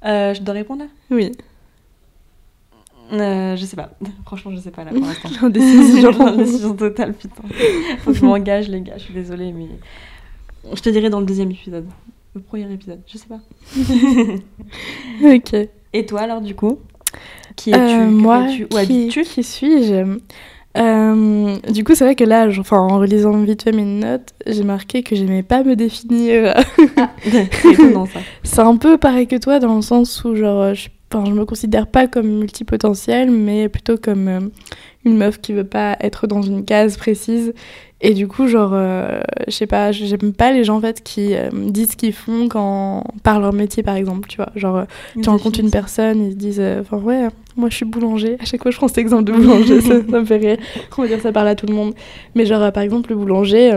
Euh, 0.03 0.33
je 0.33 0.41
dois 0.41 0.53
répondre 0.53 0.83
là? 0.83 0.89
Oui. 1.09 1.31
Euh, 3.13 3.55
Je 3.55 3.65
sais 3.65 3.77
pas. 3.77 3.91
Franchement, 4.25 4.51
je 4.53 4.59
sais 4.59 4.71
pas 4.71 4.83
là 4.83 4.91
pour 4.91 4.99
l'instant. 4.99 5.29
Indécision 5.45 6.75
totale, 6.75 7.13
putain. 7.13 7.41
Faut 7.99 8.11
que 8.11 8.17
je 8.17 8.25
m'engage, 8.25 8.67
les 8.67 8.81
gars, 8.81 8.97
je 8.97 9.03
suis 9.03 9.13
désolée, 9.13 9.53
mais. 9.53 9.67
Je 10.73 10.81
te 10.81 10.89
dirai 10.89 11.09
dans 11.09 11.21
le 11.21 11.25
deuxième 11.25 11.51
épisode. 11.51 11.85
Le 12.35 12.41
premier 12.41 12.69
épisode, 12.73 12.99
je 13.07 13.17
sais 13.17 13.27
pas. 13.27 13.39
ok. 15.23 15.69
Et 15.93 16.05
toi 16.05 16.19
alors, 16.19 16.41
du 16.41 16.53
coup? 16.53 16.79
Qui 17.55 17.69
es-tu? 17.69 17.79
Euh, 17.79 18.07
moi, 18.07 18.45
fais-tu? 18.49 18.63
Où 18.65 18.67
qui, 18.67 18.77
habites-tu? 18.77 19.23
qui 19.23 19.43
suis-je? 19.43 20.19
Euh, 20.77 21.55
du 21.71 21.83
coup, 21.83 21.95
c'est 21.95 22.03
vrai 22.03 22.15
que 22.15 22.23
là, 22.23 22.49
je- 22.49 22.61
enfin, 22.61 22.77
en 22.77 22.99
relisant 22.99 23.31
vite 23.41 23.63
fait 23.63 23.71
mes 23.71 23.83
notes, 23.83 24.33
j'ai 24.45 24.63
marqué 24.63 25.01
que 25.03 25.15
j'aimais 25.15 25.43
pas 25.43 25.63
me 25.63 25.75
définir. 25.75 26.53
Ça. 28.05 28.19
c'est 28.43 28.59
un 28.61 28.77
peu 28.77 28.97
pareil 28.97 29.27
que 29.27 29.35
toi 29.37 29.59
dans 29.59 29.75
le 29.75 29.81
sens 29.81 30.23
où 30.23 30.35
genre, 30.35 30.73
je, 30.73 30.89
enfin, 31.11 31.25
je 31.25 31.31
me 31.33 31.45
considère 31.45 31.87
pas 31.87 32.07
comme 32.07 32.27
multipotentielle, 32.39 33.31
mais 33.31 33.69
plutôt 33.69 33.97
comme 33.97 34.27
euh, 34.27 34.39
une 35.05 35.17
meuf 35.17 35.39
qui 35.41 35.53
veut 35.53 35.63
pas 35.63 35.97
être 36.01 36.27
dans 36.27 36.41
une 36.41 36.63
case 36.65 36.97
précise. 36.97 37.53
Et 37.99 38.13
du 38.13 38.27
coup, 38.27 38.47
genre, 38.47 38.71
euh, 38.73 39.21
je 39.47 39.53
sais 39.53 39.65
pas, 39.65 39.91
j'aime 39.91 40.33
pas 40.33 40.51
les 40.51 40.63
gens 40.63 40.77
en 40.77 40.81
fait 40.81 41.01
qui 41.01 41.33
euh, 41.33 41.49
disent 41.51 41.91
ce 41.91 41.95
qu'ils 41.95 42.13
font 42.13 42.47
quand 42.47 43.03
par 43.23 43.39
leur 43.39 43.53
métier 43.53 43.81
par 43.81 43.95
exemple, 43.95 44.27
tu 44.29 44.37
vois. 44.37 44.49
Genre, 44.55 44.77
euh, 44.77 44.85
tu 45.21 45.27
rencontres 45.29 45.59
une 45.59 45.71
personne, 45.71 46.23
ils 46.27 46.31
se 46.33 46.37
disent, 46.37 46.59
euh, 46.59 46.81
enfin 46.81 46.97
ouais, 46.97 47.27
moi 47.55 47.69
je 47.69 47.75
suis 47.75 47.85
boulanger. 47.85 48.37
À 48.39 48.45
chaque 48.45 48.61
fois 48.61 48.69
je 48.69 48.77
prends 48.77 48.87
cet 48.87 48.99
exemple 48.99 49.23
de 49.23 49.31
boulanger, 49.31 49.81
ça, 49.81 49.95
ça 50.07 50.19
me 50.19 50.25
fait 50.25 50.37
rire. 50.37 50.57
On 50.95 51.01
va 51.01 51.07
dire 51.07 51.19
ça 51.21 51.31
parle 51.31 51.47
à 51.47 51.55
tout 51.55 51.65
le 51.65 51.73
monde. 51.73 51.95
Mais 52.35 52.45
genre 52.45 52.71
par 52.71 52.83
exemple 52.83 53.09
le 53.09 53.15
boulanger, 53.15 53.75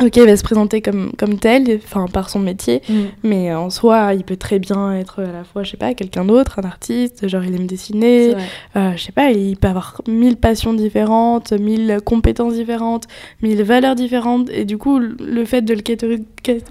ok 0.00 0.16
il 0.16 0.24
va 0.26 0.36
se 0.36 0.42
présenter 0.42 0.80
comme, 0.80 1.12
comme 1.18 1.38
tel, 1.38 1.80
enfin 1.84 2.06
par 2.06 2.30
son 2.30 2.38
métier, 2.38 2.80
Mm. 2.88 2.94
mais 3.24 3.50
euh, 3.50 3.58
en 3.58 3.70
soi 3.70 4.14
il 4.14 4.24
peut 4.24 4.36
très 4.36 4.58
bien 4.58 4.92
être 4.94 5.22
à 5.22 5.30
la 5.32 5.44
fois, 5.44 5.62
je 5.62 5.70
sais 5.72 5.76
pas, 5.76 5.94
quelqu'un 5.94 6.24
d'autre, 6.24 6.58
un 6.58 6.64
artiste, 6.64 7.28
genre 7.28 7.44
il 7.44 7.54
aime 7.54 7.66
dessiner, 7.66 8.34
euh, 8.76 8.92
je 8.96 9.02
sais 9.02 9.12
pas, 9.12 9.30
il 9.30 9.56
peut 9.56 9.68
avoir 9.68 10.00
mille 10.08 10.36
passions 10.36 10.72
différentes, 10.72 11.52
mille 11.52 11.98
compétences 12.04 12.54
différentes, 12.54 13.04
mille 13.42 13.62
valeurs 13.62 13.94
différentes, 13.94 14.48
et 14.50 14.64
du 14.64 14.78
coup, 14.78 14.98
le 14.98 15.44
fait 15.44 15.62
de 15.62 15.74
le 15.74 15.82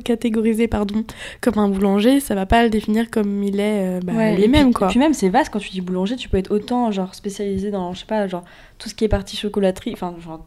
catégoriser 0.03 0.67
pardon, 0.67 1.03
comme 1.41 1.57
un 1.57 1.69
boulanger, 1.69 2.19
ça 2.19 2.35
va 2.35 2.45
pas 2.45 2.63
le 2.63 2.69
définir 2.69 3.09
comme 3.09 3.43
il 3.43 3.59
est 3.59 3.97
euh, 3.97 3.99
bah, 4.03 4.13
Ouais, 4.13 4.35
lui-même, 4.35 4.73
quoi. 4.73 4.87
Et 4.87 4.89
puis 4.91 4.99
même, 4.99 5.13
c'est 5.13 5.29
vaste 5.29 5.51
quand 5.53 5.59
tu 5.59 5.69
dis 5.69 5.81
boulanger, 5.81 6.15
tu 6.15 6.27
peux 6.29 6.37
être 6.37 6.51
autant 6.51 6.91
genre 6.91 7.13
spécialisé 7.15 7.71
dans, 7.71 7.93
je 7.93 7.99
sais 7.99 8.05
pas, 8.05 8.27
genre 8.27 8.43
tout 8.77 8.89
ce 8.89 8.95
qui 8.95 9.05
est 9.05 9.09
partie 9.09 9.37
chocolaterie, 9.37 9.91
enfin, 9.93 10.15
genre, 10.23 10.45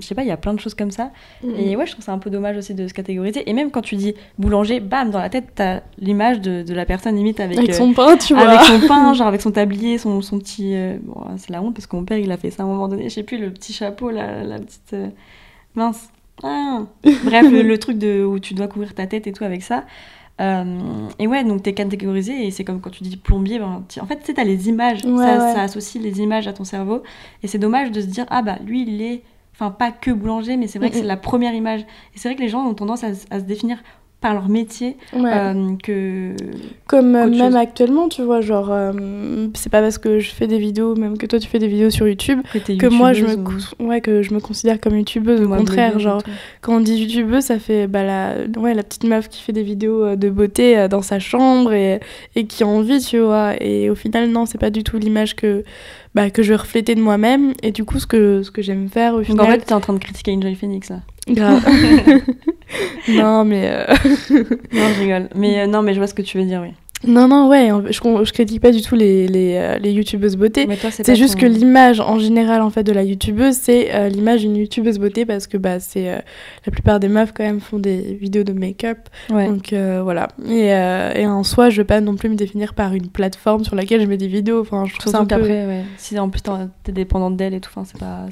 je 0.00 0.06
sais 0.06 0.14
pas, 0.14 0.22
il 0.22 0.28
y 0.28 0.30
a 0.30 0.36
plein 0.36 0.54
de 0.54 0.60
choses 0.60 0.74
comme 0.74 0.90
ça. 0.90 1.10
Et 1.56 1.76
ouais, 1.76 1.86
je 1.86 1.92
trouve 1.92 2.04
ça 2.04 2.12
un 2.12 2.18
peu 2.18 2.30
dommage 2.30 2.56
aussi 2.56 2.74
de 2.74 2.86
se 2.88 2.94
catégoriser. 2.94 3.48
Et 3.48 3.52
même 3.52 3.70
quand 3.70 3.80
tu 3.82 3.96
dis 3.96 4.14
boulanger, 4.38 4.80
bam, 4.80 5.10
dans 5.10 5.18
la 5.18 5.28
tête, 5.30 5.46
t'as 5.54 5.80
l'image 5.98 6.40
de, 6.40 6.62
de 6.62 6.74
la 6.74 6.84
personne 6.84 7.16
limite 7.16 7.40
avec, 7.40 7.58
Avec 7.58 7.70
euh, 7.70 7.72
son 7.72 7.92
pain, 7.92 8.16
tu 8.16 8.34
vois. 8.34 8.48
avec 8.48 8.60
son 8.60 8.86
pain, 8.86 9.12
genre 9.14 9.26
avec 9.26 9.40
son 9.40 9.50
tablier, 9.52 9.98
son, 9.98 10.20
son 10.22 10.38
petit. 10.38 10.74
euh, 10.74 10.98
bon, 11.02 11.14
c'est 11.36 11.50
la 11.50 11.62
honte 11.62 11.74
parce 11.74 11.86
que 11.86 11.96
mon 11.96 12.04
père 12.04 12.18
il 12.18 12.30
a 12.32 12.36
fait 12.36 12.50
ça 12.50 12.62
à 12.62 12.66
un 12.66 12.68
moment 12.68 12.88
donné, 12.88 13.04
je 13.08 13.14
sais 13.14 13.22
plus, 13.22 13.38
le 13.38 13.50
petit 13.52 13.72
chapeau, 13.72 14.10
la, 14.10 14.42
la 14.44 14.58
petite. 14.58 14.92
euh, 14.94 15.08
mince. 15.74 16.10
Ah. 16.42 16.82
Bref, 17.24 17.50
le, 17.50 17.62
le 17.62 17.78
truc 17.78 17.98
de, 17.98 18.24
où 18.24 18.38
tu 18.38 18.54
dois 18.54 18.68
couvrir 18.68 18.94
ta 18.94 19.06
tête 19.06 19.26
et 19.26 19.32
tout 19.32 19.44
avec 19.44 19.62
ça. 19.62 19.84
Euh, 20.40 20.64
et 21.18 21.26
ouais, 21.26 21.42
donc 21.42 21.64
t'es 21.64 21.72
catégorisé 21.72 22.46
et 22.46 22.52
c'est 22.52 22.62
comme 22.62 22.80
quand 22.80 22.90
tu 22.90 23.02
dis 23.02 23.16
plombier, 23.16 23.58
ben, 23.58 23.82
en 24.00 24.06
fait, 24.06 24.20
tu 24.20 24.26
sais, 24.26 24.34
t'as 24.34 24.44
les 24.44 24.68
images, 24.68 25.04
Ouais, 25.04 25.16
ça, 25.16 25.32
ouais. 25.32 25.52
ça 25.54 25.62
associe 25.62 26.00
les 26.02 26.20
images 26.20 26.46
à 26.46 26.52
ton 26.52 26.62
cerveau. 26.62 27.02
Et 27.42 27.48
c'est 27.48 27.58
dommage 27.58 27.90
de 27.90 28.00
se 28.00 28.06
dire, 28.06 28.24
ah 28.30 28.42
bah 28.42 28.56
lui 28.64 28.82
il 28.86 29.02
est, 29.02 29.22
enfin 29.58 29.70
pas 29.72 29.90
que 29.90 30.10
boulanger, 30.10 30.56
mais 30.56 30.68
c'est 30.68 30.78
vrai 30.78 30.90
que 30.90 30.96
c'est 30.96 31.02
la 31.02 31.16
première 31.16 31.52
image. 31.54 31.80
Et 32.14 32.18
c'est 32.18 32.28
vrai 32.28 32.36
que 32.36 32.42
les 32.42 32.48
gens 32.48 32.64
ont 32.64 32.74
tendance 32.74 33.02
à, 33.04 33.12
se 33.14 33.44
définir 33.44 33.78
par 34.20 34.34
leur 34.34 34.48
métier 34.48 34.96
Ouais. 35.12 35.30
euh, 35.32 35.76
que. 35.82 36.34
Comme 36.88 37.14
euh, 37.14 37.26
même 37.28 37.34
chose. 37.52 37.56
actuellement, 37.56 38.08
tu 38.08 38.22
vois, 38.22 38.40
genre, 38.40 38.68
euh, 38.72 39.46
c'est 39.54 39.70
pas 39.70 39.80
parce 39.80 39.98
que 39.98 40.18
je 40.18 40.30
fais 40.30 40.48
des 40.48 40.58
vidéos, 40.58 40.96
même 40.96 41.16
que 41.18 41.26
toi 41.26 41.38
tu 41.38 41.46
fais 41.48 41.60
des 41.60 41.68
vidéos 41.68 41.90
sur 41.90 42.08
YouTube, 42.08 42.40
que, 42.52 42.86
moi 42.88 43.12
je 43.12 43.26
me, 43.26 43.36
ou- 43.36 43.86
ouais, 43.86 44.00
que 44.00 44.22
je 44.22 44.34
me 44.34 44.40
considère 44.40 44.80
comme 44.80 44.96
youtubeuse. 44.96 45.40
Au 45.42 45.48
contraire, 45.48 45.98
genre, 46.00 46.20
quand 46.62 46.76
on 46.76 46.80
dit 46.80 46.96
youtubeuse, 46.96 47.44
ça 47.44 47.58
fait 47.60 47.86
bah, 47.86 48.02
la, 48.02 48.34
ouais, 48.60 48.74
la 48.74 48.82
petite 48.82 49.04
meuf 49.04 49.28
qui 49.28 49.40
fait 49.42 49.52
des 49.52 49.62
vidéos 49.62 50.16
de 50.16 50.30
beauté 50.30 50.88
dans 50.88 51.02
sa 51.02 51.20
chambre 51.20 51.72
et, 51.72 52.00
et 52.34 52.46
qui 52.46 52.64
a 52.64 52.66
envie, 52.66 53.00
tu 53.00 53.18
vois. 53.20 53.54
Et 53.62 53.88
au 53.90 53.94
final, 53.94 54.30
non, 54.30 54.46
c'est 54.46 54.58
pas 54.58 54.70
du 54.70 54.82
tout 54.82 54.98
l'image 54.98 55.36
que, 55.36 55.62
bah, 56.14 56.30
que 56.30 56.42
je 56.42 56.50
vais 56.50 56.56
refléter 56.56 56.94
de 56.94 57.00
moi-même. 57.00 57.52
Et 57.62 57.70
du 57.72 57.84
coup, 57.84 57.98
ce 57.98 58.06
que, 58.06 58.42
ce 58.42 58.50
que 58.50 58.62
j'aime 58.62 58.88
faire 58.88 59.14
au 59.14 59.18
Donc 59.18 59.26
final. 59.26 59.46
en 59.46 59.50
fait, 59.50 59.58
t'es 59.60 59.72
en 59.74 59.80
train 59.80 59.92
de 59.94 59.98
critiquer 59.98 60.32
Enjoy 60.32 60.54
Phoenix 60.54 60.90
là. 60.90 61.00
grave. 61.28 61.62
non, 63.08 63.44
mais. 63.44 63.68
euh, 63.70 63.86
Non, 64.72 64.88
je 64.96 65.00
rigole. 65.00 65.28
Mais 65.34 65.60
euh, 65.60 65.66
non, 65.66 65.82
mais 65.82 65.94
je 65.94 65.98
vois 65.98 66.06
ce 66.06 66.14
que 66.14 66.22
tu 66.22 66.38
veux 66.38 66.44
dire, 66.44 66.60
oui. 66.62 66.72
Non, 67.06 67.28
non, 67.28 67.48
ouais, 67.48 67.70
je, 67.90 67.92
je 68.24 68.32
critique 68.32 68.60
pas 68.60 68.72
du 68.72 68.82
tout 68.82 68.96
les, 68.96 69.28
les, 69.28 69.54
euh, 69.56 69.78
les 69.78 69.92
youtubeuses 69.92 70.36
beauté. 70.36 70.66
C'est 70.90 71.14
juste 71.14 71.34
ton- 71.34 71.40
que 71.42 71.46
l'image 71.46 72.00
en 72.00 72.18
général 72.18 72.60
en 72.60 72.70
fait 72.70 72.82
de 72.82 72.92
la 72.92 73.04
youtubeuse, 73.04 73.54
c'est 73.54 73.94
euh, 73.94 74.08
l'image 74.08 74.40
d'une 74.40 74.56
youtubeuse 74.56 74.98
beauté 74.98 75.24
parce 75.24 75.46
que 75.46 75.56
bah 75.56 75.78
c'est 75.78 76.08
euh, 76.10 76.18
la 76.66 76.72
plupart 76.72 76.98
des 76.98 77.08
meufs 77.08 77.32
quand 77.32 77.44
même 77.44 77.60
font 77.60 77.78
des 77.78 78.14
vidéos 78.14 78.42
de 78.42 78.52
make-up. 78.52 78.98
Ouais. 79.30 79.46
Donc 79.46 79.72
euh, 79.72 80.00
voilà. 80.02 80.28
Et, 80.48 80.66
et 81.20 81.26
en 81.26 81.44
soi, 81.44 81.70
je 81.70 81.80
veux 81.82 81.86
pas 81.86 82.00
non 82.00 82.16
plus 82.16 82.28
me 82.28 82.34
définir 82.34 82.74
par 82.74 82.92
une 82.94 83.08
plateforme 83.08 83.64
sur 83.64 83.76
laquelle 83.76 84.00
je 84.00 84.06
mets 84.06 84.16
des 84.16 84.26
vidéos. 84.28 84.60
Enfin, 84.60 84.84
je 84.86 84.96
trouve 84.98 85.12
ça 85.12 85.20
un 85.20 85.24
peu. 85.24 85.36
ouais, 85.40 85.84
si 85.98 86.18
en 86.18 86.28
plus 86.30 86.42
t'es 86.82 86.92
dépendante 86.92 87.36
d'elle 87.36 87.54
et 87.54 87.60
tout, 87.60 87.70
enfin, 87.74 87.84
c'est 87.84 87.98
pas, 88.00 88.26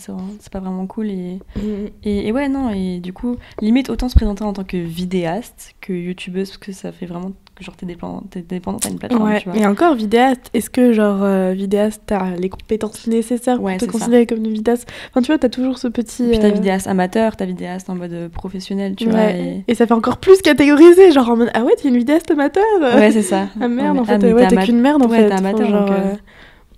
pas 0.50 0.60
vraiment 0.60 0.86
cool. 0.86 1.10
Et, 1.10 1.38
Mm. 1.56 1.86
et, 2.04 2.28
et 2.28 2.32
ouais, 2.32 2.48
non, 2.48 2.70
et 2.70 2.98
du 3.00 3.12
coup, 3.12 3.36
limite 3.62 3.90
autant 3.90 4.08
se 4.08 4.14
présenter 4.14 4.42
en 4.44 4.52
tant 4.52 4.64
que 4.64 4.76
vidéaste 4.76 5.74
que 5.80 5.92
youtubeuse, 5.92 6.48
parce 6.50 6.58
que 6.58 6.72
ça 6.72 6.92
fait 6.92 7.06
vraiment 7.06 7.32
que 7.54 7.64
genre 7.64 7.76
t'es 7.76 7.86
dépendante, 7.86 8.28
dépendante 8.56 8.86
à 8.86 8.88
une 8.90 8.98
plateforme, 8.98 9.28
Ouais, 9.28 9.40
tu 9.40 9.48
vois. 9.48 9.58
et 9.58 9.66
encore 9.66 9.94
vidéaste, 9.94 10.50
est-ce 10.54 10.68
que 10.70 10.92
genre 10.92 11.22
euh, 11.22 11.52
vidéaste, 11.52 12.02
t'as 12.06 12.36
les 12.36 12.48
compétences 12.48 13.06
nécessaires 13.06 13.56
pour 13.56 13.64
Ouais, 13.66 13.76
te 13.76 13.84
c'est 13.84 13.86
ça. 13.86 13.98
considérer 13.98 14.26
comme 14.26 14.38
une 14.38 14.52
vidéaste? 14.52 14.88
Enfin, 15.10 15.20
tu 15.22 15.26
vois, 15.28 15.38
t'as 15.38 15.48
toujours 15.48 15.78
ce 15.78 15.88
petit. 15.88 16.28
Puis 16.28 16.38
t'as 16.38 16.48
euh, 16.48 16.52
vidéaste 16.52 16.86
amateur, 16.86 17.36
t'as 17.36 17.46
vidéaste 17.46 17.88
en 17.90 17.94
mode 17.94 18.12
euh, 18.12 18.28
professionnel, 18.28 18.94
tu 18.96 19.08
vois. 19.08 19.30
Et... 19.30 19.64
Et 19.68 19.74
ça 19.74 19.86
fait 19.86 19.94
encore 19.94 20.18
plus 20.18 20.40
catégoriser, 20.42 21.12
genre 21.12 21.30
en 21.30 21.36
mode 21.36 21.50
ah 21.54 21.62
ouais, 21.64 21.72
t'es 21.80 21.88
une 21.88 21.98
vidéaste 21.98 22.30
amateur 22.30 22.64
Ouais, 22.80 23.10
c'est 23.12 23.22
ça. 23.22 23.46
Ah 23.60 23.68
merde, 23.68 23.98
en 23.98 24.02
ah, 24.02 24.06
fait, 24.06 24.18
mais 24.18 24.32
ouais, 24.32 24.48
t'es 24.48 24.56
qu'une 24.56 24.80
merde 24.80 25.02
en 25.02 25.08
fait. 25.08 25.28
t'es 25.28 25.34
amateur, 25.34 25.68
genre, 25.68 25.88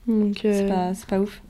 donc, 0.08 0.44
euh, 0.44 0.48
euh, 0.48 0.92
C'est 0.94 1.06
pas, 1.06 1.20
ouf. 1.20 1.42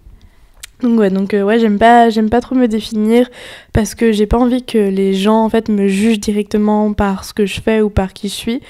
donc 0.83 0.99
ouais, 0.99 1.11
donc 1.11 1.33
euh, 1.33 1.43
ouais, 1.45 1.61
j'aime 1.61 1.79
pas, 1.79 2.11
j'aime 2.11 2.29
pas 2.29 2.41
trop 2.41 2.57
me 2.57 2.67
définir 2.67 3.31
parce 3.73 3.95
que 3.95 4.11
j'ai 4.11 4.27
pas 4.27 4.37
envie 4.37 4.65
que 4.65 4.79
les 4.79 5.15
gens 5.15 5.45
en 5.45 5.49
fait 5.49 5.69
me 5.69 5.87
jugent 5.87 6.19
directement 6.19 6.93
par 6.93 7.25
ce 7.25 7.33
que 7.33 7.47
je 7.47 7.61
fais 7.61 7.81
ou 7.81 7.89
par 7.89 8.13
qui 8.13 8.29
je 8.29 8.35
suis. 8.35 8.61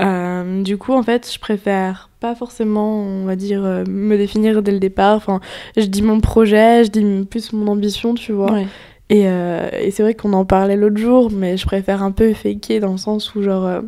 Euh, 0.00 0.62
du 0.62 0.76
coup, 0.76 0.92
en 0.92 1.02
fait, 1.02 1.30
je 1.32 1.38
préfère 1.38 2.10
pas 2.20 2.34
forcément, 2.34 3.00
on 3.02 3.24
va 3.24 3.36
dire, 3.36 3.64
euh, 3.64 3.84
me 3.88 4.16
définir 4.16 4.62
dès 4.62 4.72
le 4.72 4.80
départ. 4.80 5.16
Enfin, 5.16 5.40
je 5.76 5.84
dis 5.84 6.02
mon 6.02 6.20
projet, 6.20 6.84
je 6.84 6.90
dis 6.90 7.24
plus 7.24 7.52
mon 7.52 7.70
ambition, 7.70 8.14
tu 8.14 8.32
vois. 8.32 8.52
Ouais. 8.52 8.66
Et, 9.10 9.28
euh, 9.28 9.68
et 9.78 9.90
c'est 9.90 10.02
vrai 10.02 10.14
qu'on 10.14 10.32
en 10.32 10.44
parlait 10.44 10.76
l'autre 10.76 10.96
jour, 10.96 11.30
mais 11.30 11.56
je 11.56 11.66
préfère 11.66 12.02
un 12.02 12.10
peu 12.10 12.32
faker 12.32 12.80
dans 12.80 12.92
le 12.92 12.98
sens 12.98 13.34
où, 13.34 13.42
genre, 13.42 13.82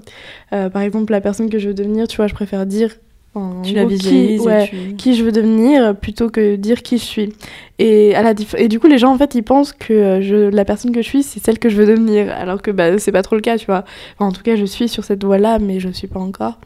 par 0.50 0.82
exemple, 0.82 1.10
la 1.12 1.20
personne 1.20 1.48
que 1.48 1.58
je 1.58 1.68
veux 1.68 1.74
devenir, 1.74 2.06
tu 2.06 2.16
vois, 2.16 2.26
je 2.26 2.34
préfère 2.34 2.66
dire. 2.66 2.90
En 3.36 3.62
Tu 3.62 3.74
la 3.74 3.84
qui- 3.86 4.38
ouais, 4.46 4.68
tu- 4.68 4.96
qui 4.96 5.14
je 5.14 5.22
veux 5.24 5.32
devenir 5.32 5.94
plutôt 5.96 6.28
que 6.30 6.56
dire 6.56 6.82
qui 6.82 6.98
je 6.98 7.04
suis. 7.04 7.32
Et, 7.78 8.14
à 8.14 8.22
la 8.22 8.34
et 8.56 8.68
du 8.68 8.80
coup, 8.80 8.86
les 8.88 8.98
gens, 8.98 9.12
en 9.12 9.18
fait, 9.18 9.34
ils 9.34 9.42
pensent 9.42 9.72
que 9.72 9.92
euh, 9.92 10.20
je, 10.22 10.34
la 10.50 10.64
personne 10.64 10.92
que 10.92 11.02
je 11.02 11.06
suis, 11.08 11.22
c'est 11.22 11.40
celle 11.44 11.58
que 11.58 11.68
je 11.68 11.76
veux 11.76 11.86
devenir, 11.86 12.32
alors 12.32 12.62
que 12.62 12.70
bah, 12.70 12.98
c'est 12.98 13.12
pas 13.12 13.22
trop 13.22 13.36
le 13.36 13.42
cas, 13.42 13.58
tu 13.58 13.66
vois. 13.66 13.84
Enfin, 14.14 14.28
en 14.28 14.32
tout 14.32 14.42
cas, 14.42 14.56
je 14.56 14.64
suis 14.64 14.88
sur 14.88 15.04
cette 15.04 15.22
voie-là, 15.24 15.58
mais 15.58 15.78
je 15.80 15.88
suis 15.90 16.08
pas 16.08 16.20
encore. 16.20 16.58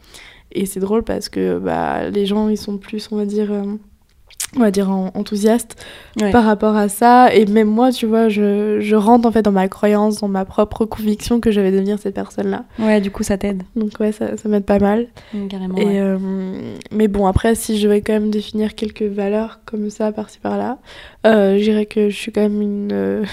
Et 0.52 0.66
c'est 0.66 0.80
drôle 0.80 1.02
parce 1.04 1.28
que 1.28 1.58
bah, 1.58 2.08
les 2.10 2.26
gens, 2.26 2.48
ils 2.48 2.56
sont 2.56 2.76
plus, 2.78 3.08
on 3.12 3.16
va 3.16 3.24
dire, 3.24 3.52
euh, 3.52 3.62
on 4.56 4.60
va 4.60 4.70
dire 4.72 4.90
en- 4.90 5.10
enthousiastes 5.14 5.76
Ouais. 6.20 6.32
par 6.32 6.44
rapport 6.44 6.76
à 6.76 6.88
ça. 6.88 7.32
Et 7.34 7.46
même 7.46 7.68
moi, 7.68 7.92
tu 7.92 8.04
vois, 8.06 8.28
je, 8.28 8.78
je 8.80 8.96
rentre 8.96 9.28
en 9.28 9.30
fait 9.32 9.42
dans 9.42 9.52
ma 9.52 9.68
croyance, 9.68 10.20
dans 10.20 10.28
ma 10.28 10.44
propre 10.44 10.84
conviction 10.86 11.38
que 11.38 11.50
je 11.52 11.60
vais 11.60 11.70
devenir 11.70 11.98
cette 12.00 12.14
personne-là. 12.14 12.64
Ouais, 12.80 13.00
du 13.00 13.10
coup, 13.12 13.22
ça 13.22 13.38
t'aide. 13.38 13.62
Donc 13.76 13.92
ouais, 14.00 14.10
ça, 14.10 14.36
ça 14.36 14.48
m'aide 14.48 14.64
pas 14.64 14.80
mal. 14.80 15.06
Carrément. 15.48 15.76
Et, 15.76 15.84
ouais. 15.84 16.00
euh, 16.00 16.18
mais 16.90 17.06
bon, 17.06 17.26
après, 17.26 17.54
si 17.54 17.78
je 17.78 17.86
vais 17.86 18.00
quand 18.00 18.12
même 18.12 18.30
définir 18.30 18.74
quelques 18.74 19.02
valeurs 19.04 19.60
comme 19.66 19.88
ça, 19.88 20.10
par-ci 20.10 20.38
par-là, 20.40 20.78
euh, 21.26 21.56
je 21.58 21.62
dirais 21.62 21.86
que 21.86 22.10
je 22.10 22.16
suis 22.16 22.32
quand 22.32 22.40
même 22.42 22.60
une, 22.60 22.90
euh, 22.92 23.24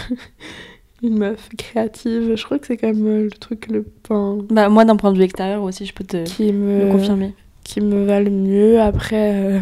une 1.03 1.17
meuf 1.17 1.50
créative. 1.57 2.33
Je 2.36 2.43
crois 2.43 2.59
que 2.59 2.67
c'est 2.67 2.77
quand 2.77 2.88
même 2.93 3.05
euh, 3.07 3.24
le 3.24 3.31
truc 3.31 3.67
le, 3.71 3.86
enfin, 4.05 4.38
Bah, 4.50 4.69
moi, 4.69 4.86
d'un 4.86 4.95
point 4.95 5.12
de 5.12 5.17
vue 5.17 5.24
extérieur 5.24 5.63
aussi, 5.63 5.86
je 5.86 5.93
peux 5.93 6.03
te 6.03 6.24
qui, 6.25 6.51
le 6.51 6.57
me, 6.57 6.91
confirmer. 6.91 7.33
qui 7.63 7.81
me 7.81 8.05
va 8.05 8.19
le 8.19 8.29
mieux. 8.29 8.79
Après, 8.79 9.33
euh, 9.36 9.59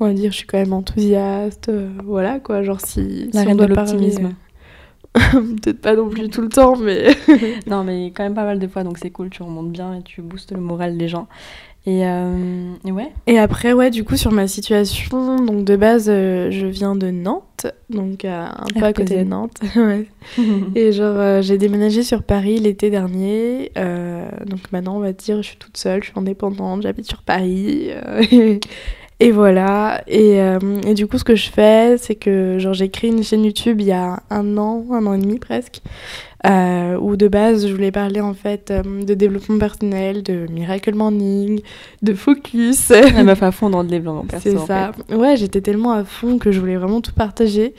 on 0.00 0.06
va 0.06 0.12
dire, 0.12 0.30
je 0.32 0.36
suis 0.38 0.46
quand 0.46 0.58
même 0.58 0.72
enthousiaste. 0.72 1.68
euh, 1.68 1.90
voilà, 2.04 2.38
quoi. 2.40 2.62
Genre, 2.62 2.80
si, 2.80 3.30
La 3.32 3.42
si 3.42 3.48
on 3.48 3.54
de 3.54 3.64
doit 3.64 3.74
parler, 3.74 3.92
l'optimisme. 3.92 4.34
Peut-être 5.14 5.80
pas 5.80 5.96
non 5.96 6.08
plus 6.08 6.28
tout 6.28 6.42
le 6.42 6.48
temps, 6.48 6.76
mais... 6.76 7.08
Non, 7.66 7.84
mais 7.84 8.06
quand 8.06 8.22
même 8.22 8.34
pas 8.34 8.44
mal 8.44 8.58
de 8.58 8.68
fois, 8.68 8.84
donc 8.84 8.98
c'est 8.98 9.10
cool, 9.10 9.30
tu 9.30 9.42
remontes 9.42 9.72
bien 9.72 9.94
et 9.94 10.02
tu 10.02 10.22
boostes 10.22 10.52
le 10.52 10.60
moral 10.60 10.96
des 10.96 11.08
gens. 11.08 11.26
Et, 11.86 12.06
euh, 12.06 12.74
et 12.84 12.92
ouais. 12.92 13.10
Et 13.26 13.38
après, 13.38 13.72
ouais, 13.72 13.88
du 13.90 14.04
coup, 14.04 14.16
sur 14.18 14.30
ma 14.30 14.46
situation, 14.46 15.36
donc 15.36 15.64
de 15.64 15.74
base, 15.74 16.08
euh, 16.10 16.50
je 16.50 16.66
viens 16.66 16.94
de 16.94 17.10
Nantes, 17.10 17.66
donc 17.88 18.26
euh, 18.26 18.44
un 18.44 18.66
peu 18.78 18.84
à 18.84 18.92
côté 18.92 19.16
de. 19.16 19.24
Nantes. 19.24 19.58
ouais. 19.76 20.06
Et 20.74 20.92
genre, 20.92 21.40
j'ai 21.40 21.56
déménagé 21.56 22.02
sur 22.02 22.24
Paris 22.24 22.58
l'été 22.58 22.90
dernier. 22.90 23.72
donc 24.44 24.70
maintenant, 24.70 24.96
on 24.96 25.00
va 25.00 25.12
dire, 25.12 25.38
je 25.38 25.48
suis 25.48 25.56
toute 25.56 25.78
seule, 25.78 26.02
je 26.02 26.10
suis 26.10 26.18
indépendante, 26.18 26.82
j'habite 26.82 27.06
sur 27.06 27.22
Paris. 27.22 27.90
Et, 29.20 29.30
voilà. 29.32 30.02
Et, 30.06 30.40
euh, 30.40 30.58
et 30.86 30.94
du 30.94 31.06
coup, 31.06 31.18
ce 31.18 31.24
que 31.24 31.34
je 31.34 31.50
fais, 31.50 31.96
c'est 31.98 32.14
que 32.14 32.58
genre, 32.58 32.74
j'ai 32.74 32.88
créé 32.88 33.10
une 33.10 33.22
chaîne 33.24 33.44
YouTube 33.44 33.80
il 33.80 33.88
y 33.88 33.92
a 33.92 34.22
un 34.30 34.56
an, 34.58 34.84
un 34.92 35.06
an 35.06 35.14
et 35.14 35.18
demi 35.18 35.38
presque. 35.38 35.80
euh, 36.46 36.96
où 37.00 37.16
de 37.16 37.26
base, 37.28 37.66
je 37.66 37.72
voulais 37.72 37.90
parler 37.90 38.20
en 38.20 38.32
fait 38.34 38.70
euh, 38.70 38.82
de 39.04 39.14
développement 39.14 39.58
personnel, 39.58 40.22
de 40.22 40.46
miracle 40.50 40.94
morning, 40.94 41.60
de 42.02 42.14
focus. 42.14 42.90
La 42.90 43.24
meuf 43.24 43.42
à 43.42 43.50
fond 43.50 43.70
dans 43.70 43.82
le 43.82 43.88
développement 43.88 44.24
perso. 44.24 44.50
C'est 44.50 44.56
en 44.56 44.66
ça. 44.66 44.92
fait. 45.08 45.14
Ouais, 45.16 45.36
j'étais 45.36 45.60
tellement 45.62 45.92
à 45.92 46.04
fond 46.04 46.38
que 46.38 46.52
je 46.52 46.60
voulais 46.60 46.76
vraiment 46.76 47.00
tout 47.00 47.12
partager. 47.12 47.74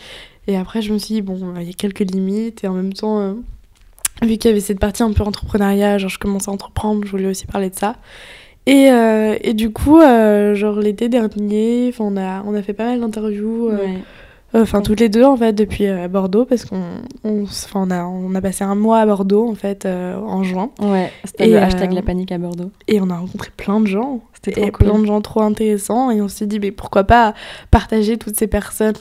Et 0.47 0.57
après, 0.57 0.81
je 0.81 0.91
me 0.91 0.97
suis 0.97 1.15
dit, 1.15 1.21
bon, 1.21 1.37
il 1.57 1.67
y 1.67 1.69
a 1.69 1.73
quelques 1.73 1.99
limites. 2.11 2.63
Et 2.63 2.67
en 2.67 2.73
même 2.73 2.91
temps, 2.93 3.35
vu 4.23 4.37
qu'il 4.37 4.49
y 4.49 4.51
avait 4.51 4.59
cette 4.59 4.79
partie 4.79 5.03
un 5.03 5.13
peu 5.13 5.23
entrepreneuriat, 5.23 5.99
genre 5.99 6.09
je 6.09 6.19
commençais 6.19 6.49
à 6.49 6.53
entreprendre, 6.53 7.05
je 7.05 7.11
voulais 7.11 7.27
aussi 7.27 7.45
parler 7.45 7.69
de 7.69 7.75
ça. 7.75 7.95
Et, 8.69 8.91
euh, 8.91 9.35
et 9.41 9.53
du 9.53 9.71
coup, 9.71 9.99
euh, 9.99 10.53
genre 10.55 10.79
l'été 10.79 11.09
dernier, 11.09 11.93
on 11.99 12.15
a, 12.17 12.43
on 12.45 12.53
a 12.53 12.61
fait 12.61 12.73
pas 12.73 12.85
mal 12.85 12.99
d'interviews. 12.99 13.69
euh, 13.69 13.77
Ouais. 13.77 13.97
Enfin, 14.51 14.81
toutes 14.81 14.99
les 14.99 15.09
deux, 15.09 15.23
en 15.23 15.37
fait, 15.37 15.53
depuis 15.53 15.85
Bordeaux, 16.09 16.43
parce 16.43 16.65
qu'on 16.65 16.81
on, 17.23 17.43
on 17.75 17.91
a, 17.91 18.03
on 18.05 18.33
a 18.33 18.41
passé 18.41 18.63
un 18.63 18.73
mois 18.73 18.97
à 18.97 19.05
Bordeaux, 19.05 19.47
en 19.47 19.53
fait, 19.53 19.85
en 19.85 20.41
juin. 20.41 20.71
Ouais, 20.81 21.11
c'était 21.23 21.45
le 21.49 21.57
hashtag 21.59 21.91
la 21.93 22.01
panique 22.01 22.31
à 22.31 22.39
Bordeaux. 22.39 22.71
Et 22.87 22.99
on 22.99 23.11
a 23.11 23.17
rencontré 23.17 23.51
plein 23.55 23.79
de 23.79 23.85
gens. 23.85 24.21
C'était 24.33 24.59
trop 24.61 24.71
plein 24.71 24.97
de 24.97 25.05
gens 25.05 25.21
trop 25.21 25.41
intéressants. 25.43 26.09
Et 26.09 26.19
on 26.19 26.27
s'est 26.27 26.47
dit, 26.47 26.59
mais 26.59 26.71
pourquoi 26.71 27.03
pas 27.03 27.35
partager 27.69 28.17
toutes 28.17 28.39
ces 28.39 28.47
personnes 28.47 28.95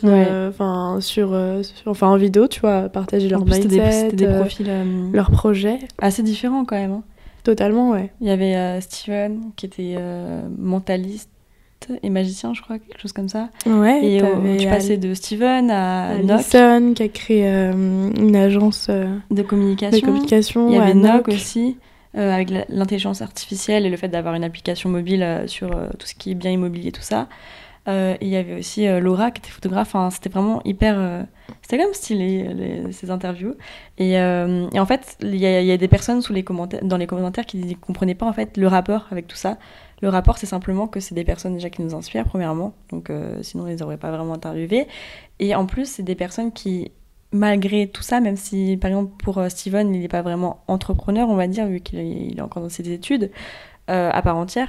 enfin 0.50 0.98
sur, 1.00 1.34
sur- 1.62 2.02
en 2.02 2.16
vidéo, 2.18 2.46
tu 2.46 2.60
vois, 2.60 2.90
partager 2.90 3.30
leur 3.30 3.40
des, 3.42 3.58
mindset, 3.58 4.12
des 4.12 4.26
euh, 4.26 4.40
profils 4.40 4.70
leurs 5.14 5.30
projets. 5.30 5.78
assez 5.98 6.22
différents 6.22 6.66
quand 6.66 6.76
même. 6.76 6.92
hein. 6.92 7.02
Totalement, 7.48 7.92
ouais. 7.92 8.10
Il 8.20 8.26
y 8.26 8.30
avait 8.30 8.56
euh, 8.56 8.78
Steven 8.82 9.52
qui 9.56 9.64
était 9.64 9.94
euh, 9.96 10.42
mentaliste 10.58 11.30
et 12.02 12.10
magicien, 12.10 12.52
je 12.52 12.60
crois, 12.60 12.78
quelque 12.78 13.00
chose 13.00 13.14
comme 13.14 13.30
ça. 13.30 13.48
Ouais, 13.64 14.04
Et 14.04 14.22
euh, 14.22 14.58
tu 14.58 14.66
passais 14.66 14.98
de 14.98 15.14
Steven 15.14 15.70
à 15.70 16.18
Noc 16.18 16.40
Alison 16.54 16.92
qui 16.92 17.02
a 17.04 17.08
créé 17.08 17.48
euh, 17.48 17.72
une 17.72 18.36
agence 18.36 18.90
de 18.90 19.06
de 19.30 19.40
communication. 19.40 20.06
communication. 20.06 20.68
Il 20.68 20.74
y 20.74 20.78
avait 20.78 20.92
Noc 20.92 21.26
Noc. 21.26 21.28
aussi, 21.28 21.78
avec 22.12 22.50
l'intelligence 22.68 23.22
artificielle 23.22 23.86
et 23.86 23.88
le 23.88 23.96
fait 23.96 24.08
d'avoir 24.08 24.34
une 24.34 24.44
application 24.44 24.90
mobile 24.90 25.44
sur 25.46 25.70
tout 25.98 26.06
ce 26.06 26.14
qui 26.14 26.32
est 26.32 26.34
bien 26.34 26.50
immobilier, 26.50 26.92
tout 26.92 27.00
ça. 27.00 27.28
Euh, 27.88 28.16
il 28.20 28.28
y 28.28 28.36
avait 28.36 28.58
aussi 28.58 28.86
euh, 28.86 29.00
Laura 29.00 29.30
qui 29.30 29.40
était 29.40 29.50
photographe. 29.50 29.88
Enfin, 29.94 30.10
c'était 30.10 30.28
vraiment 30.28 30.60
hyper. 30.64 30.96
euh, 30.98 31.22
c'était 31.62 31.78
quand 31.78 31.84
même 31.84 31.94
stylé 31.94 32.84
ces 32.92 33.10
interviews. 33.10 33.54
Et, 33.96 34.18
en 34.18 34.86
fait, 34.86 35.16
il 35.22 35.36
y, 35.36 35.46
a- 35.46 35.76
des 35.76 35.88
personnes 35.88 36.20
sous 36.20 36.32
les 36.32 36.42
commentaires, 36.44 36.84
dans 36.84 36.96
les 36.98 37.06
commentaires 37.06 37.46
qui 37.46 37.58
ne 37.58 37.74
comprenaient 37.74 38.14
pas 38.14 38.26
en 38.26 38.32
fait 38.32 38.56
le 38.56 38.66
rapport 38.66 39.06
avec 39.10 39.26
tout 39.26 39.36
ça. 39.36 39.58
Le 40.02 40.08
rapport, 40.08 40.38
c'est 40.38 40.46
simplement 40.46 40.86
que 40.86 41.00
c'est 41.00 41.14
des 41.14 41.24
personnes 41.24 41.54
déjà 41.54 41.70
qui 41.70 41.82
nous 41.82 41.94
inspirent, 41.94 42.24
premièrement. 42.24 42.74
Donc, 42.90 43.10
sinon, 43.42 43.64
on 43.64 43.66
les 43.66 43.82
aurait 43.82 43.96
pas 43.96 44.10
vraiment 44.10 44.34
interviewées. 44.34 44.86
Et 45.40 45.54
en 45.54 45.66
plus, 45.66 45.86
c'est 45.90 46.02
des 46.02 46.14
personnes 46.14 46.52
qui, 46.52 46.92
malgré 47.32 47.88
tout 47.88 48.02
ça, 48.02 48.20
même 48.20 48.36
si, 48.36 48.76
par 48.76 48.90
exemple, 48.90 49.12
pour 49.22 49.42
Steven, 49.48 49.94
il 49.94 50.00
n'est 50.02 50.08
pas 50.08 50.22
vraiment 50.22 50.62
entrepreneur, 50.68 51.28
on 51.28 51.34
va 51.36 51.48
dire, 51.48 51.66
vu 51.66 51.80
qu'il 51.80 51.98
est, 51.98 52.36
est 52.36 52.40
encore 52.40 52.62
dans 52.62 52.68
ses 52.68 52.90
études 52.92 53.30
à 53.88 54.22
part 54.22 54.36
entière. 54.36 54.68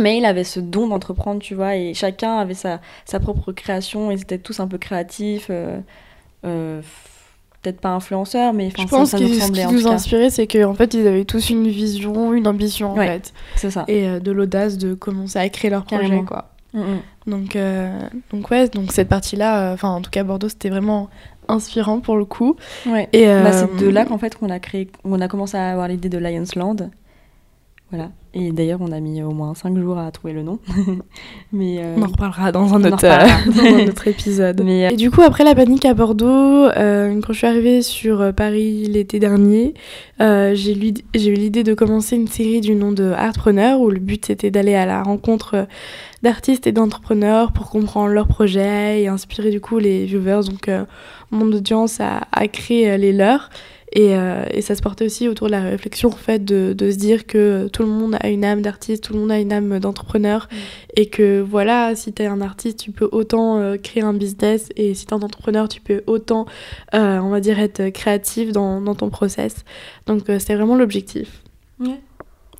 Mais 0.00 0.18
il 0.18 0.24
avait 0.24 0.44
ce 0.44 0.60
don 0.60 0.88
d'entreprendre, 0.88 1.40
tu 1.40 1.54
vois, 1.54 1.76
et 1.76 1.94
chacun 1.94 2.38
avait 2.38 2.54
sa, 2.54 2.80
sa 3.04 3.20
propre 3.20 3.52
création. 3.52 4.10
Ils 4.10 4.20
étaient 4.22 4.38
tous 4.38 4.60
un 4.60 4.66
peu 4.68 4.78
créatifs. 4.78 5.46
euh, 5.50 5.78
euh, 6.44 6.80
Peut-être 7.62 7.80
pas 7.82 7.90
influenceurs, 7.90 8.54
mais 8.54 8.68
enfin, 8.68 8.84
Je 8.84 8.88
ça- 8.88 8.96
pense 8.96 9.10
ça, 9.10 9.18
que 9.18 9.22
nous 9.24 9.34
ce 9.34 9.52
qui 9.52 9.66
nous 9.66 9.86
inspirait, 9.86 10.30
c'est 10.30 10.46
qu'en 10.46 10.72
fait, 10.72 10.94
ils 10.94 11.06
avaient 11.06 11.26
tous 11.26 11.50
une 11.50 11.68
vision, 11.68 12.32
une 12.32 12.48
ambition, 12.48 12.92
en 12.92 12.96
Ouais. 12.96 13.06
fait. 13.06 13.34
C'est 13.56 13.70
ça. 13.70 13.84
Et 13.86 14.08
euh, 14.08 14.18
de 14.18 14.32
l'audace 14.32 14.78
de 14.78 14.94
commencer 14.94 15.38
à 15.38 15.46
créer 15.50 15.70
leur 15.70 15.84
projet, 15.84 16.22
quoi. 16.26 16.48
Mm, 16.72 16.80
mm. 16.80 17.00
Donc, 17.26 17.58
donc 18.32 18.50
ouais, 18.50 18.68
donc 18.68 18.92
cette 18.92 19.08
partie-là, 19.10 19.72
enfin 19.74 19.90
en 19.90 20.00
tout 20.00 20.10
cas 20.10 20.24
Bordeaux, 20.24 20.48
c'était 20.48 20.70
vraiment 20.70 21.10
inspirant 21.48 22.00
pour 22.00 22.16
le 22.16 22.24
coup. 22.24 22.56
Ouais. 22.86 23.08
Et 23.12 23.26
Bah, 23.26 23.52
c'est 23.52 23.76
de 23.76 23.88
là 23.90 24.06
qu'en 24.06 24.16
fait 24.16 24.36
qu'on 24.38 24.48
a 24.48 24.58
créé, 24.58 24.88
on 25.04 25.20
a 25.20 25.28
commencé 25.28 25.56
à 25.58 25.70
avoir 25.70 25.86
l'idée 25.88 26.08
de 26.08 26.16
Lions 26.16 26.44
Land. 26.56 26.76
Voilà. 27.90 28.10
Et 28.32 28.52
d'ailleurs, 28.52 28.78
on 28.80 28.92
a 28.92 29.00
mis 29.00 29.20
au 29.22 29.32
moins 29.32 29.54
5 29.54 29.76
jours 29.76 29.98
à 29.98 30.08
trouver 30.12 30.32
le 30.32 30.42
nom. 30.44 30.60
Mais 31.52 31.78
euh, 31.80 31.96
On 31.98 32.02
en 32.02 32.06
reparlera 32.06 32.52
dans 32.52 32.72
un 32.72 32.84
en 32.84 32.84
autre, 32.84 32.96
reparlera. 32.98 33.44
dans 33.46 33.60
un 33.60 33.88
autre 33.88 34.06
épisode. 34.06 34.62
Mais, 34.64 34.86
euh, 34.86 34.90
Et 34.90 34.96
du 34.96 35.10
coup, 35.10 35.22
après 35.22 35.42
la 35.42 35.56
panique 35.56 35.84
à 35.84 35.94
Bordeaux, 35.94 36.66
euh, 36.66 37.20
quand 37.20 37.32
je 37.32 37.38
suis 37.38 37.46
arrivée 37.48 37.82
sur 37.82 38.20
euh, 38.20 38.30
Paris 38.30 38.86
l'été 38.86 39.18
dernier, 39.18 39.74
euh, 40.20 40.54
j'ai 40.54 40.72
eu 40.74 41.34
l'idée 41.34 41.64
de 41.64 41.74
commencer 41.74 42.14
une 42.14 42.28
série 42.28 42.60
du 42.60 42.76
nom 42.76 42.92
de 42.92 43.10
Artpreneur, 43.10 43.80
où 43.80 43.90
le 43.90 43.98
but 43.98 44.24
c'était 44.26 44.52
d'aller 44.52 44.76
à 44.76 44.86
la 44.86 45.02
rencontre 45.02 45.54
euh, 45.54 45.64
d'artistes 46.22 46.68
et 46.68 46.72
d'entrepreneurs 46.72 47.50
pour 47.50 47.70
comprendre 47.70 48.12
leurs 48.12 48.28
projets 48.28 49.02
et 49.02 49.08
inspirer 49.08 49.50
du 49.50 49.60
coup 49.60 49.78
les 49.78 50.04
viewers. 50.04 50.42
Donc, 50.48 50.68
euh, 50.68 50.84
mon 51.30 51.50
audience 51.52 52.00
créé 52.52 52.90
euh, 52.90 52.96
les 52.96 53.12
leurs. 53.12 53.50
Et, 53.92 54.14
euh, 54.16 54.44
et 54.52 54.62
ça 54.62 54.76
se 54.76 54.82
portait 54.82 55.04
aussi 55.04 55.26
autour 55.26 55.48
de 55.48 55.52
la 55.52 55.62
réflexion 55.62 56.10
en 56.10 56.12
fait 56.16 56.44
de, 56.44 56.72
de 56.72 56.90
se 56.92 56.96
dire 56.96 57.26
que 57.26 57.66
tout 57.72 57.82
le 57.82 57.88
monde 57.88 58.16
a 58.20 58.28
une 58.28 58.44
âme 58.44 58.62
d'artiste, 58.62 59.02
tout 59.02 59.14
le 59.14 59.18
monde 59.18 59.32
a 59.32 59.38
une 59.40 59.52
âme 59.52 59.80
d'entrepreneur 59.80 60.48
et 60.96 61.06
que 61.06 61.40
voilà, 61.40 61.96
si 61.96 62.12
tu 62.12 62.22
es 62.22 62.26
un 62.26 62.40
artiste, 62.40 62.78
tu 62.78 62.92
peux 62.92 63.08
autant 63.10 63.58
euh, 63.58 63.76
créer 63.76 64.04
un 64.04 64.12
business 64.14 64.68
et 64.76 64.94
si 64.94 65.06
tu 65.06 65.10
es 65.12 65.16
un 65.16 65.22
entrepreneur, 65.22 65.68
tu 65.68 65.80
peux 65.80 66.02
autant, 66.06 66.46
euh, 66.94 67.18
on 67.18 67.30
va 67.30 67.40
dire, 67.40 67.58
être 67.58 67.88
créatif 67.88 68.52
dans, 68.52 68.80
dans 68.80 68.94
ton 68.94 69.10
process. 69.10 69.64
Donc 70.06 70.22
c'était 70.26 70.54
vraiment 70.54 70.76
l'objectif. 70.76 71.42
je 71.80 71.90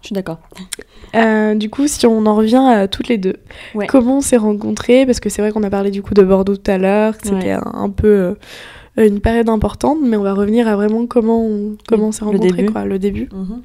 suis 0.03 0.15
d'accord. 0.15 0.41
Euh, 1.15 1.55
du 1.55 1.71
coup, 1.71 1.87
si 1.87 2.07
on 2.07 2.27
en 2.27 2.35
revient 2.35 2.57
à 2.67 2.89
toutes 2.89 3.07
les 3.09 3.19
deux, 3.19 3.37
Ouais. 3.75 3.87
comment 3.87 4.19
on 4.19 4.21
s'est 4.21 4.37
rencontrés? 4.37 5.07
Parce 5.07 5.21
que 5.21 5.29
c'est 5.29 5.43
vrai 5.43 5.53
qu'on 5.53 5.63
a 5.63 5.71
parlé 5.71 5.91
du 5.93 6.03
coup 6.03 6.15
de 6.15 6.23
Bordeaux 6.23 6.57
tout 6.57 6.71
à 6.71 6.79
l'heure, 6.79 7.19
que 7.19 7.25
c'était 7.29 7.55
Ouais. 7.55 7.61
un, 7.73 7.91
peu 7.91 8.37
une 9.07 9.21
période 9.21 9.49
importante, 9.49 9.99
mais 10.03 10.17
on 10.17 10.23
va 10.23 10.35
revenir 10.35 10.69
à 10.69 10.77
vraiment 10.77 11.07
comment 11.07 11.45
on, 11.45 11.77
comment 11.89 12.09
on 12.09 12.13
s'est 12.13 12.25
rencontrés, 12.25 12.51
début. 12.51 12.73
quoi, 12.73 12.85
le 12.85 12.99
début. 12.99 13.29
Mhm. 13.33 13.63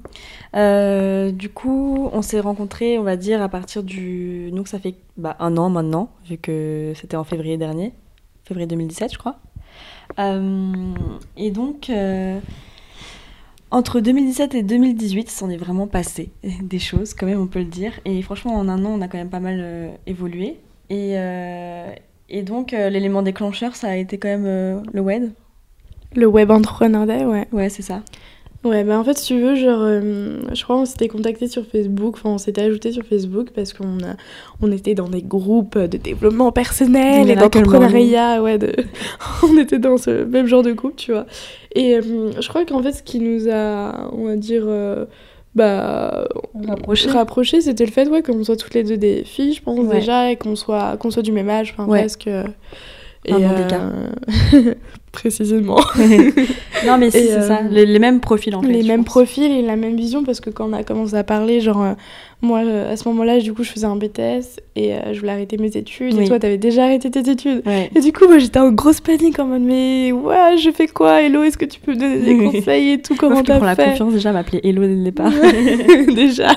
Euh, 0.55 1.31
du 1.31 1.49
coup, 1.49 2.09
on 2.13 2.21
s'est 2.21 2.39
rencontrés, 2.39 2.97
on 2.97 3.03
va 3.03 3.17
dire, 3.17 3.41
à 3.41 3.49
partir 3.49 3.83
du. 3.83 4.51
Donc, 4.51 4.67
ça 4.67 4.79
fait 4.79 4.95
bah, 5.17 5.35
un 5.39 5.57
an 5.57 5.69
maintenant, 5.69 6.09
vu 6.27 6.37
que 6.37 6.93
c'était 6.95 7.17
en 7.17 7.23
février 7.23 7.57
dernier, 7.57 7.93
février 8.43 8.67
2017, 8.67 9.13
je 9.13 9.17
crois. 9.17 9.37
Euh, 10.19 10.93
et 11.35 11.51
donc, 11.51 11.89
euh, 11.89 12.39
entre 13.71 13.99
2017 13.99 14.55
et 14.55 14.63
2018, 14.63 15.21
il 15.21 15.29
s'en 15.29 15.49
est 15.49 15.57
vraiment 15.57 15.87
passé 15.87 16.29
des 16.61 16.79
choses, 16.79 17.13
quand 17.13 17.25
même, 17.25 17.41
on 17.41 17.47
peut 17.47 17.59
le 17.59 17.65
dire. 17.65 17.91
Et 18.05 18.21
franchement, 18.21 18.55
en 18.55 18.69
un 18.69 18.83
an, 18.85 18.91
on 18.91 19.01
a 19.01 19.07
quand 19.07 19.17
même 19.17 19.29
pas 19.29 19.39
mal 19.39 19.57
euh, 19.59 19.89
évolué. 20.07 20.57
Et, 20.89 21.13
euh, 21.17 21.91
et 22.29 22.41
donc, 22.41 22.73
euh, 22.73 22.89
l'élément 22.89 23.21
déclencheur, 23.21 23.75
ça 23.75 23.89
a 23.89 23.95
été 23.95 24.17
quand 24.17 24.29
même 24.29 24.45
euh, 24.45 24.79
le 24.93 25.01
web. 25.01 25.29
Le 26.15 26.27
Web 26.27 26.49
Entrepreneur 26.49 27.05
Day, 27.05 27.25
ouais. 27.25 27.47
Ouais, 27.51 27.69
c'est 27.69 27.81
ça. 27.81 28.01
Ouais, 28.63 28.83
bah 28.83 28.97
en 28.97 29.03
fait, 29.03 29.15
si 29.15 29.27
tu 29.27 29.39
veux, 29.39 29.53
genre, 29.53 29.81
euh, 29.81 30.39
je 30.51 30.63
crois 30.63 30.77
qu'on 30.77 30.85
s'était 30.85 31.07
contacté 31.07 31.47
sur 31.47 31.63
Facebook, 31.67 32.15
enfin, 32.15 32.31
on 32.31 32.37
s'était 32.39 32.61
ajouté 32.61 32.91
sur 32.91 33.03
Facebook 33.03 33.49
parce 33.53 33.73
qu'on 33.73 33.99
a, 33.99 34.15
on 34.59 34.71
était 34.71 34.95
dans 34.95 35.07
des 35.07 35.21
groupes 35.21 35.77
de 35.77 35.97
développement 35.97 36.51
personnel 36.51 37.29
et 37.29 37.35
d'entrepreneuriat, 37.35 38.41
ouais, 38.41 38.57
de... 38.57 38.73
on 39.43 39.55
était 39.59 39.77
dans 39.77 39.97
ce 39.97 40.23
même 40.23 40.47
genre 40.47 40.63
de 40.63 40.71
groupe, 40.71 40.95
tu 40.95 41.11
vois. 41.11 41.27
Et 41.75 41.99
je 42.01 42.47
crois 42.47 42.65
qu'en 42.65 42.81
fait, 42.81 42.93
ce 42.93 43.03
qui 43.03 43.19
nous 43.19 43.47
a, 43.51 44.09
on 44.13 44.25
va 44.25 44.35
dire, 44.35 44.65
bah, 45.55 46.27
Rapprochés. 46.67 47.09
rapprochés, 47.09 47.61
c'était 47.61 47.85
le 47.85 47.91
fait, 47.91 48.07
ouais, 48.09 48.21
qu'on 48.21 48.43
soit 48.43 48.57
toutes 48.57 48.73
les 48.73 48.83
deux 48.83 48.97
des 48.97 49.23
filles, 49.23 49.53
je 49.53 49.61
pense, 49.61 49.79
Ouais. 49.79 49.95
déjà, 49.99 50.31
et 50.31 50.35
qu'on 50.35 50.55
soit, 50.55 50.97
qu'on 50.97 51.11
soit 51.11 51.23
du 51.23 51.31
même 51.31 51.49
âge, 51.49 51.73
enfin, 51.73 51.85
Ouais. 51.89 51.99
presque. 52.01 52.27
Et, 52.27 53.33
Un 53.33 53.37
an 53.37 53.91
euh, 54.53 54.73
précisément. 55.15 55.79
non, 56.85 56.97
mais 56.99 57.09
c'est 57.11 57.31
euh, 57.31 57.47
ça. 57.47 57.61
Les, 57.71 57.85
les 57.85 57.99
mêmes 57.99 58.19
profils, 58.19 58.55
en 58.55 58.61
fait. 58.61 58.67
les 58.67 58.83
mêmes 58.83 59.03
pense. 59.03 59.13
profils 59.13 59.51
et 59.51 59.61
la 59.61 59.75
même 59.75 59.95
vision 59.95 60.23
parce 60.23 60.39
que 60.39 60.49
quand 60.51 60.69
on 60.69 60.73
a 60.73 60.83
commencé 60.83 61.15
à 61.15 61.23
parler 61.23 61.61
genre 61.61 61.81
euh, 61.83 61.93
moi 62.41 62.59
euh, 62.63 62.91
à 62.93 62.97
ce 62.97 63.07
moment-là 63.09 63.39
du 63.39 63.53
coup 63.53 63.63
je 63.63 63.69
faisais 63.71 63.85
un 63.87 63.95
BTS 63.95 64.59
et 64.75 64.93
euh, 64.93 65.13
je 65.13 65.19
voulais 65.19 65.31
arrêter 65.31 65.57
mes 65.57 65.75
études 65.75 66.13
Oui. 66.15 66.25
et 66.25 66.27
toi 66.27 66.37
t'avais 66.37 66.57
déjà 66.57 66.83
arrêté 66.83 67.09
tes 67.09 67.27
études 67.29 67.63
Ouais. 67.65 67.89
et 67.95 68.01
du 68.01 68.11
coup 68.11 68.27
moi 68.27 68.37
j'étais 68.37 68.59
en 68.59 68.71
grosse 68.71 68.99
panique 69.01 69.39
en 69.39 69.45
mode 69.45 69.61
mais 69.61 70.11
ouais 70.11 70.57
je 70.57 70.69
fais 70.71 70.87
quoi? 70.87 71.21
Hello 71.21 71.43
est-ce 71.43 71.57
que 71.57 71.65
tu 71.65 71.79
peux 71.79 71.93
me 71.93 71.99
donner 71.99 72.19
des 72.19 72.37
conseils 72.37 72.91
et 72.91 73.01
tout? 73.01 73.15
Comment 73.15 73.41
t'as 73.41 73.59
la 73.59 73.75
fait? 73.75 73.85
confiance 73.85 74.13
déjà 74.13 74.29
à 74.29 74.33
m'appeler 74.33 74.59
Hello 74.63 74.81
dès 74.83 74.95
le 74.95 75.03
départ. 75.03 75.31
déjà 76.15 76.49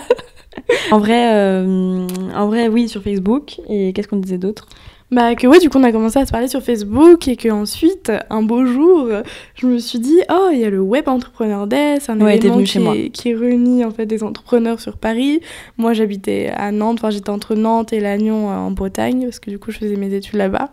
en 0.91 0.99
vrai, 0.99 1.33
euh, 1.35 2.07
en 2.37 2.47
vrai, 2.49 2.69
oui, 2.69 2.89
sur 2.89 3.03
Facebook. 3.03 3.61
Et 3.71 3.93
qu'est-ce 3.93 4.09
qu'on 4.09 4.17
disait 4.17 4.39
d'autre? 4.39 4.69
Bah 5.11 5.35
que 5.35 5.47
ouais, 5.47 5.59
du 5.59 5.71
coup 5.71 5.79
on 5.79 5.85
a 5.85 5.91
commencé 5.93 6.19
à 6.19 6.27
se 6.27 6.33
parler 6.33 6.49
sur 6.49 6.61
Facebook 6.63 7.29
et 7.29 7.37
que 7.37 7.49
ensuite 7.49 8.13
un 8.29 8.43
beau 8.43 8.67
jour, 8.67 9.09
je 9.55 9.67
me 9.67 9.79
suis 9.79 9.99
dit 9.99 10.19
oh 10.31 10.51
il 10.53 10.59
y 10.59 10.65
a 10.67 10.71
le 10.71 10.81
Web 10.83 11.09
Entrepreneur 11.09 11.67
Day, 11.67 11.97
c'est 11.99 12.13
un 12.13 12.21
Ouais, 12.21 12.37
événement 12.37 12.59
qui, 12.59 12.67
chez 12.67 12.79
moi. 12.79 12.95
est- 12.95 13.09
qui 13.09 13.33
réunit 13.35 13.87
en 13.87 13.91
fait 13.91 14.05
des 14.05 14.23
entrepreneurs 14.23 14.81
sur 14.81 14.99
Paris. 14.99 15.41
Moi 15.79 15.95
j'habitais 15.95 16.53
à 16.55 16.73
Nantes, 16.73 16.99
enfin 16.99 17.09
j'étais 17.09 17.31
entre 17.31 17.55
Nantes 17.55 17.95
et 17.95 18.01
Lannion 18.01 18.51
euh, 18.51 18.55
en 18.57 18.71
Bretagne 18.71 19.23
parce 19.25 19.39
que 19.41 19.49
du 19.49 19.59
coup 19.59 19.71
je 19.71 19.79
faisais 19.79 19.97
mes 19.97 20.13
études 20.13 20.35
là-bas. 20.37 20.73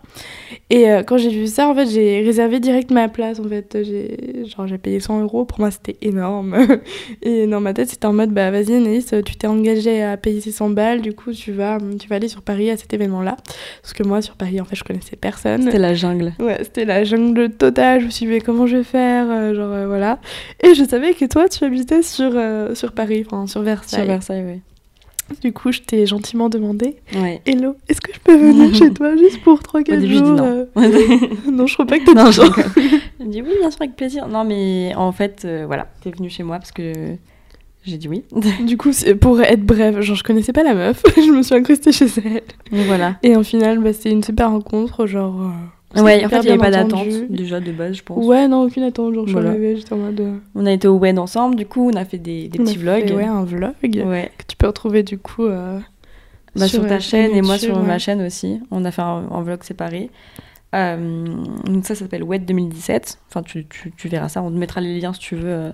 Et 0.69 0.91
euh, 0.91 1.03
quand 1.03 1.15
j'ai 1.17 1.29
vu 1.29 1.47
ça 1.47 1.69
en 1.69 1.73
fait 1.75 1.87
j'ai 1.87 2.21
réservé 2.21 2.59
direct 2.59 2.91
ma 2.91 3.07
place 3.07 3.39
en 3.39 3.45
fait, 3.47 3.77
j'ai 3.83 4.43
genre 4.53 4.67
j'ai 4.67 4.77
payé 4.77 4.99
100 4.99 5.21
euros, 5.21 5.45
pour 5.45 5.61
moi 5.61 5.71
c'était 5.71 5.95
énorme. 6.01 6.57
et 7.21 7.47
dans 7.47 7.61
ma 7.61 7.73
tête 7.73 7.87
c'était 7.89 8.05
en 8.05 8.11
mode 8.13 8.31
bah 8.31 8.51
vas-y 8.51 8.73
Anaïs, 8.75 9.13
tu 9.25 9.35
t'es 9.37 9.47
engagée 9.47 10.03
à 10.03 10.17
payer 10.17 10.41
ces 10.41 10.51
100 10.51 10.71
balles, 10.71 10.99
du 10.99 11.13
coup 11.13 11.31
tu 11.31 11.53
vas 11.53 11.77
tu 11.99 12.09
vas 12.09 12.17
aller 12.17 12.27
sur 12.27 12.41
Paris 12.41 12.69
à 12.69 12.75
cet 12.75 12.93
événement-là. 12.93 13.37
Parce 13.81 13.93
que 13.93 14.03
moi, 14.03 14.19
sur 14.25 14.35
Paris, 14.35 14.59
en 14.59 14.65
fait, 14.65 14.75
je 14.75 14.83
connaissais 14.83 15.15
personne. 15.15 15.63
C'était 15.63 15.79
la 15.79 15.93
jungle. 15.93 16.33
Ouais, 16.39 16.57
c'était 16.63 16.85
la 16.85 17.03
jungle 17.03 17.49
totale. 17.51 18.01
Je 18.01 18.05
me 18.05 18.09
suis 18.09 18.25
dit, 18.25 18.31
mais 18.31 18.41
comment 18.41 18.67
je 18.67 18.77
vais 18.77 18.83
faire 18.83 19.25
euh, 19.29 19.53
Genre, 19.53 19.71
euh, 19.71 19.87
voilà. 19.87 20.19
Et 20.61 20.73
je 20.75 20.83
savais 20.83 21.13
que 21.13 21.25
toi, 21.25 21.47
tu 21.47 21.63
habitais 21.63 22.01
sur, 22.01 22.31
euh, 22.35 22.75
sur 22.75 22.91
Paris, 22.91 23.23
enfin, 23.25 23.47
sur 23.47 23.61
Versailles. 23.61 24.01
Sur 24.01 24.07
Versailles. 24.07 24.61
Du 25.41 25.53
coup, 25.53 25.71
je 25.71 25.81
t'ai 25.81 26.05
gentiment 26.05 26.49
demandé 26.49 26.97
Ouais. 27.15 27.41
Hello, 27.45 27.75
est-ce 27.89 27.99
que 28.01 28.13
je 28.13 28.19
peux 28.19 28.35
venir 28.37 28.75
chez 28.75 28.91
toi 28.91 29.15
juste 29.15 29.41
pour 29.41 29.59
3-4 29.59 29.77
Au 29.79 29.81
début, 29.81 30.01
je 30.01 30.07
dis 30.07 30.17
jours 30.17 30.35
non. 30.35 30.45
euh 30.45 30.65
Non, 31.51 31.65
je 31.65 31.73
crois 31.73 31.85
pas 31.85 31.97
que 31.97 32.05
t'es 32.05 32.13
non, 32.13 32.29
je 32.29 32.41
dit 33.23 33.41
oui, 33.41 33.49
bien 33.59 33.71
sûr, 33.71 33.81
avec 33.81 33.95
plaisir. 33.95 34.27
Non, 34.27 34.43
mais 34.43 34.93
en 34.95 35.11
fait, 35.11 35.47
voilà, 35.65 35.87
t'es 36.01 36.11
venue 36.11 36.29
chez 36.29 36.43
moi 36.43 36.57
parce 36.57 36.71
que 36.71 37.17
j'ai 37.85 37.97
dit 37.97 38.07
oui. 38.07 38.23
Du 38.65 38.77
coup, 38.77 38.91
pour 39.21 39.41
être 39.41 39.63
bref, 39.65 39.99
genre, 40.01 40.15
je 40.15 40.23
connaissais 40.23 40.53
pas 40.53 40.63
la 40.63 40.73
meuf. 40.73 41.01
je 41.15 41.31
me 41.31 41.41
suis 41.43 41.55
incrustée 41.55 41.91
chez 41.91 42.07
elle. 42.23 42.41
Voilà. 42.71 43.15
Et 43.23 43.35
en 43.35 43.43
final, 43.43 43.79
bah, 43.79 43.93
c'était 43.93 44.11
une 44.11 44.23
super 44.23 44.51
rencontre. 44.51 45.05
Genre. 45.05 45.41
euh, 45.41 46.01
Ouais, 46.01 46.25
en 46.25 46.29
fait, 46.29 46.37
il 46.39 46.45
n'y 46.45 46.49
avait 46.49 46.57
pas 46.57 46.71
d'attente 46.71 47.07
déjà 47.29 47.61
de 47.61 47.71
base, 47.71 47.95
je 47.95 48.03
pense. 48.03 48.25
Ouais, 48.25 48.47
non, 48.49 48.63
aucune 48.63 48.83
attente. 48.83 49.13
Genre, 49.13 49.27
je 49.27 49.37
suis 49.37 49.77
j'étais 49.77 49.93
en 49.93 49.97
mode. 49.97 50.19
euh, 50.19 50.35
On 50.53 50.65
a 50.65 50.71
été 50.73 50.87
au 50.89 50.97
WED 50.97 51.17
ensemble, 51.19 51.55
du 51.55 51.65
coup, 51.65 51.89
on 51.89 51.95
a 51.95 52.03
fait 52.03 52.17
des, 52.17 52.49
petits 52.49 52.73
fait, 52.75 52.79
vlogs. 52.79 53.15
Ouais, 53.15 53.23
un 53.23 53.45
vlog. 53.45 53.73
Ouais. 53.83 54.29
que 54.37 54.43
tu 54.45 54.57
peux 54.57 54.67
retrouver 54.67 55.03
du 55.03 55.17
coup 55.17 55.45
euh, 55.45 55.79
Bah, 56.55 56.67
sur, 56.67 56.85
ta 56.85 56.99
chaîne 56.99 57.31
et 57.31 57.41
moi 57.41 57.57
sur 57.57 57.77
ouais. 57.77 57.83
ma 57.87 57.97
chaîne 57.97 58.21
aussi. 58.21 58.59
On 58.71 58.83
a 58.83 58.91
fait 58.91 59.03
un, 59.03 59.23
un 59.31 59.41
vlog 59.41 59.63
séparé. 59.63 60.09
Euh, 60.73 61.25
donc 61.65 61.85
ça, 61.85 61.95
ça 61.95 62.01
s'appelle 62.01 62.23
WED 62.23 62.43
2017. 62.45 63.19
Enfin, 63.29 63.41
tu, 63.43 63.65
tu, 63.67 63.93
tu 63.95 64.07
verras 64.09 64.27
ça. 64.27 64.41
On 64.43 64.51
te 64.51 64.57
mettra 64.57 64.81
les 64.81 64.99
liens 64.99 65.13
si 65.13 65.19
tu 65.19 65.35
veux 65.37 65.71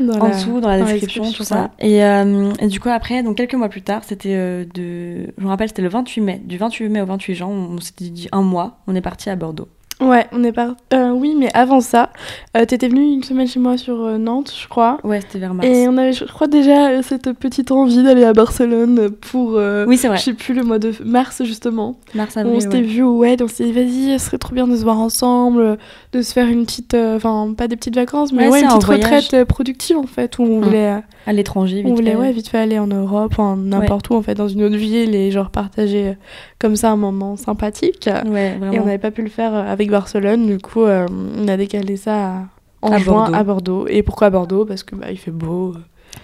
Dans 0.00 0.14
en 0.20 0.24
la- 0.28 0.30
dessous, 0.34 0.60
dans 0.60 0.68
la 0.68 0.82
description, 0.84 1.30
tout 1.32 1.42
ça. 1.44 1.70
Et, 1.78 2.04
euh, 2.04 2.52
et 2.60 2.66
du 2.68 2.78
coup, 2.80 2.88
après, 2.88 3.22
donc 3.22 3.36
quelques 3.36 3.54
mois 3.54 3.68
plus 3.68 3.82
tard, 3.82 4.02
c'était 4.04 4.34
euh, 4.34 4.64
de. 4.74 5.32
Je 5.36 5.42
me 5.42 5.48
rappelle, 5.48 5.68
c'était 5.68 5.82
le 5.82 5.88
28 5.88 6.20
mai. 6.20 6.40
Du 6.44 6.56
28 6.58 6.88
mai 6.88 7.00
au 7.00 7.06
28 7.06 7.34
juin, 7.34 7.46
on 7.48 7.78
s'était 7.80 8.08
dit 8.10 8.28
un 8.32 8.42
mois, 8.42 8.78
on 8.86 8.94
est 8.94 9.00
parti 9.00 9.28
à 9.30 9.36
Bordeaux. 9.36 9.68
Ouais, 10.00 10.26
on 10.32 10.44
est 10.44 10.52
parti. 10.52 10.76
oui, 11.14 11.34
mais 11.36 11.48
avant 11.54 11.80
ça, 11.80 12.10
euh, 12.56 12.64
t'étais 12.64 12.86
venue 12.88 13.02
une 13.02 13.24
semaine 13.24 13.48
chez 13.48 13.58
moi 13.58 13.76
sur 13.76 14.00
euh, 14.04 14.16
Nantes, 14.16 14.54
je 14.56 14.68
crois. 14.68 14.98
Ouais, 15.02 15.20
c'était 15.20 15.40
vers 15.40 15.54
mars. 15.54 15.66
Et 15.68 15.88
on 15.88 15.96
avait, 15.96 16.12
je 16.12 16.24
crois, 16.24 16.46
déjà 16.46 16.90
euh, 16.90 17.02
cette 17.02 17.32
petite 17.32 17.72
envie 17.72 18.02
d'aller 18.04 18.22
à 18.24 18.32
Barcelone 18.32 19.10
pour. 19.10 19.54
euh, 19.56 19.86
Oui, 19.88 19.96
c'est 19.96 20.06
vrai. 20.06 20.16
Je 20.18 20.22
sais 20.22 20.34
plus, 20.34 20.54
le 20.54 20.62
mois 20.62 20.78
de 20.78 20.92
mars 21.04 21.42
justement. 21.44 21.96
Mars, 22.14 22.34
on 22.36 22.40
avril. 22.42 22.62
s'était 22.62 22.76
ouais. 22.76 22.82
vu 22.82 23.02
au 23.02 23.18
WED, 23.18 23.42
on 23.42 23.48
s'est 23.48 23.64
dit, 23.64 23.72
vas-y, 23.72 24.18
ce 24.20 24.26
serait 24.26 24.38
trop 24.38 24.54
bien 24.54 24.68
de 24.68 24.76
se 24.76 24.82
voir 24.84 25.00
ensemble, 25.00 25.78
de 26.12 26.22
se 26.22 26.32
faire 26.32 26.46
une 26.46 26.64
petite. 26.64 26.94
euh, 26.94 27.16
Enfin, 27.16 27.52
pas 27.56 27.66
des 27.66 27.74
petites 27.76 27.96
vacances, 27.96 28.32
mais 28.32 28.44
Ouais, 28.44 28.50
ouais, 28.50 28.58
c'est 28.60 28.64
une 28.66 28.70
un 28.70 28.74
petite 28.78 28.86
voyage. 28.86 29.04
retraite 29.04 29.34
euh, 29.34 29.44
productive 29.44 29.96
en 29.98 30.06
fait, 30.06 30.38
où 30.38 30.42
on 30.44 30.58
Hum. 30.58 30.64
voulait. 30.64 31.02
À 31.28 31.32
l'étranger, 31.34 31.82
vite 31.82 31.86
On 31.92 31.94
voulait 31.94 32.16
ouais, 32.16 32.32
vite 32.32 32.48
fait 32.48 32.56
aller 32.58 32.78
en 32.78 32.86
Europe, 32.86 33.38
en 33.38 33.56
n'importe 33.56 34.08
où 34.08 34.14
en 34.14 34.22
fait, 34.22 34.34
dans 34.34 34.48
une 34.48 34.62
autre 34.62 34.76
ville 34.76 35.14
et 35.14 35.30
genre 35.30 35.50
partager 35.50 36.08
euh, 36.08 36.12
comme 36.58 36.74
ça 36.74 36.90
un 36.90 36.96
moment 36.96 37.36
sympathique. 37.36 38.08
Ouais, 38.26 38.58
Et 38.72 38.80
on 38.80 38.84
n'avait 38.86 38.96
pas 38.98 39.10
pu 39.10 39.20
le 39.22 39.28
faire 39.28 39.54
euh, 39.54 39.70
avec 39.70 39.90
Barcelone, 39.90 40.46
du 40.46 40.58
coup 40.58 40.84
euh, 40.84 41.06
on 41.36 41.46
a 41.46 41.56
décalé 41.58 41.96
ça 41.98 42.28
à- 42.28 42.42
en 42.80 42.92
À 42.92 42.98
juin 42.98 43.14
Bordeaux. 43.14 43.34
à 43.34 43.44
Bordeaux. 43.44 43.86
Et 43.88 44.02
pourquoi 44.02 44.28
à 44.28 44.30
Bordeaux? 44.30 44.64
Parce 44.64 44.84
que 44.84 44.94
bah, 44.96 45.08
il 45.10 45.18
fait 45.18 45.30
beau. 45.32 45.74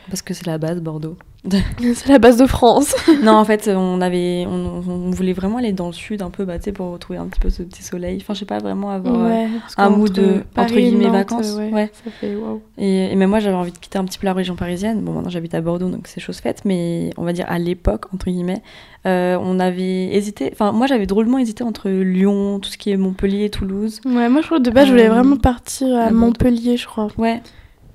Parce 0.09 0.23
que 0.23 0.35
c'est 0.35 0.47
la 0.47 0.59
base, 0.59 0.81
Bordeaux. 0.81 1.16
C'est 1.94 2.09
la 2.09 2.18
base 2.18 2.38
de 2.38 2.47
France. 2.47 2.94
non, 3.23 3.33
en 3.33 3.44
fait, 3.44 3.68
on 3.70 4.01
avait, 4.01 4.47
on, 4.49 4.83
on 4.88 5.11
voulait 5.11 5.35
vraiment 5.35 5.59
aller 5.59 5.73
dans 5.73 5.88
le 5.88 5.92
sud 5.92 6.23
un 6.23 6.31
peu, 6.31 6.47
bah, 6.47 6.55
pour 6.75 6.92
retrouver 6.92 7.18
un 7.18 7.27
petit 7.27 7.38
peu 7.38 7.51
ce 7.51 7.62
petit 7.62 7.83
soleil. 7.83 8.16
Enfin, 8.23 8.33
je 8.33 8.38
sais 8.38 8.44
pas 8.47 8.61
vraiment 8.61 8.88
avoir. 8.88 9.14
euh, 9.27 9.47
un 9.77 9.90
mood 9.90 10.11
de- 10.11 10.42
Paris 10.55 10.70
entre 10.70 10.79
et 10.79 10.83
guillemets, 10.85 11.05
Nantes, 11.05 11.12
vacances, 11.14 11.57
euh, 11.59 11.68
ouais. 11.70 11.90
Ça 12.03 12.11
fait 12.18 12.35
waouh. 12.35 12.62
Et, 12.79 13.12
et 13.12 13.14
même 13.16 13.29
moi, 13.29 13.40
j'avais 13.40 13.57
envie 13.57 13.73
de 13.73 13.77
quitter 13.79 13.99
un 13.99 14.07
petit 14.07 14.18
peu 14.18 14.25
la 14.27 14.33
région 14.33 14.57
parisienne. 14.57 15.03
Bon, 15.03 15.12
maintenant 15.12 15.29
j'habite 15.29 15.55
à 15.55 15.61
Bordeaux, 15.61 15.90
donc 15.90 16.07
c'est 16.09 16.18
chose 16.20 16.38
faite. 16.38 16.62
Mais 16.64 17.11
on 17.18 17.25
va 17.25 17.35
dire 17.35 17.44
à 17.51 17.59
l'époque, 17.59 18.07
entre 18.14 18.31
guillemets, 18.31 18.62
euh, 19.05 19.37
on 19.38 19.61
avait 19.61 20.14
hésité. 20.16 20.49
Enfin, 20.51 20.73
moi, 20.73 20.87
j'avais 20.87 21.05
drôlement 21.05 21.37
hésité 21.37 21.62
entre 21.62 21.90
Lyon, 21.90 22.59
tout 22.59 22.70
ce 22.70 22.79
qui 22.79 22.90
est 22.90 22.97
Montpellier, 22.97 23.51
Toulouse. 23.51 24.01
Ouais, 24.07 24.31
moi 24.31 24.40
je 24.40 24.47
crois 24.47 24.59
que 24.61 24.62
de 24.62 24.70
base 24.70 24.87
je 24.87 24.92
voulais 24.92 25.09
Euh, 25.11 25.12
vraiment 25.12 25.37
partir 25.37 25.94
à 25.94 25.99
à 25.99 26.03
Bordeaux. 26.05 26.16
Montpellier, 26.20 26.79
je 26.79 26.87
crois. 26.87 27.09
Ouais. 27.18 27.42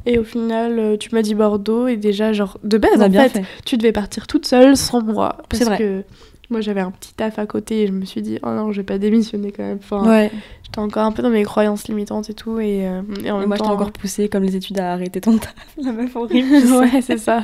Et 0.06 0.18
au 0.18 0.24
final, 0.24 0.80
euh, 0.80 0.98
tu 0.98 1.14
m'as 1.14 1.22
dit 1.22 1.36
Bordeaux 1.36 1.88
et 1.88 1.98
déjà, 1.98 2.32
genre, 2.34 2.58
de 2.64 2.78
base, 2.78 3.02
en 3.02 3.12
fait, 3.12 3.42
tu 3.66 3.78
devais 3.78 3.92
partir 3.92 4.28
toute 4.28 4.46
seule 4.46 4.76
sans 4.78 5.02
moi. 5.04 5.38
Parce 5.50 5.62
C'est 5.64 5.66
vrai. 5.66 5.78
que 5.78 6.04
moi, 6.50 6.62
j'avais 6.62 6.82
un 6.82 6.90
petit 6.92 7.14
taf 7.14 7.38
à 7.38 7.46
côté 7.46 7.82
et 7.84 7.88
je 7.88 7.92
me 7.92 8.06
suis 8.06 8.22
dit, 8.22 8.40
oh 8.42 8.50
non, 8.50 8.72
je 8.72 8.78
vais 8.82 8.86
pas 8.86 8.98
démissionner 8.98 9.52
quand 9.52 9.62
même. 9.64 9.78
Enfin, 9.84 10.08
Ouais. 10.10 10.32
j'étais 10.64 10.80
encore 10.80 11.04
un 11.04 11.12
peu 11.12 11.22
dans 11.22 11.30
mes 11.30 11.44
croyances 11.44 11.88
limitantes 11.90 12.30
et 12.30 12.34
tout. 12.34 12.60
Et, 12.60 12.88
euh, 12.88 13.02
et 13.24 13.30
en 13.30 13.38
Et 13.38 13.40
même 13.42 13.48
moi, 13.50 13.58
je 13.58 13.64
t'ai 13.64 13.70
encore 13.70 13.92
poussé, 13.92 14.30
comme 14.30 14.44
les 14.44 14.56
études, 14.56 14.80
à 14.80 14.94
arrêter 14.94 15.22
ton 15.22 15.38
taf. 15.38 15.54
La 15.84 15.92
meuf 15.92 16.16
horrible. 16.16 16.48
ouais, 16.80 17.02
c'est 17.02 17.20
ça. 17.20 17.44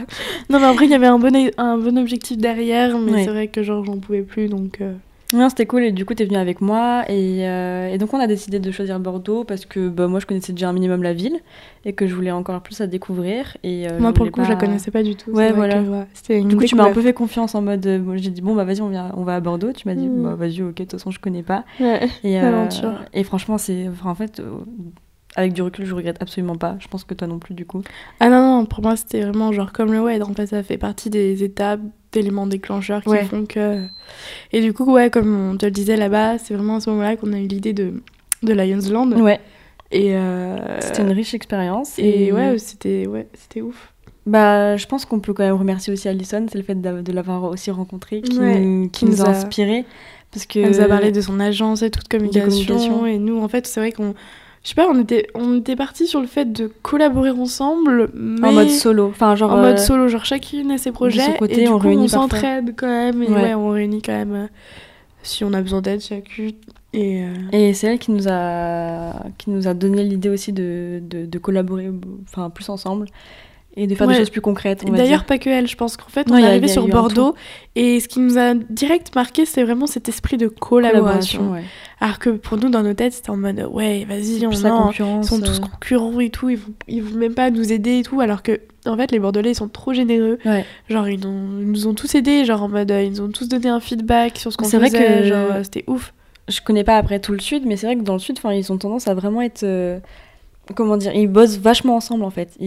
Non, 0.49 0.59
mais 0.59 0.65
après, 0.67 0.85
il 0.85 0.91
y 0.91 0.95
avait 0.95 1.07
un 1.07 1.19
bon, 1.19 1.31
un 1.57 1.77
bon 1.77 1.97
objectif 1.99 2.37
derrière, 2.37 2.97
mais 2.97 3.11
Ouais. 3.11 3.23
c'est 3.25 3.31
vrai 3.31 3.47
que 3.49 3.61
genre, 3.63 3.83
j'en 3.85 3.97
pouvais 3.97 4.21
plus, 4.23 4.47
donc... 4.47 4.79
euh, 4.81 4.93
Non, 5.35 5.49
c'était 5.49 5.65
cool. 5.65 5.83
Et 5.83 5.91
du 5.91 6.05
coup, 6.05 6.13
t'es 6.13 6.25
venu 6.25 6.37
avec 6.37 6.61
moi. 6.61 7.03
Et, 7.09 7.47
euh, 7.47 7.87
et 7.93 7.97
donc, 7.97 8.13
on 8.13 8.19
a 8.19 8.27
décidé 8.27 8.59
de 8.59 8.71
choisir 8.71 8.99
Bordeaux 8.99 9.43
parce 9.43 9.65
que 9.65 9.89
bah, 9.89 10.07
moi, 10.07 10.19
je 10.19 10.25
connaissais 10.25 10.53
déjà 10.53 10.69
un 10.69 10.73
minimum 10.73 11.03
la 11.03 11.13
ville 11.13 11.37
et 11.83 11.93
que 11.93 12.07
je 12.07 12.15
voulais 12.15 12.31
encore 12.31 12.61
plus 12.61 12.79
à 12.81 12.87
découvrir. 12.87 13.57
Et, 13.63 13.87
euh, 13.89 13.99
Moi, 13.99 14.13
pour 14.13 14.25
le 14.25 14.31
coup, 14.31 14.43
je 14.43 14.49
la 14.49 14.55
pas- 14.55 14.65
connaissais 14.65 14.91
pas 14.91 15.03
du 15.03 15.15
tout. 15.15 15.31
Ouais, 15.31 15.51
voilà. 15.51 15.75
que, 15.83 15.89
ouais, 15.89 16.39
une 16.39 16.47
Du 16.47 16.55
coup, 16.55 16.63
tu 16.63 16.75
m'as 16.75 16.85
un 16.89 16.93
peu 16.93 17.01
fait 17.01 17.13
confiance 17.13 17.53
en 17.55 17.61
mode. 17.61 17.85
euh, 17.85 18.17
j'ai 18.17 18.29
dit, 18.31 18.41
bon, 18.41 18.55
bah 18.55 18.63
vas-y, 18.63 18.81
on, 18.81 18.89
vient- 18.89 19.11
on 19.17 19.23
va 19.23 19.35
à 19.35 19.39
Bordeaux. 19.39 19.71
Tu 19.73 19.87
m'as 19.87 19.95
dit, 19.95 20.07
Mm. 20.07 20.23
bah 20.23 20.35
vas-y, 20.35 20.61
ok, 20.61 20.73
de 20.75 20.83
toute 20.83 20.91
façon, 20.93 21.11
je 21.11 21.19
connais 21.19 21.43
pas. 21.43 21.65
Ouais. 21.79 22.07
Et, 22.23 22.39
et 23.13 23.23
franchement, 23.23 23.57
c'est. 23.57 23.87
Enfin, 23.89 24.09
en 24.09 24.15
fait, 24.15 24.41
avec 25.35 25.51
du 25.53 25.61
recul, 25.61 25.85
je 25.85 25.93
regrette 25.93 26.21
absolument 26.21 26.55
pas. 26.55 26.77
Je 26.79 26.87
pense 26.87 27.03
que 27.03 27.13
toi 27.13 27.27
non 27.27 27.39
plus, 27.39 27.53
du 27.55 27.65
coup. 27.65 27.81
Ah 28.19 28.29
non, 28.29 28.59
non, 28.59 28.65
pour 28.65 28.81
moi, 28.81 28.95
c'était 28.95 29.21
vraiment 29.21 29.51
genre 29.51 29.73
comme 29.73 29.91
le 29.91 29.99
WED. 29.99 30.23
En 30.23 30.33
fait, 30.33 30.47
ça 30.47 30.63
fait 30.63 30.77
partie 30.77 31.09
des 31.09 31.43
étapes, 31.43 31.81
d'éléments 32.15 32.47
déclencheurs 32.47 33.01
qui 33.03 33.09
Ouais. 33.09 33.23
font 33.25 33.45
que. 33.45 33.83
Et 34.51 34.61
du 34.61 34.73
coup, 34.73 34.91
ouais, 34.91 35.09
comme 35.09 35.51
on 35.51 35.57
te 35.57 35.65
le 35.65 35.71
disait 35.71 35.95
là-bas, 35.97 36.37
c'est 36.39 36.53
vraiment 36.53 36.77
à 36.77 36.79
ce 36.79 36.89
moment-là 36.89 37.15
qu'on 37.15 37.31
a 37.33 37.39
eu 37.39 37.47
l'idée 37.47 37.73
de, 37.73 38.01
de 38.43 38.53
Lions 38.53 38.89
Land. 38.91 39.11
Ouais, 39.21 39.39
Et, 39.91 40.15
euh, 40.15 40.57
c'était 40.81 41.01
une 41.03 41.11
riche 41.11 41.33
expérience. 41.33 41.99
et 41.99 42.31
ouais, 42.31 42.57
c'était 42.57 43.05
ouais, 43.07 43.27
ouf. 43.61 43.91
Bah, 44.25 44.75
je 44.75 44.85
pense 44.87 45.05
qu'on 45.05 45.19
peut 45.19 45.33
quand 45.33 45.43
même 45.43 45.53
remercier 45.55 45.93
aussi 45.93 46.07
Alison, 46.09 46.45
c'est 46.51 46.57
le 46.57 46.63
fait 46.63 46.73
de 46.81 47.11
l'avoir 47.11 47.43
aussi 47.43 47.69
rencontré 47.69 48.21
qui, 48.21 48.39
Ouais, 48.39 48.59
nous, 48.59 48.89
qui 48.89 49.05
nous 49.05 49.21
a 49.21 49.25
a- 49.25 49.29
inspiré. 49.29 49.85
Parce 50.31 50.47
que... 50.47 50.59
Elle 50.59 50.71
nous 50.71 50.81
a 50.81 50.87
parlé 50.87 51.11
de 51.11 51.21
son 51.21 51.39
agence 51.39 51.81
et 51.83 51.91
toute 51.91 52.07
communication. 52.07 52.49
communication. 52.49 53.05
Et 53.05 53.19
nous, 53.19 53.39
en 53.41 53.47
fait, 53.47 53.67
c'est 53.67 53.79
vrai 53.79 53.91
qu'on. 53.91 54.15
Je 54.65 54.69
sais 54.69 54.75
pas, 54.75 54.87
on 54.91 54.99
était, 54.99 55.27
on 55.35 55.59
était 55.59 55.75
partis 55.75 56.07
sur 56.07 56.19
le 56.19 56.25
fait 56.25 56.51
de 56.51 56.71
collaborer 56.81 57.29
ensemble, 57.29 58.09
mais 58.15 58.47
En 58.47 58.51
mode 58.51 58.69
solo. 58.71 59.09
Enfin, 59.09 59.35
genre. 59.35 59.51
en 59.51 59.57
mode 59.61 59.75
euh, 59.75 59.77
solo, 59.77 60.07
genre 60.07 60.25
chacune 60.25 60.71
a 60.71 60.79
ses 60.79 60.91
projets 60.91 61.21
son 61.21 61.33
côté, 61.33 61.61
et 61.61 61.65
du 61.65 61.69
on 61.71 61.77
coup 61.79 61.87
on 61.89 62.07
s'entraide 62.07 62.73
quand 62.75 62.87
même 62.87 63.21
et 63.21 63.27
Ouais. 63.27 63.41
ouais. 63.43 63.53
on 63.53 63.69
réunit 63.69 64.01
quand 64.01 64.11
même 64.13 64.33
euh, 64.33 64.47
si 65.21 65.43
on 65.43 65.53
a 65.53 65.61
besoin 65.61 65.81
d'aide 65.81 66.01
chacune 66.01 66.53
et 66.93 67.23
euh, 67.25 67.27
Et 67.51 67.73
c'est 67.75 67.85
elle 67.87 67.99
qui 67.99 68.09
nous 68.11 68.27
a, 68.27 69.13
qui 69.37 69.51
nous 69.51 69.67
a 69.67 69.75
donné 69.75 70.03
l'idée 70.03 70.29
aussi 70.29 70.51
de, 70.51 70.99
de, 71.07 71.27
de 71.27 71.37
collaborer 71.37 71.91
enfin, 72.27 72.49
plus 72.49 72.67
ensemble 72.69 73.05
et 73.77 73.87
de 73.87 73.95
faire 73.95 74.07
des 74.07 74.15
choses 74.15 74.29
plus 74.29 74.41
concrètes. 74.41 74.85
d'ailleurs 74.89 75.25
pas 75.25 75.37
que 75.37 75.49
elle 75.49 75.67
je 75.67 75.75
pense 75.75 75.97
qu'en 75.97 76.07
fait 76.09 76.27
Non, 76.27 76.35
on 76.35 76.37
est 76.37 76.45
arrivé 76.45 76.67
sur 76.67 76.87
Bordeaux 76.87 77.35
et 77.75 77.99
ce 77.99 78.07
qui 78.07 78.19
nous 78.19 78.37
a 78.37 78.53
direct 78.53 79.13
marqué 79.15 79.45
c'est 79.45 79.63
vraiment 79.63 79.85
cet 79.87 80.07
esprit 80.09 80.37
de 80.37 80.47
collaboration, 80.47 81.51
ouais. 81.51 81.63
alors 81.99 82.19
que 82.19 82.29
pour 82.29 82.57
nous 82.57 82.69
dans 82.69 82.83
nos 82.83 82.93
têtes 82.93 83.13
c'était 83.13 83.29
en 83.31 83.37
mode 83.37 83.67
ouais 83.71 84.05
vas-y 84.07 84.45
on 84.45 84.51
non, 84.51 84.91
ils 84.91 85.23
sont 85.25 85.39
tous 85.41 85.57
euh, 85.57 85.61
concurrents 85.61 86.19
et 86.19 86.29
tout 86.29 86.49
ils 86.49 86.57
vont, 86.57 86.73
ils 86.87 87.03
vont 87.03 87.17
même 87.17 87.33
pas 87.33 87.49
nous 87.49 87.71
aider 87.73 87.99
et 87.99 88.03
tout 88.03 88.21
alors 88.21 88.43
que 88.43 88.61
en 88.85 88.95
fait 88.95 89.11
les 89.11 89.19
Bordelais 89.19 89.51
ils 89.51 89.55
sont 89.55 89.67
trop 89.69 89.93
généreux 89.93 90.37
Ouais. 90.45 90.63
genre 90.89 91.07
ils, 91.09 91.25
ont- 91.27 91.59
ils 91.59 91.69
nous 91.71 91.87
ont 91.87 91.93
tous 91.93 92.15
aidés 92.15 92.45
genre 92.45 92.63
en 92.63 92.69
mode 92.69 92.91
euh, 92.91 93.03
ils 93.03 93.11
nous 93.11 93.21
ont 93.21 93.29
tous 93.31 93.47
donné 93.49 93.67
un 93.69 93.79
feedback 93.79 94.37
sur 94.37 94.51
ce 94.53 94.57
qu'on 94.57 94.65
C'est 94.65 94.79
faisait 94.79 94.97
vrai 94.97 95.21
que- 95.21 95.27
genre 95.27 95.51
euh, 95.51 95.63
c'était 95.63 95.83
ouf 95.87 96.13
Je 96.47 96.61
connais 96.61 96.83
pas 96.83 96.97
après 96.97 97.19
tout 97.19 97.31
le 97.33 97.39
sud, 97.39 97.63
mais 97.65 97.75
c'est 97.75 97.87
vrai 97.87 97.95
que 97.95 98.03
dans 98.03 98.13
le 98.13 98.19
sud, 98.19 98.37
ils 98.53 98.71
ont 98.71 98.77
tendance 98.77 99.07
à 99.07 99.15
vraiment 99.15 99.41
être. 99.41 99.63
euh, 99.63 99.97
comment 100.73 100.97
dire 100.97 101.13
Ils 101.13 101.27
bossent 101.27 101.57
vachement 101.57 101.95
ensemble 101.95 102.23
en 102.23 102.29
fait. 102.29 102.57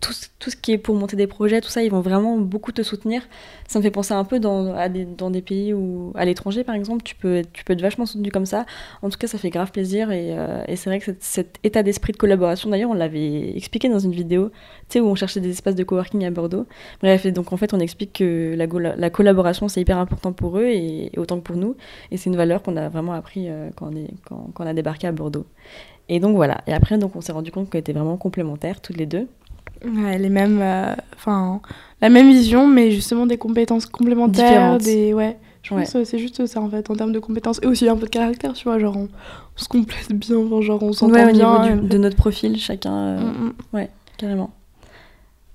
Tout, 0.00 0.12
ce- 0.12 0.56
qui 0.56 0.72
est 0.72 0.78
pour 0.78 0.94
monter 0.94 1.16
des 1.16 1.26
projets, 1.26 1.60
tout 1.60 1.68
ça, 1.68 1.82
ils 1.82 1.90
vont 1.90 2.00
vraiment 2.00 2.38
beaucoup 2.38 2.72
te 2.72 2.82
soutenir. 2.82 3.22
Ça 3.66 3.78
me 3.78 3.82
fait 3.82 3.90
penser 3.90 4.14
un 4.14 4.24
peu 4.24 4.38
dans, 4.38 4.74
des, 5.30 5.42
pays 5.42 5.72
où, 5.72 6.12
à 6.14 6.24
l'étranger 6.24 6.64
par 6.64 6.74
exemple, 6.74 7.02
tu 7.02 7.14
peux, 7.14 7.36
être- 7.36 7.80
vachement 7.80 8.06
soutenu 8.06 8.30
comme 8.30 8.46
ça. 8.46 8.66
En 9.02 9.10
tout 9.10 9.18
cas, 9.18 9.26
ça 9.26 9.38
fait 9.38 9.50
grave 9.50 9.70
plaisir 9.70 10.10
et, 10.12 10.38
euh, 10.38 10.62
c'est 10.68 10.90
vrai 10.90 11.00
que 11.00 11.12
cet, 11.20 11.58
état 11.64 11.82
d'esprit 11.82 12.12
de 12.12 12.18
collaboration, 12.18 12.70
d'ailleurs, 12.70 12.90
on 12.90 12.94
l'avait 12.94 13.56
expliqué 13.56 13.88
dans 13.88 13.98
une 13.98 14.12
vidéo, 14.12 14.50
tu 14.88 14.94
sais, 14.94 15.00
où 15.00 15.06
on 15.06 15.14
cherchait 15.14 15.40
des 15.40 15.50
espaces 15.50 15.74
de 15.74 15.84
coworking 15.84 16.24
à 16.24 16.30
Bordeaux. 16.30 16.66
Bref, 17.02 17.26
donc 17.28 17.52
en 17.52 17.56
fait, 17.56 17.72
on 17.74 17.80
explique 17.80 18.12
que 18.14 18.54
la, 18.56 19.10
collaboration, 19.10 19.68
c'est 19.68 19.80
hyper 19.80 19.98
important 19.98 20.32
pour 20.32 20.58
eux 20.58 20.66
et, 20.66 21.10
autant 21.16 21.38
que 21.38 21.44
pour 21.44 21.56
nous. 21.56 21.76
Et 22.10 22.16
c'est 22.16 22.30
une 22.30 22.36
valeur 22.36 22.62
qu'on 22.62 22.76
a 22.76 22.88
vraiment 22.88 23.12
appris 23.12 23.48
euh, 23.48 23.70
quand 23.76 23.90
on 24.58 24.66
a 24.66 24.74
débarqué 24.74 25.06
à 25.06 25.12
Bordeaux. 25.12 25.46
Et 26.12 26.18
donc 26.20 26.34
voilà. 26.36 26.60
Et 26.66 26.72
après, 26.74 26.98
donc, 26.98 27.14
on 27.16 27.20
s'est 27.22 27.32
rendu 27.32 27.50
compte 27.52 27.70
qu'on 27.70 27.78
était 27.78 27.92
vraiment 27.92 28.16
complémentaires, 28.18 28.80
toutes 28.82 28.96
les 28.98 29.06
deux. 29.06 29.28
Ouais, 29.84 30.18
les 30.18 30.28
mêmes, 30.28 30.58
euh, 30.60 30.94
enfin, 31.14 31.60
la 32.02 32.08
même 32.10 32.28
vision, 32.30 32.66
mais 32.66 32.90
justement 32.90 33.24
des 33.26 33.38
compétences 33.38 33.86
complémentaires, 33.86 34.76
Différentes. 34.76 34.82
des, 34.82 35.14
ouais. 35.14 35.36
Je 35.62 35.72
Ouais. 35.74 35.82
pense 35.82 35.92
que 35.92 36.04
c'est 36.04 36.18
juste 36.18 36.44
ça 36.46 36.60
en 36.60 36.68
fait, 36.68 36.90
en 36.90 36.96
termes 36.96 37.12
de 37.12 37.18
compétences 37.18 37.60
et 37.62 37.66
aussi 37.66 37.88
un 37.88 37.94
peu 37.96 38.06
de 38.06 38.10
caractère, 38.10 38.54
tu 38.54 38.64
vois, 38.64 38.78
genre 38.78 38.96
on, 38.96 39.04
on 39.08 39.58
se 39.62 39.68
complète 39.68 40.12
bien, 40.12 40.36
genre 40.62 40.82
on 40.82 40.92
s'entend 40.92 41.12
Ouais, 41.14 41.30
au 41.30 41.32
bien. 41.32 41.62
niveau 41.68 41.80
du- 41.80 41.86
et- 41.86 41.88
de 41.88 41.98
notre 41.98 42.16
profil, 42.16 42.58
chacun, 42.58 42.92
euh, 42.94 43.20
Mm, 43.20 43.52
mm. 43.78 43.86
carrément. 44.16 44.50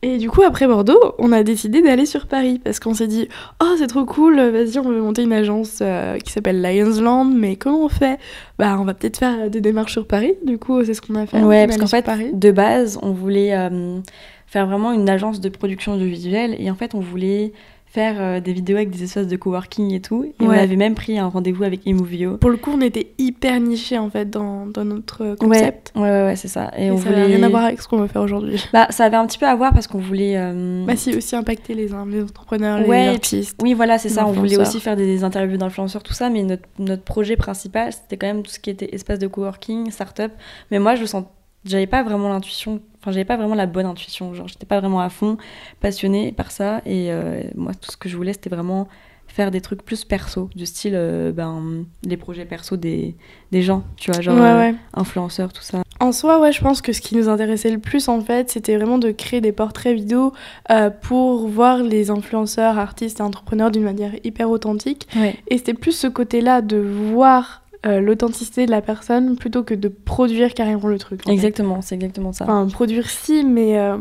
Et 0.06 0.20
du 0.20 0.30
coup, 0.30 0.44
après 0.44 0.68
Bordeaux, 0.68 1.16
on 1.18 1.32
a 1.32 1.42
décidé 1.42 1.82
d'aller 1.82 2.06
sur 2.06 2.28
Paris 2.28 2.62
parce 2.64 2.80
qu'on 2.80 2.94
s'est 2.94 3.08
dit, 3.08 3.28
oh 3.60 3.74
c'est 3.80 3.88
trop 3.88 4.06
cool, 4.06 4.36
vas-y, 4.36 4.78
on 4.78 4.88
veut 4.88 5.02
monter 5.02 5.24
une 5.24 5.34
agence 5.34 5.80
euh, 5.82 6.20
qui 6.20 6.32
s'appelle 6.32 6.62
Lions 6.62 7.02
Land, 7.02 7.26
mais 7.26 7.56
comment 7.56 7.84
on 7.84 7.90
fait? 7.90 8.20
Bah, 8.60 8.78
on 8.80 8.84
va 8.84 8.94
peut-être 8.94 9.18
faire 9.18 9.50
des 9.50 9.62
démarches 9.62 9.94
sur 9.94 10.06
Paris. 10.06 10.36
Du 10.46 10.60
coup, 10.60 10.84
c'est 10.86 10.94
ce 10.94 11.02
qu'on 11.02 11.16
a 11.16 11.26
fait. 11.26 11.42
Ouais, 11.42 11.66
parce 11.66 11.80
qu'en 11.80 11.88
fait, 11.88 12.06
Paris. 12.06 12.30
de 12.32 12.52
base, 12.52 13.00
on 13.02 13.14
voulait 13.14 13.58
euh, 13.58 13.98
faire 14.46 14.68
vraiment 14.68 14.92
une 14.92 15.10
agence 15.10 15.42
de 15.42 15.50
production 15.50 15.96
audiovisuelle 15.96 16.56
et 16.60 16.70
en 16.70 16.76
fait, 16.76 16.94
on 16.94 17.00
voulait 17.00 17.52
faire 17.96 18.16
euh, 18.20 18.40
des 18.42 18.52
vidéos 18.54 18.76
avec 18.76 18.90
des 18.90 19.04
espaces 19.04 19.28
de 19.28 19.36
coworking 19.38 19.94
et 19.94 20.02
tout. 20.02 20.26
Et 20.26 20.34
on 20.42 20.50
avait 20.50 20.76
même 20.76 20.96
pris 20.96 21.18
un 21.18 21.28
rendez-vous 21.28 21.64
avec 21.64 21.86
Imovio. 21.86 22.38
Pour 22.38 22.50
le 22.50 22.58
coup, 22.58 22.72
on 22.76 22.82
était 22.82 23.14
hyper 23.18 23.60
niché 23.62 23.98
en 23.98 24.10
fait 24.10 24.30
dans, 24.30 24.66
dans 24.68 24.84
notre 24.84 25.22
euh, 25.24 25.32
Ouais, 25.32 25.38
concept. 25.38 25.94
ouais, 25.96 26.02
ouais, 26.02 26.24
ouais, 26.26 26.36
c'est 26.36 26.50
ça. 26.50 26.72
Et, 26.78 26.88
Et, 26.88 26.92
on 26.92 26.98
ça 26.98 27.10
voulait. 27.10 27.24
rien 27.24 27.42
à 27.44 27.50
voir 27.50 27.64
avec 27.64 27.82
ce 27.82 27.88
qu'on 27.88 27.98
veut 27.98 28.08
faire 28.08 28.22
aujourd'hui. 28.22 28.62
Bah, 28.74 28.88
ça 28.90 29.06
avait 29.06 29.16
un 29.18 29.26
petit 29.26 29.38
peu 29.38 29.48
à 29.48 29.56
voir 29.56 29.72
parce 29.74 29.88
qu'on 29.88 30.00
voulait. 30.00 30.34
euh, 30.36 30.84
Bah 30.86 30.96
si, 30.98 31.16
aussi 31.16 31.36
impacter 31.36 31.74
les, 31.74 31.88
les 31.88 31.94
entrepreneurs, 32.22 32.86
Ouais, 32.88 33.04
les 33.06 33.10
artistes. 33.16 33.58
Oui, 33.64 33.74
voilà, 33.74 33.98
c'est 33.98 34.10
ça. 34.10 34.28
On 34.28 34.32
voulait 34.34 34.58
aussi 34.60 34.80
faire 34.82 34.96
des 34.98 35.24
interviews 35.24 35.58
d'influenceurs, 35.58 36.04
tout 36.04 36.14
ça, 36.14 36.30
mais 36.30 36.44
notre, 36.44 36.64
notre 36.80 37.04
projet 37.04 37.38
principal, 37.38 37.94
c'était 37.94 38.18
quand 38.18 38.28
même 38.28 38.44
tout 38.44 38.52
ce 38.52 38.60
qui 38.60 38.70
était 38.70 38.94
espace 38.94 39.20
de 39.20 39.28
coworking, 39.28 39.90
start-up. 39.92 40.32
Mais 40.72 40.80
moi, 40.80 40.96
je 40.96 41.06
sens, 41.06 41.24
j'avais 41.66 41.88
pas 41.88 42.04
vraiment 42.04 42.30
l'intuition, 42.30 42.82
enfin, 43.02 43.12
j'avais 43.12 43.26
pas 43.26 43.38
vraiment 43.38 43.56
la 43.56 43.66
bonne 43.66 43.86
intuition. 43.86 44.34
Genre, 44.34 44.48
j'étais 44.48 44.66
pas 44.66 44.80
vraiment 44.80 45.02
à 45.02 45.10
fond 45.10 45.38
passionnée 45.80 46.32
par 46.32 46.52
ça. 46.52 46.82
Et 46.86 47.12
euh, 47.12 47.42
moi, 47.56 47.74
tout 47.74 47.92
ce 47.92 47.98
que 47.98 48.10
je 48.10 48.16
voulais, 48.16 48.34
c'était 48.34 48.50
vraiment 48.50 48.88
faire 49.28 49.52
des 49.52 49.60
trucs 49.60 49.84
plus 49.84 50.06
perso, 50.06 50.50
du 50.56 50.66
style, 50.66 50.94
euh, 50.96 51.32
ben, 51.32 51.86
les 52.06 52.16
projets 52.16 52.46
perso 52.46 52.78
des, 52.78 53.16
des 53.52 53.62
gens, 53.62 53.84
tu 53.98 54.10
vois, 54.10 54.22
genre 54.22 54.38
ouais, 54.38 54.70
euh, 54.70 54.74
influenceurs, 54.94 55.52
tout 55.52 55.62
ça. 55.62 55.82
En 56.00 56.12
soi, 56.12 56.40
ouais, 56.40 56.54
je 56.54 56.62
pense 56.62 56.82
que 56.82 56.94
ce 56.94 57.02
qui 57.02 57.18
nous 57.18 57.28
intéressait 57.28 57.72
le 57.72 57.80
plus, 57.80 58.08
en 58.08 58.22
fait, 58.22 58.50
c'était 58.50 58.78
vraiment 58.78 58.98
de 58.98 59.12
créer 59.12 59.42
des 59.42 59.52
portraits 59.52 59.96
vidéo 59.96 60.32
euh, 60.70 60.90
pour 60.90 61.48
voir 61.48 61.84
les 61.84 62.12
influenceurs, 62.12 62.78
artistes 62.78 63.20
et 63.20 63.24
entrepreneurs 63.24 63.72
d'une 63.72 63.84
manière 63.84 64.14
hyper 64.24 64.50
authentique. 64.50 65.08
Ouais. 65.16 65.36
Et 65.48 65.58
c'était 65.58 65.74
plus 65.74 65.94
ce 65.94 66.08
côté-là 66.08 66.62
de 66.62 66.78
voir 66.78 67.62
euh, 67.86 68.00
l'authenticité 68.00 68.66
de 68.66 68.72
la 68.72 68.82
personne 68.82 69.36
plutôt 69.38 69.64
que 69.64 69.74
de 69.74 69.88
produire 69.88 70.54
carrément 70.54 70.88
le 70.88 70.98
truc. 70.98 71.28
Exactement, 71.28 71.82
c'est 71.82 71.96
exactement 71.96 72.32
ça. 72.34 72.46
Enfin, 72.46 72.68
produire 72.68 73.10
si, 73.10 73.44
mais, 73.44 73.78
euh, 73.78 73.98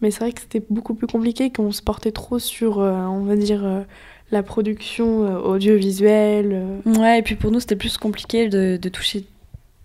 mais 0.00 0.10
c'est 0.10 0.20
vrai 0.20 0.32
que 0.32 0.40
c'était 0.40 0.62
beaucoup 0.70 0.94
plus 0.94 1.06
compliqué, 1.06 1.50
qu'on 1.50 1.72
se 1.72 1.82
portait 1.82 2.12
trop 2.12 2.38
sur, 2.38 2.80
euh, 2.80 2.92
on 3.06 3.24
va 3.24 3.36
dire, 3.36 3.84
la 4.30 4.42
production 4.42 5.20
audiovisuelle. 5.44 6.62
Ouais, 6.86 7.18
et 7.18 7.22
puis 7.22 7.34
pour 7.34 7.50
nous, 7.50 7.60
c'était 7.60 7.76
plus 7.76 7.96
compliqué 7.98 8.48
de, 8.48 8.76
de 8.80 8.88
toucher 8.88 9.24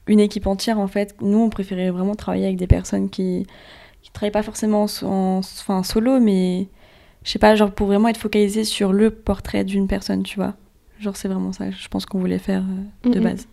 une 0.07 0.19
équipe 0.19 0.47
entière, 0.47 0.79
en 0.79 0.87
fait. 0.87 1.15
Nous, 1.21 1.37
on 1.37 1.49
préférait 1.49 1.89
vraiment 1.89 2.15
travailler 2.15 2.45
avec 2.45 2.57
des 2.57 2.67
personnes 2.67 3.09
qui 3.09 3.45
qui 4.01 4.11
travaillent 4.11 4.31
pas 4.31 4.43
forcément 4.43 4.83
en, 4.83 4.87
so- 4.87 5.07
en- 5.07 5.37
enfin, 5.39 5.81
solo, 5.81 6.19
mais 6.19 6.67
je 7.23 7.31
sais 7.31 7.39
pas, 7.39 7.55
genre 7.55 7.71
pour 7.71 7.87
vraiment 7.87 8.09
être 8.09 8.17
focalisé 8.17 8.65
sur 8.65 8.91
le 8.91 9.11
portrait 9.11 9.63
d'une 9.63 9.87
personne, 9.87 10.23
tu 10.23 10.35
vois. 10.35 10.55
Genre, 11.03 11.15
c'est 11.17 11.27
vraiment 11.27 11.51
ça, 11.53 11.69
je 11.69 11.87
pense 11.89 12.05
qu'on 12.05 12.19
voulait 12.19 12.39
faire 12.39 12.63
euh, 13.05 13.09
de 13.11 13.19
Mhm. 13.19 13.23
base. 13.23 13.47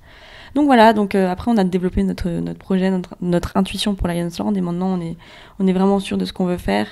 Donc 0.55 0.67
voilà, 0.67 0.93
donc 0.93 1.15
euh, 1.15 1.29
après 1.31 1.51
on 1.51 1.57
a 1.59 1.65
développé 1.65 2.03
notre, 2.03 2.29
notre 2.29 2.59
projet, 2.59 2.91
notre, 2.91 3.17
notre 3.21 3.57
intuition 3.57 3.95
pour 3.95 4.09
Lions 4.09 4.29
Land 4.39 4.55
et 4.55 4.61
maintenant 4.61 4.99
on 4.99 5.01
est, 5.01 5.17
on 5.61 5.67
est 5.69 5.73
vraiment 5.73 6.01
sûr 6.01 6.17
de 6.19 6.25
ce 6.25 6.33
qu'on 6.33 6.47
veut 6.47 6.57
faire. 6.57 6.87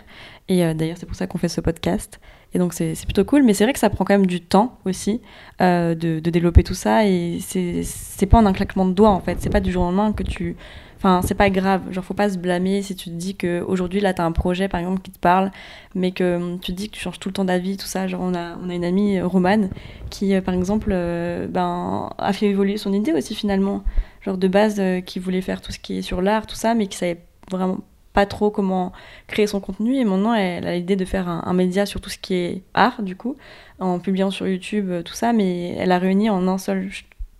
Et 0.48 0.64
euh, 0.64 0.74
d'ailleurs 0.74 0.96
c'est 0.98 1.06
pour 1.06 1.16
ça 1.16 1.26
qu'on 1.26 1.38
fait 1.38 1.48
ce 1.48 1.60
podcast. 1.60 2.20
Et 2.54 2.58
donc 2.58 2.72
c'est 2.72 2.94
plutôt 3.04 3.24
cool, 3.24 3.42
mais 3.42 3.52
c'est 3.52 3.64
vrai 3.64 3.74
que 3.74 3.78
ça 3.78 3.90
prend 3.90 4.06
quand 4.06 4.14
même 4.14 4.26
du 4.26 4.40
temps 4.40 4.78
aussi 4.86 5.20
euh, 5.60 5.94
de, 5.94 6.18
de 6.18 6.30
développer 6.30 6.64
tout 6.64 6.74
ça 6.74 7.04
et 7.04 7.40
c'est 7.42 8.26
pas 8.26 8.38
en 8.38 8.46
un 8.46 8.54
claquement 8.54 8.86
de 8.86 8.92
doigts 8.92 9.10
en 9.10 9.20
fait, 9.20 9.36
c'est 9.40 9.50
pas 9.50 9.60
du 9.60 9.70
jour 9.70 9.82
au 9.82 9.86
lendemain 9.86 10.12
que 10.12 10.22
tu... 10.22 10.56
Enfin, 10.96 11.20
c'est 11.22 11.34
pas 11.34 11.48
grave, 11.50 11.82
genre 11.92 12.02
faut 12.02 12.14
pas 12.14 12.30
se 12.30 12.38
blâmer 12.38 12.82
si 12.82 12.96
tu 12.96 13.10
te 13.10 13.14
dis 13.14 13.36
que 13.36 13.60
aujourd'hui 13.60 14.00
là 14.00 14.14
t'as 14.14 14.24
un 14.24 14.32
projet 14.32 14.66
par 14.66 14.80
exemple 14.80 15.00
qui 15.00 15.12
te 15.12 15.18
parle, 15.18 15.52
mais 15.94 16.10
que 16.10 16.36
hum, 16.36 16.58
tu 16.58 16.72
te 16.72 16.76
dis 16.76 16.88
que 16.88 16.94
tu 16.94 17.00
changes 17.00 17.20
tout 17.20 17.28
le 17.28 17.34
temps 17.34 17.44
d'avis, 17.44 17.76
tout 17.76 17.86
ça. 17.86 18.08
Genre 18.08 18.20
on 18.20 18.34
a, 18.34 18.56
on 18.60 18.68
a 18.68 18.74
une 18.74 18.84
amie, 18.84 19.18
euh, 19.18 19.26
Romane, 19.28 19.70
qui 20.10 20.34
euh, 20.34 20.40
par 20.40 20.54
exemple 20.54 20.88
ben, 20.88 22.10
a 22.18 22.32
fait 22.32 22.46
évoluer 22.46 22.78
son 22.78 22.92
idée 22.92 23.12
aussi 23.12 23.36
finalement. 23.36 23.84
Genre 24.22 24.38
de 24.38 24.48
base 24.48 24.82
qui 25.06 25.20
voulait 25.20 25.40
faire 25.40 25.60
tout 25.60 25.70
ce 25.70 25.78
qui 25.78 25.98
est 25.98 26.02
sur 26.02 26.20
l'art, 26.20 26.46
tout 26.48 26.56
ça, 26.56 26.74
mais 26.74 26.88
qui 26.88 26.96
savait 26.96 27.20
vraiment 27.48 27.78
pas 28.18 28.26
trop 28.26 28.50
comment 28.50 28.92
créer 29.28 29.46
son 29.46 29.60
contenu. 29.60 29.94
Et 29.94 30.04
maintenant, 30.04 30.34
elle 30.34 30.66
a 30.66 30.74
l'idée 30.74 30.96
de 30.96 31.04
faire 31.04 31.28
un, 31.28 31.44
un 31.46 31.52
média 31.52 31.86
sur 31.86 32.00
tout 32.00 32.10
ce 32.10 32.18
qui 32.18 32.34
est 32.34 32.62
art, 32.74 33.00
du 33.04 33.14
coup, 33.14 33.36
en 33.78 34.00
publiant 34.00 34.32
sur 34.32 34.48
YouTube, 34.48 34.90
euh, 34.90 35.02
tout 35.04 35.12
ça. 35.12 35.32
Mais 35.32 35.76
elle 35.78 35.92
a 35.92 36.00
réuni 36.00 36.28
en 36.28 36.48
un 36.48 36.58
seul 36.58 36.90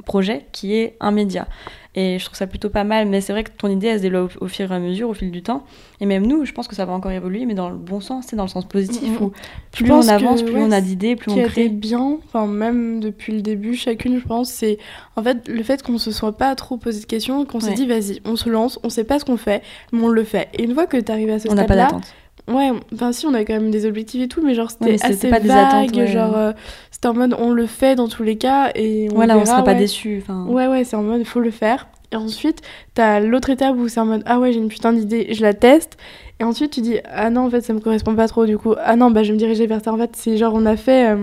projet 0.08 0.46
qui 0.50 0.74
est 0.74 0.96
un 0.98 1.12
média. 1.12 1.46
Et 1.94 2.18
je 2.18 2.24
trouve 2.24 2.36
ça 2.36 2.46
plutôt 2.46 2.70
pas 2.70 2.84
mal. 2.84 3.08
Mais 3.08 3.20
c'est 3.20 3.32
vrai 3.32 3.44
que 3.44 3.50
ton 3.50 3.68
idée, 3.68 3.88
elle 3.88 3.98
se 3.98 4.02
développe 4.02 4.32
au, 4.40 4.46
fur 4.48 4.70
et 4.70 4.74
à 4.74 4.78
mesure, 4.78 5.08
au 5.08 5.14
fil 5.14 5.30
du 5.30 5.42
temps. 5.42 5.64
Et 6.00 6.06
même 6.06 6.26
nous, 6.26 6.44
je 6.44 6.52
pense 6.52 6.68
que 6.68 6.76
ça 6.76 6.84
va 6.84 6.92
encore 6.92 7.10
évoluer, 7.10 7.44
mais 7.44 7.54
dans 7.54 7.68
le 7.70 7.76
bon 7.76 8.00
sens, 8.00 8.26
c'est 8.28 8.36
dans 8.36 8.44
le 8.44 8.48
sens 8.48 8.64
positif. 8.66 9.20
Où 9.20 9.32
Je 9.76 9.82
plus 9.84 9.92
on 9.92 10.06
avance, 10.08 10.42
que, 10.42 10.46
plus 10.46 10.54
ouais, 10.56 10.62
on 10.64 10.70
a 10.70 10.80
d'idées, 10.80 11.16
plus 11.16 11.32
on 11.32 11.42
crée. 11.42 11.68
bien, 11.68 12.18
enfin 12.24 12.46
même 12.46 13.00
depuis 13.00 13.32
le 13.32 13.42
début, 13.42 13.74
chacune, 13.74 14.18
je 14.20 14.24
pense, 14.26 14.48
c'est 14.50 14.78
en 15.16 15.22
fait 15.22 15.48
le 15.48 15.62
fait 15.62 15.82
qu'on 15.82 15.98
se 15.98 16.12
soit 16.12 16.36
pas 16.36 16.54
trop 16.54 16.76
posé 16.76 17.00
de 17.00 17.06
questions, 17.06 17.44
qu'on 17.44 17.60
s'est 17.60 17.70
Ouais. 17.70 17.74
dit 17.74 17.86
vas-y, 17.86 18.20
on 18.24 18.36
se 18.36 18.48
lance, 18.48 18.78
on 18.84 18.90
sait 18.90 19.04
pas 19.04 19.18
ce 19.18 19.24
qu'on 19.24 19.36
fait, 19.36 19.62
mais 19.92 20.02
on 20.02 20.08
le 20.08 20.24
fait. 20.24 20.48
Et 20.54 20.62
une 20.64 20.74
fois 20.74 20.86
que 20.86 20.96
t'arrives 20.98 21.30
à 21.30 21.38
ce 21.38 21.48
On 21.48 21.54
n'a 21.54 21.64
pas 21.64 21.74
stade-là, 21.74 21.84
d'attente. 21.86 22.14
Ouais, 22.48 22.70
enfin 22.94 23.12
si, 23.12 23.26
on 23.26 23.34
a 23.34 23.44
quand 23.44 23.52
même 23.54 23.70
des 23.70 23.86
objectifs 23.86 24.22
et 24.22 24.28
tout, 24.28 24.40
mais 24.42 24.54
genre 24.54 24.70
c'était 24.70 24.92
Ouais, 24.92 24.96
assez 25.04 25.28
pas 25.30 25.40
des 25.40 25.48
vague, 25.48 25.66
attentes, 25.86 25.96
ouais. 25.96 26.06
genre 26.06 26.36
euh, 26.36 26.52
c'était 26.90 27.08
en 27.08 27.14
mode 27.14 27.34
on 27.38 27.52
le 27.52 27.66
fait 27.66 27.94
dans 27.94 28.08
tous 28.08 28.22
les 28.22 28.36
cas 28.36 28.70
et 28.74 29.08
on 29.10 29.14
Voilà, 29.14 29.34
on 29.36 29.40
verra, 29.40 29.50
sera 29.52 29.64
pas 29.64 29.72
ouais. 29.72 29.78
déçus. 29.78 30.22
Ouais, 30.48 30.66
ouais, 30.66 30.84
c'est 30.84 30.96
en 30.96 31.02
mode 31.02 31.24
faut 31.24 31.40
le 31.40 31.50
faire. 31.50 31.88
Et 32.10 32.16
ensuite, 32.16 32.62
t'as 32.94 33.20
l'autre 33.20 33.50
étape 33.50 33.76
où 33.76 33.86
c'est 33.88 34.00
en 34.00 34.06
mode 34.06 34.22
ah 34.26 34.38
ouais, 34.40 34.52
j'ai 34.52 34.58
une 34.58 34.68
putain 34.68 34.92
d'idée, 34.92 35.28
je 35.34 35.42
la 35.42 35.52
teste. 35.54 35.96
Et 36.40 36.44
ensuite, 36.44 36.72
tu 36.72 36.80
dis 36.80 36.98
ah 37.04 37.30
non, 37.30 37.42
en 37.46 37.50
fait, 37.50 37.60
ça 37.60 37.72
me 37.72 37.80
correspond 37.80 38.14
pas 38.14 38.28
trop. 38.28 38.46
Du 38.46 38.56
coup, 38.58 38.74
ah 38.82 38.96
non, 38.96 39.10
bah 39.10 39.22
je 39.22 39.28
vais 39.28 39.34
me 39.34 39.38
diriger 39.38 39.66
vers 39.66 39.82
ça. 39.84 39.92
En 39.92 39.98
fait, 39.98 40.10
c'est 40.14 40.36
genre 40.38 40.52
on 40.54 40.64
a 40.66 40.76
fait, 40.76 41.10
euh, 41.10 41.16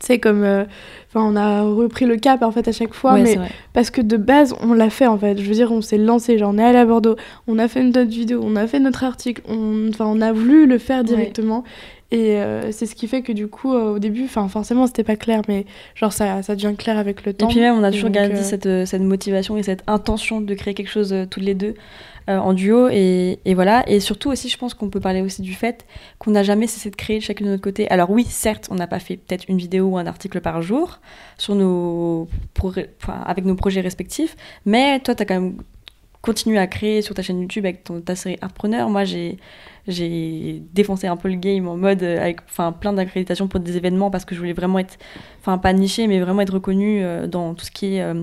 tu 0.00 0.06
sais, 0.06 0.18
comme. 0.18 0.42
euh, 0.44 0.64
on 1.16 1.36
a 1.36 1.62
repris 1.62 2.06
le 2.06 2.16
cap 2.16 2.42
en 2.42 2.50
fait 2.50 2.66
à 2.66 2.72
chaque 2.72 2.92
fois, 2.92 3.14
ouais, 3.14 3.22
mais 3.22 3.38
parce 3.72 3.90
que 3.90 4.00
de 4.00 4.16
base, 4.16 4.52
on 4.60 4.72
l'a 4.74 4.90
fait 4.90 5.06
en 5.06 5.16
fait. 5.16 5.38
Je 5.38 5.46
veux 5.48 5.54
dire, 5.54 5.70
on 5.70 5.80
s'est 5.80 5.96
lancé, 5.98 6.38
genre 6.38 6.50
on 6.52 6.58
est 6.58 6.64
allé 6.64 6.78
à 6.78 6.84
Bordeaux, 6.84 7.14
on 7.46 7.58
a 7.60 7.68
fait 7.68 7.84
notre 7.84 8.10
vidéo, 8.10 8.40
on 8.44 8.56
a 8.56 8.66
fait 8.66 8.80
notre 8.80 9.04
article, 9.04 9.40
on, 9.48 9.88
enfin, 9.90 10.06
on 10.08 10.20
a 10.20 10.32
voulu 10.32 10.66
le 10.66 10.78
faire 10.78 11.04
directement. 11.04 11.62
Et 12.10 12.36
euh, 12.36 12.70
c'est 12.70 12.86
ce 12.86 12.94
qui 12.94 13.08
fait 13.08 13.22
que 13.22 13.32
du 13.32 13.48
coup, 13.48 13.74
euh, 13.74 13.94
au 13.94 13.98
début, 13.98 14.24
enfin, 14.24 14.46
forcément, 14.48 14.86
c'était 14.86 15.02
pas 15.04 15.16
clair, 15.16 15.42
mais 15.48 15.66
genre 15.94 16.12
ça, 16.12 16.42
ça 16.42 16.54
devient 16.54 16.74
clair 16.76 16.98
avec 16.98 17.24
le 17.24 17.30
Et 17.30 17.34
temps. 17.34 17.48
puis 17.48 17.60
même, 17.60 17.74
on 17.76 17.82
a 17.82 17.90
toujours 17.90 18.10
gardé 18.10 18.34
euh, 18.36 18.42
cette, 18.42 18.86
cette 18.86 19.02
motivation 19.02 19.56
et 19.56 19.62
cette 19.62 19.82
intention 19.88 20.40
de 20.40 20.54
créer 20.54 20.74
quelque 20.74 20.90
chose 20.90 21.14
toutes 21.30 21.42
les 21.42 21.54
deux 21.54 21.74
euh, 22.28 22.38
en 22.38 22.52
duo. 22.52 22.88
Et, 22.88 23.38
voilà. 23.54 23.88
Et 23.88 24.00
surtout 24.00 24.30
aussi, 24.30 24.48
je 24.48 24.56
pense 24.56 24.74
qu'on 24.74 24.90
peut 24.90 25.00
parler 25.00 25.20
aussi 25.20 25.42
du 25.42 25.54
fait 25.54 25.86
qu'on 26.18 26.30
n'a 26.30 26.42
jamais 26.42 26.66
cessé 26.66 26.90
de 26.90 26.96
créer 26.96 27.20
chacune 27.20 27.46
de 27.46 27.52
notre 27.52 27.62
côté. 27.62 27.88
Alors 27.90 28.10
oui, 28.10 28.24
certes, 28.24 28.68
on 28.70 28.74
n'a 28.74 28.86
pas 28.86 28.98
fait 28.98 29.16
peut-être 29.16 29.44
une 29.48 29.58
vidéo 29.58 29.86
ou 29.86 29.98
un 29.98 30.06
article 30.06 30.40
par 30.40 30.62
jour 30.62 31.00
sur 31.38 31.54
nos 31.54 32.28
avec 33.26 33.44
nos 33.44 33.54
projets 33.54 33.80
respectifs, 33.80 34.36
mais 34.64 35.00
toi, 35.00 35.14
tu 35.14 35.22
as 35.22 35.26
quand 35.26 35.40
même 35.40 35.56
continué 36.24 36.58
à 36.58 36.66
créer 36.66 37.02
sur 37.02 37.14
ta 37.14 37.20
chaîne 37.22 37.40
YouTube 37.40 37.66
avec 37.66 37.84
ton, 37.84 38.00
ta 38.00 38.16
série 38.16 38.38
Artpreneur. 38.40 38.88
Moi, 38.88 39.04
j'ai 39.04 39.36
j'ai 39.86 40.62
défoncé 40.72 41.06
un 41.06 41.16
peu 41.18 41.28
le 41.28 41.34
game 41.34 41.68
en 41.68 41.76
mode 41.76 42.02
euh, 42.02 42.18
avec 42.18 42.40
enfin 42.48 42.72
plein 42.72 42.94
d'accréditations 42.94 43.48
pour 43.48 43.60
des 43.60 43.76
événements 43.76 44.10
parce 44.10 44.24
que 44.24 44.34
je 44.34 44.40
voulais 44.40 44.54
vraiment 44.54 44.78
être 44.78 44.96
enfin 45.40 45.58
pas 45.58 45.74
niché 45.74 46.06
mais 46.06 46.20
vraiment 46.20 46.40
être 46.40 46.54
reconnue 46.54 47.04
euh, 47.04 47.26
dans 47.26 47.52
tout 47.52 47.66
ce 47.66 47.70
qui 47.70 47.96
est 47.96 48.14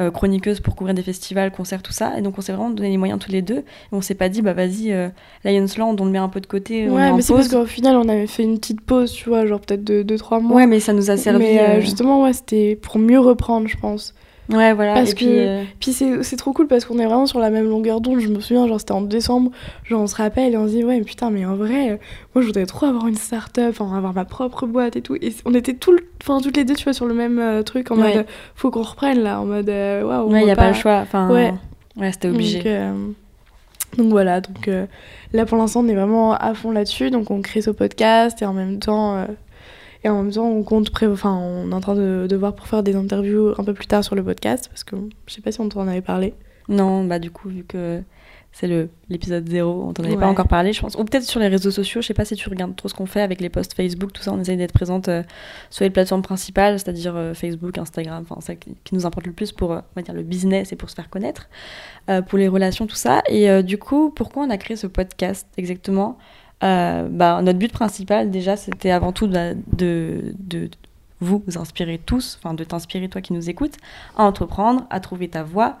euh, 0.00 0.10
chroniqueuse 0.10 0.60
pour 0.60 0.76
couvrir 0.76 0.94
des 0.94 1.02
festivals, 1.02 1.50
concerts, 1.52 1.82
tout 1.82 1.92
ça. 1.92 2.18
Et 2.18 2.22
donc 2.22 2.38
on 2.38 2.40
s'est 2.40 2.52
vraiment 2.52 2.70
donné 2.70 2.90
les 2.90 2.96
moyens 2.96 3.18
tous 3.18 3.30
les 3.30 3.42
deux. 3.42 3.58
Et 3.58 3.64
on 3.92 4.00
s'est 4.00 4.14
pas 4.14 4.28
dit 4.28 4.42
bah 4.42 4.52
vas-y 4.52 4.92
euh, 4.92 5.08
Lions 5.44 5.66
Land 5.76 5.96
on 6.00 6.04
le 6.04 6.10
met 6.10 6.18
un 6.18 6.28
peu 6.28 6.40
de 6.40 6.46
côté. 6.46 6.88
on 6.88 6.96
Ouais, 6.96 7.06
en 7.06 7.16
mais 7.16 7.22
c'est 7.22 7.34
parce 7.34 7.48
qu'au 7.48 7.66
final, 7.66 7.96
on 7.96 8.08
avait 8.08 8.26
fait 8.26 8.42
une 8.42 8.58
petite 8.58 8.80
pause, 8.80 9.12
tu 9.12 9.28
vois, 9.28 9.46
genre 9.46 9.60
peut-être 9.60 9.84
de 9.84 10.02
2-3 10.02 10.40
mois. 10.40 10.56
Ouais 10.56 10.66
mais 10.66 10.80
ça 10.80 10.92
nous 10.92 11.10
a 11.10 11.16
servi. 11.16 11.38
mais 11.44 11.58
euh, 11.58 11.62
euh, 11.62 11.80
justement, 11.80 12.22
ouais, 12.22 12.32
c'était 12.32 12.76
pour 12.76 12.98
mieux 12.98 13.20
reprendre, 13.20 13.68
je 13.68 13.76
pense. 13.76 14.14
Ouais 14.52 14.72
voilà. 14.72 14.94
parce 14.94 15.12
et 15.12 15.14
puis, 15.14 15.26
que- 15.26 15.30
euh, 15.30 15.62
Puis 15.80 15.92
c'est 15.92 16.22
c'est 16.22 16.36
trop 16.36 16.52
cool 16.52 16.66
parce 16.66 16.84
qu'on 16.84 16.98
est 16.98 17.06
vraiment 17.06 17.26
sur 17.26 17.38
la 17.38 17.50
même 17.50 17.68
longueur 17.68 18.00
d'onde. 18.00 18.20
Je 18.20 18.28
me 18.28 18.40
souviens, 18.40 18.66
genre 18.66 18.80
c'était 18.80 18.92
en 18.92 19.00
décembre, 19.02 19.50
genre 19.84 20.02
on 20.02 20.06
se 20.06 20.16
rappelle 20.16 20.52
et 20.52 20.56
on 20.56 20.66
se 20.66 20.72
dit, 20.72 20.84
ouais, 20.84 20.98
mais 20.98 21.04
putain, 21.04 21.30
mais 21.30 21.44
en 21.46 21.54
vrai, 21.56 21.90
euh, 21.92 21.96
moi 22.34 22.42
je 22.42 22.46
voudrais 22.46 22.66
trop 22.66 22.86
avoir 22.86 23.06
une 23.06 23.14
start-up, 23.16 23.74
enfin 23.80 23.96
avoir 23.96 24.12
ma 24.14 24.24
propre 24.24 24.66
boîte 24.66 24.96
et 24.96 25.02
tout. 25.02 25.16
Et 25.16 25.34
on 25.44 25.54
était 25.54 25.74
tout 25.74 25.92
le- 25.92 26.04
enfin, 26.22 26.40
toutes 26.40 26.56
les 26.56 26.64
deux, 26.64 26.74
tu 26.74 26.84
vois, 26.84 26.92
sur 26.92 27.06
le 27.06 27.14
même 27.14 27.38
euh, 27.38 27.62
truc 27.62 27.90
en 27.90 27.96
Ouais. 27.98 28.14
mode, 28.16 28.26
faut 28.54 28.70
qu'on 28.70 28.82
reprenne 28.82 29.20
là, 29.20 29.40
en 29.40 29.44
mode, 29.46 29.68
euh, 29.68 30.02
waouh, 30.02 30.28
on 30.28 30.32
ouais, 30.32 30.40
il 30.40 30.44
y 30.44 30.46
va 30.46 30.52
a 30.52 30.56
pas 30.56 30.68
le 30.68 30.74
choix. 30.74 30.98
Enfin 31.02 31.28
Ouais. 31.30 31.52
ouais, 31.96 32.12
c'était 32.12 32.28
obligé. 32.28 32.58
Donc, 32.58 32.66
euh, 32.66 32.92
donc 33.98 34.10
voilà, 34.10 34.40
donc 34.40 34.68
euh, 34.68 34.86
là 35.32 35.44
pour 35.46 35.58
l'instant 35.58 35.80
on 35.80 35.88
est 35.88 35.94
vraiment 35.96 36.32
à 36.34 36.54
fond 36.54 36.70
là-dessus, 36.70 37.10
donc 37.10 37.30
on 37.32 37.40
crée 37.42 37.60
ce 37.60 37.70
podcast 37.70 38.40
et 38.40 38.46
en 38.46 38.52
même 38.52 38.78
temps, 38.78 39.16
euh, 39.16 39.24
et 40.04 40.08
en 40.08 40.22
même 40.22 40.32
temps 40.32 40.48
on 40.48 40.62
compte, 40.62 40.90
pré- 40.90 41.06
enfin 41.06 41.36
on 41.36 41.70
est 41.70 41.74
en 41.74 41.80
train 41.80 41.94
de, 41.94 42.26
de 42.28 42.36
voir 42.36 42.54
pour 42.54 42.66
faire 42.66 42.82
des 42.82 42.96
interviews 42.96 43.52
un 43.58 43.64
peu 43.64 43.74
plus 43.74 43.86
tard 43.86 44.02
sur 44.04 44.14
le 44.14 44.22
podcast 44.24 44.68
parce 44.70 44.84
que 44.84 44.96
je 45.26 45.34
sais 45.34 45.40
pas 45.42 45.52
si 45.52 45.60
on 45.60 45.68
t'en 45.68 45.86
avait 45.88 46.00
parlé. 46.00 46.34
Non, 46.68 47.04
bah 47.04 47.18
du 47.18 47.30
coup, 47.30 47.48
vu 47.48 47.64
que 47.64 48.00
c'est 48.52 48.66
le 48.66 48.88
l'épisode 49.08 49.48
0, 49.48 49.84
on 49.88 49.92
t'en 49.92 50.02
avait 50.04 50.14
pas 50.16 50.26
encore 50.28 50.46
parlé, 50.48 50.72
je 50.72 50.80
pense. 50.80 50.94
Ou 50.96 51.04
peut-être 51.04 51.22
sur 51.24 51.38
les 51.40 51.48
réseaux 51.48 51.70
sociaux, 51.70 52.00
je 52.00 52.06
sais 52.08 52.14
pas 52.14 52.24
si 52.24 52.34
tu 52.36 52.48
regardes 52.48 52.74
trop 52.76 52.88
ce 52.88 52.94
qu'on 52.94 53.06
fait 53.06 53.20
avec 53.22 53.40
les 53.40 53.48
posts 53.48 53.74
Facebook, 53.74 54.12
tout 54.12 54.22
ça, 54.22 54.32
on 54.32 54.40
essaye 54.40 54.56
d'être 54.56 54.72
présente 54.72 55.08
euh, 55.08 55.22
sur 55.70 55.84
les 55.84 55.90
plateformes 55.90 56.22
principales, 56.22 56.78
c'est-à-dire 56.78 57.14
euh, 57.16 57.34
Facebook, 57.34 57.76
Instagram, 57.78 58.24
enfin 58.28 58.40
ça 58.40 58.54
qui, 58.56 58.76
qui 58.84 58.94
nous 58.94 59.06
importe 59.06 59.26
le 59.26 59.32
plus 59.32 59.50
pour 59.52 59.72
euh, 59.72 59.78
on 59.78 60.00
va 60.00 60.02
dire 60.02 60.14
le 60.14 60.22
business 60.22 60.72
et 60.72 60.76
pour 60.76 60.90
se 60.90 60.94
faire 60.96 61.10
connaître, 61.10 61.48
pour 62.28 62.38
les 62.38 62.48
relations, 62.48 62.86
tout 62.88 62.96
ça. 62.96 63.22
Et 63.28 63.62
du 63.62 63.78
coup, 63.78 64.10
pourquoi 64.10 64.44
on 64.44 64.50
a 64.50 64.56
créé 64.56 64.76
ce 64.76 64.86
podcast 64.88 65.46
exactement? 65.56 66.18
Euh, 66.62 67.08
bah, 67.10 67.40
Notre 67.42 67.58
but 67.58 67.72
principal, 67.72 68.30
déjà, 68.30 68.56
c'était 68.56 68.90
avant 68.90 69.12
tout 69.12 69.26
de, 69.26 69.56
de, 69.72 70.34
de 70.38 70.70
vous 71.20 71.42
inspirer 71.56 71.98
tous, 72.04 72.38
enfin 72.42 72.54
de 72.54 72.64
t'inspirer 72.64 73.08
toi 73.08 73.20
qui 73.20 73.32
nous 73.32 73.48
écoutes, 73.50 73.76
à 74.16 74.24
entreprendre, 74.24 74.86
à 74.90 75.00
trouver 75.00 75.28
ta 75.28 75.42
voie, 75.42 75.76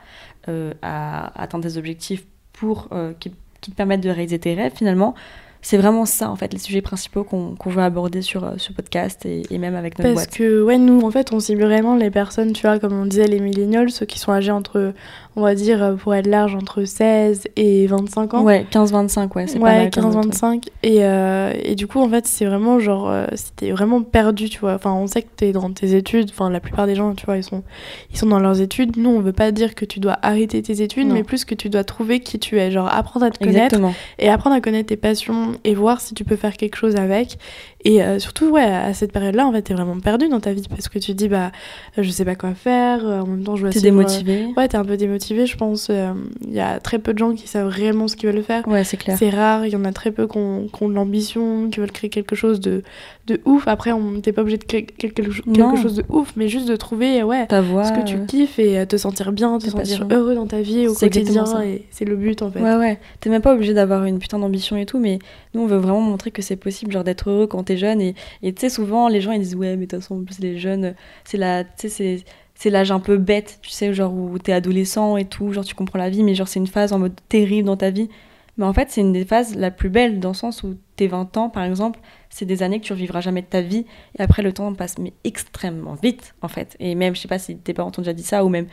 euh, 0.48 0.72
à 0.82 1.40
atteindre 1.40 1.64
des 1.64 1.78
objectifs 1.78 2.24
pour 2.52 2.88
euh, 2.92 3.12
qui, 3.20 3.32
qui 3.60 3.70
te 3.70 3.76
permettent 3.76 4.02
de 4.02 4.10
réaliser 4.10 4.38
tes 4.38 4.54
rêves 4.54 4.72
finalement. 4.74 5.14
C'est 5.62 5.76
vraiment 5.76 6.06
ça 6.06 6.30
en 6.30 6.36
fait 6.36 6.54
les 6.54 6.58
sujets 6.58 6.80
principaux 6.80 7.22
qu'on 7.22 7.54
qu'on 7.54 7.68
veut 7.68 7.82
aborder 7.82 8.22
sur 8.22 8.54
ce 8.56 8.72
podcast 8.72 9.26
et, 9.26 9.42
et 9.52 9.58
même 9.58 9.74
avec 9.74 9.98
notre 9.98 10.14
Parce 10.14 10.26
boîte. 10.26 10.34
que 10.34 10.62
ouais, 10.62 10.78
nous 10.78 11.02
en 11.02 11.10
fait 11.10 11.34
on 11.34 11.40
cible 11.40 11.64
vraiment 11.64 11.96
les 11.96 12.10
personnes, 12.10 12.54
tu 12.54 12.62
vois, 12.66 12.78
comme 12.78 12.94
on 12.94 13.04
disait, 13.04 13.26
les 13.26 13.40
millennials, 13.40 13.90
ceux 13.90 14.06
qui 14.06 14.18
sont 14.18 14.32
âgés 14.32 14.52
entre, 14.52 14.94
on 15.36 15.42
va 15.42 15.54
dire, 15.54 15.82
euh, 15.82 15.94
pour 15.94 16.14
être 16.14 16.26
large, 16.26 16.54
entre 16.54 16.84
16 16.84 17.44
et 17.56 17.86
25 17.86 18.34
ans. 18.34 18.42
Ouais, 18.42 18.66
15-25, 18.70 19.34
ouais, 19.36 19.46
c'est 19.46 19.58
pas 19.58 19.64
Ouais, 19.66 19.78
mal. 19.78 19.90
15-25. 19.90 20.30
15-25. 20.32 20.68
Et, 20.82 20.98
euh, 21.04 21.52
et 21.62 21.74
du 21.76 21.86
coup, 21.86 22.00
en 22.00 22.08
fait, 22.08 22.26
c'est 22.26 22.44
vraiment 22.44 22.78
genre, 22.80 23.08
euh, 23.10 23.26
si 23.34 23.52
t'es 23.52 23.70
vraiment 23.70 24.02
perdu, 24.02 24.48
tu 24.48 24.58
vois. 24.58 24.74
Enfin, 24.74 24.92
on 24.92 25.06
sait 25.06 25.22
que 25.22 25.28
t'es 25.36 25.52
dans 25.52 25.70
tes 25.70 25.94
études. 25.94 26.30
Enfin, 26.30 26.50
la 26.50 26.58
plupart 26.60 26.86
des 26.86 26.94
gens, 26.96 27.14
tu 27.14 27.26
vois, 27.26 27.36
ils 27.36 27.44
sont, 27.44 27.62
ils 28.10 28.16
sont 28.18 28.26
dans 28.26 28.40
leurs 28.40 28.60
études. 28.60 28.96
Nous, 28.96 29.10
on 29.10 29.20
veut 29.20 29.32
pas 29.32 29.52
dire 29.52 29.74
que 29.74 29.84
tu 29.84 30.00
dois 30.00 30.18
arrêter 30.22 30.60
tes 30.62 30.82
études, 30.82 31.06
Non. 31.08 31.14
mais 31.14 31.22
plus 31.22 31.44
que 31.44 31.54
tu 31.54 31.68
dois 31.68 31.84
trouver 31.84 32.20
qui 32.20 32.38
tu 32.38 32.58
es. 32.58 32.70
Genre, 32.70 32.88
apprendre 32.92 33.26
à 33.26 33.30
te 33.30 33.38
connaître 33.38 33.58
Exactement. 33.76 33.94
et 34.18 34.28
apprendre 34.28 34.56
à 34.56 34.60
connaître 34.60 34.88
tes 34.88 34.96
passions 34.96 35.52
et 35.64 35.74
voir 35.74 36.00
si 36.00 36.14
tu 36.14 36.24
peux 36.24 36.36
faire 36.36 36.56
quelque 36.56 36.76
chose 36.76 36.96
avec. 36.96 37.38
Et 37.84 38.02
euh, 38.02 38.18
surtout, 38.18 38.50
ouais, 38.50 38.62
à 38.64 38.92
cette 38.94 39.12
période-là, 39.12 39.46
en 39.46 39.52
fait, 39.52 39.62
t'es 39.62 39.74
vraiment 39.74 39.98
perdu 40.00 40.28
dans 40.28 40.40
ta 40.40 40.52
vie 40.52 40.66
parce 40.68 40.88
que 40.88 40.98
tu 40.98 41.14
dis, 41.14 41.28
bah, 41.28 41.50
je 41.96 42.10
sais 42.10 42.24
pas 42.26 42.34
quoi 42.34 42.52
faire. 42.54 43.04
En 43.04 43.26
même 43.26 43.42
temps, 43.44 43.56
je 43.56 43.62
dois 43.62 43.70
T'es 43.70 43.78
euh, 43.78 43.82
démotivé. 43.82 44.48
Ouais, 44.56 44.68
t'es 44.68 44.76
un 44.76 44.84
peu 44.84 44.96
démotivé, 44.98 45.19
je 45.20 45.56
pense. 45.56 45.88
euh, 45.90 46.12
Il 46.46 46.52
y 46.52 46.60
a 46.60 46.80
très 46.80 46.98
peu 46.98 47.12
de 47.12 47.18
gens 47.18 47.34
qui 47.34 47.46
savent 47.46 47.68
réellement 47.68 48.08
ce 48.08 48.16
qu'ils 48.16 48.30
veulent 48.30 48.42
faire. 48.42 48.66
Ouais, 48.66 48.84
c'est 48.84 48.96
clair. 48.96 49.16
C'est 49.18 49.30
rare, 49.30 49.66
il 49.66 49.72
y 49.72 49.76
en 49.76 49.84
a 49.84 49.92
très 49.92 50.10
peu 50.10 50.26
qui 50.26 50.38
ont, 50.38 50.68
de 50.80 50.94
l'ambition, 50.94 51.68
qui 51.70 51.80
veulent 51.80 51.92
créer 51.92 52.10
quelque 52.10 52.34
chose 52.36 52.60
de, 52.60 52.82
de 53.26 53.40
ouf. 53.44 53.66
Après, 53.68 53.92
on 53.92 54.20
t'es 54.20 54.32
pas 54.32 54.42
obligé 54.42 54.58
de 54.58 54.64
créer 54.64 54.84
quelque, 54.84 55.22
chose 55.30 55.94
de 55.94 56.04
ouf, 56.08 56.32
mais 56.36 56.48
juste 56.48 56.68
de 56.68 56.76
trouver 56.76 57.22
ouais, 57.22 57.46
Ta 57.46 57.60
voix. 57.60 57.84
ce 57.84 57.92
que 57.92 58.04
tu 58.04 58.16
euh, 58.16 58.24
kiffes 58.26 58.58
et 58.58 58.78
euh, 58.78 58.86
te 58.86 58.96
sentir 58.96 59.32
bien, 59.32 59.58
te 59.58 59.68
sentir 59.70 60.06
heureux 60.10 60.34
dans 60.34 60.46
ta 60.46 60.60
vie 60.60 60.88
au 60.88 60.94
quotidien. 60.94 61.44
Et 61.62 61.86
c'est 61.90 62.04
le 62.04 62.16
but 62.16 62.42
en 62.42 62.50
fait. 62.50 62.60
Ouais, 62.60 62.76
ouais. 62.76 62.98
T'es 63.20 63.30
même 63.30 63.42
pas 63.42 63.54
obligé 63.54 63.74
d'avoir 63.74 64.04
une 64.04 64.18
putain 64.18 64.38
d'ambition 64.38 64.76
et 64.76 64.86
tout, 64.86 64.98
mais 64.98 65.18
nous, 65.54 65.62
on 65.62 65.66
veut 65.66 65.78
vraiment 65.78 66.00
montrer 66.00 66.30
que 66.30 66.42
c'est 66.42 66.56
possible, 66.56 66.92
genre, 66.92 67.04
d'être 67.04 67.30
heureux 67.30 67.46
quand 67.46 67.64
t'es 67.64 67.76
jeune. 67.76 68.00
Et 68.00 68.14
et 68.42 68.52
tu 68.52 68.60
sais, 68.62 68.68
souvent, 68.68 69.08
les 69.08 69.20
gens, 69.20 69.32
ils 69.32 69.40
disent, 69.40 69.54
ouais, 69.54 69.76
mais 69.76 69.86
de 69.86 69.90
toute 69.90 70.00
façon, 70.00 70.20
en 70.20 70.24
plus, 70.24 70.38
les 70.40 70.58
jeunes, 70.58 70.94
c'est 71.24 71.36
la, 71.36 71.64
tu 71.64 71.70
sais, 71.76 71.88
c'est. 71.88 72.24
C'est 72.62 72.68
l'âge 72.68 72.90
un 72.92 73.00
peu 73.00 73.16
bête, 73.16 73.58
tu 73.62 73.70
sais, 73.70 73.94
genre 73.94 74.12
où 74.12 74.38
t'es 74.38 74.52
adolescent 74.52 75.16
et 75.16 75.24
tout, 75.24 75.50
genre 75.54 75.64
tu 75.64 75.74
comprends 75.74 75.98
la 75.98 76.10
vie, 76.10 76.22
mais 76.22 76.34
genre 76.34 76.46
c'est 76.46 76.58
une 76.60 76.66
phase 76.66 76.92
en 76.92 76.98
mode 76.98 77.14
terrible 77.30 77.66
dans 77.66 77.78
ta 77.78 77.88
vie. 77.88 78.10
Mais 78.58 78.66
en 78.66 78.74
fait, 78.74 78.90
c'est 78.90 79.00
une 79.00 79.14
des 79.14 79.24
phases 79.24 79.54
la 79.56 79.70
plus 79.70 79.88
belle 79.88 80.20
dans 80.20 80.28
le 80.30 80.34
sens 80.34 80.62
où 80.62 80.76
tes 80.96 81.06
20 81.08 81.34
ans, 81.38 81.48
par 81.48 81.62
exemple, 81.64 81.98
c'est 82.28 82.44
des 82.44 82.62
années 82.62 82.78
que 82.78 82.84
tu 82.84 82.92
revivras 82.92 83.22
jamais 83.22 83.40
de 83.40 83.46
ta 83.46 83.62
vie. 83.62 83.86
Et 84.18 84.22
après, 84.22 84.42
le 84.42 84.52
temps 84.52 84.74
passe 84.74 84.98
mais 84.98 85.14
extrêmement 85.24 85.94
vite, 85.94 86.34
en 86.42 86.48
fait. 86.48 86.76
Et 86.80 86.94
même, 86.94 87.14
je 87.16 87.20
sais 87.22 87.28
pas 87.28 87.38
si 87.38 87.56
tes 87.56 87.72
parents 87.72 87.90
t'ont 87.90 88.02
déjà 88.02 88.12
dit 88.12 88.22
ça, 88.22 88.44
ou 88.44 88.50
même 88.50 88.66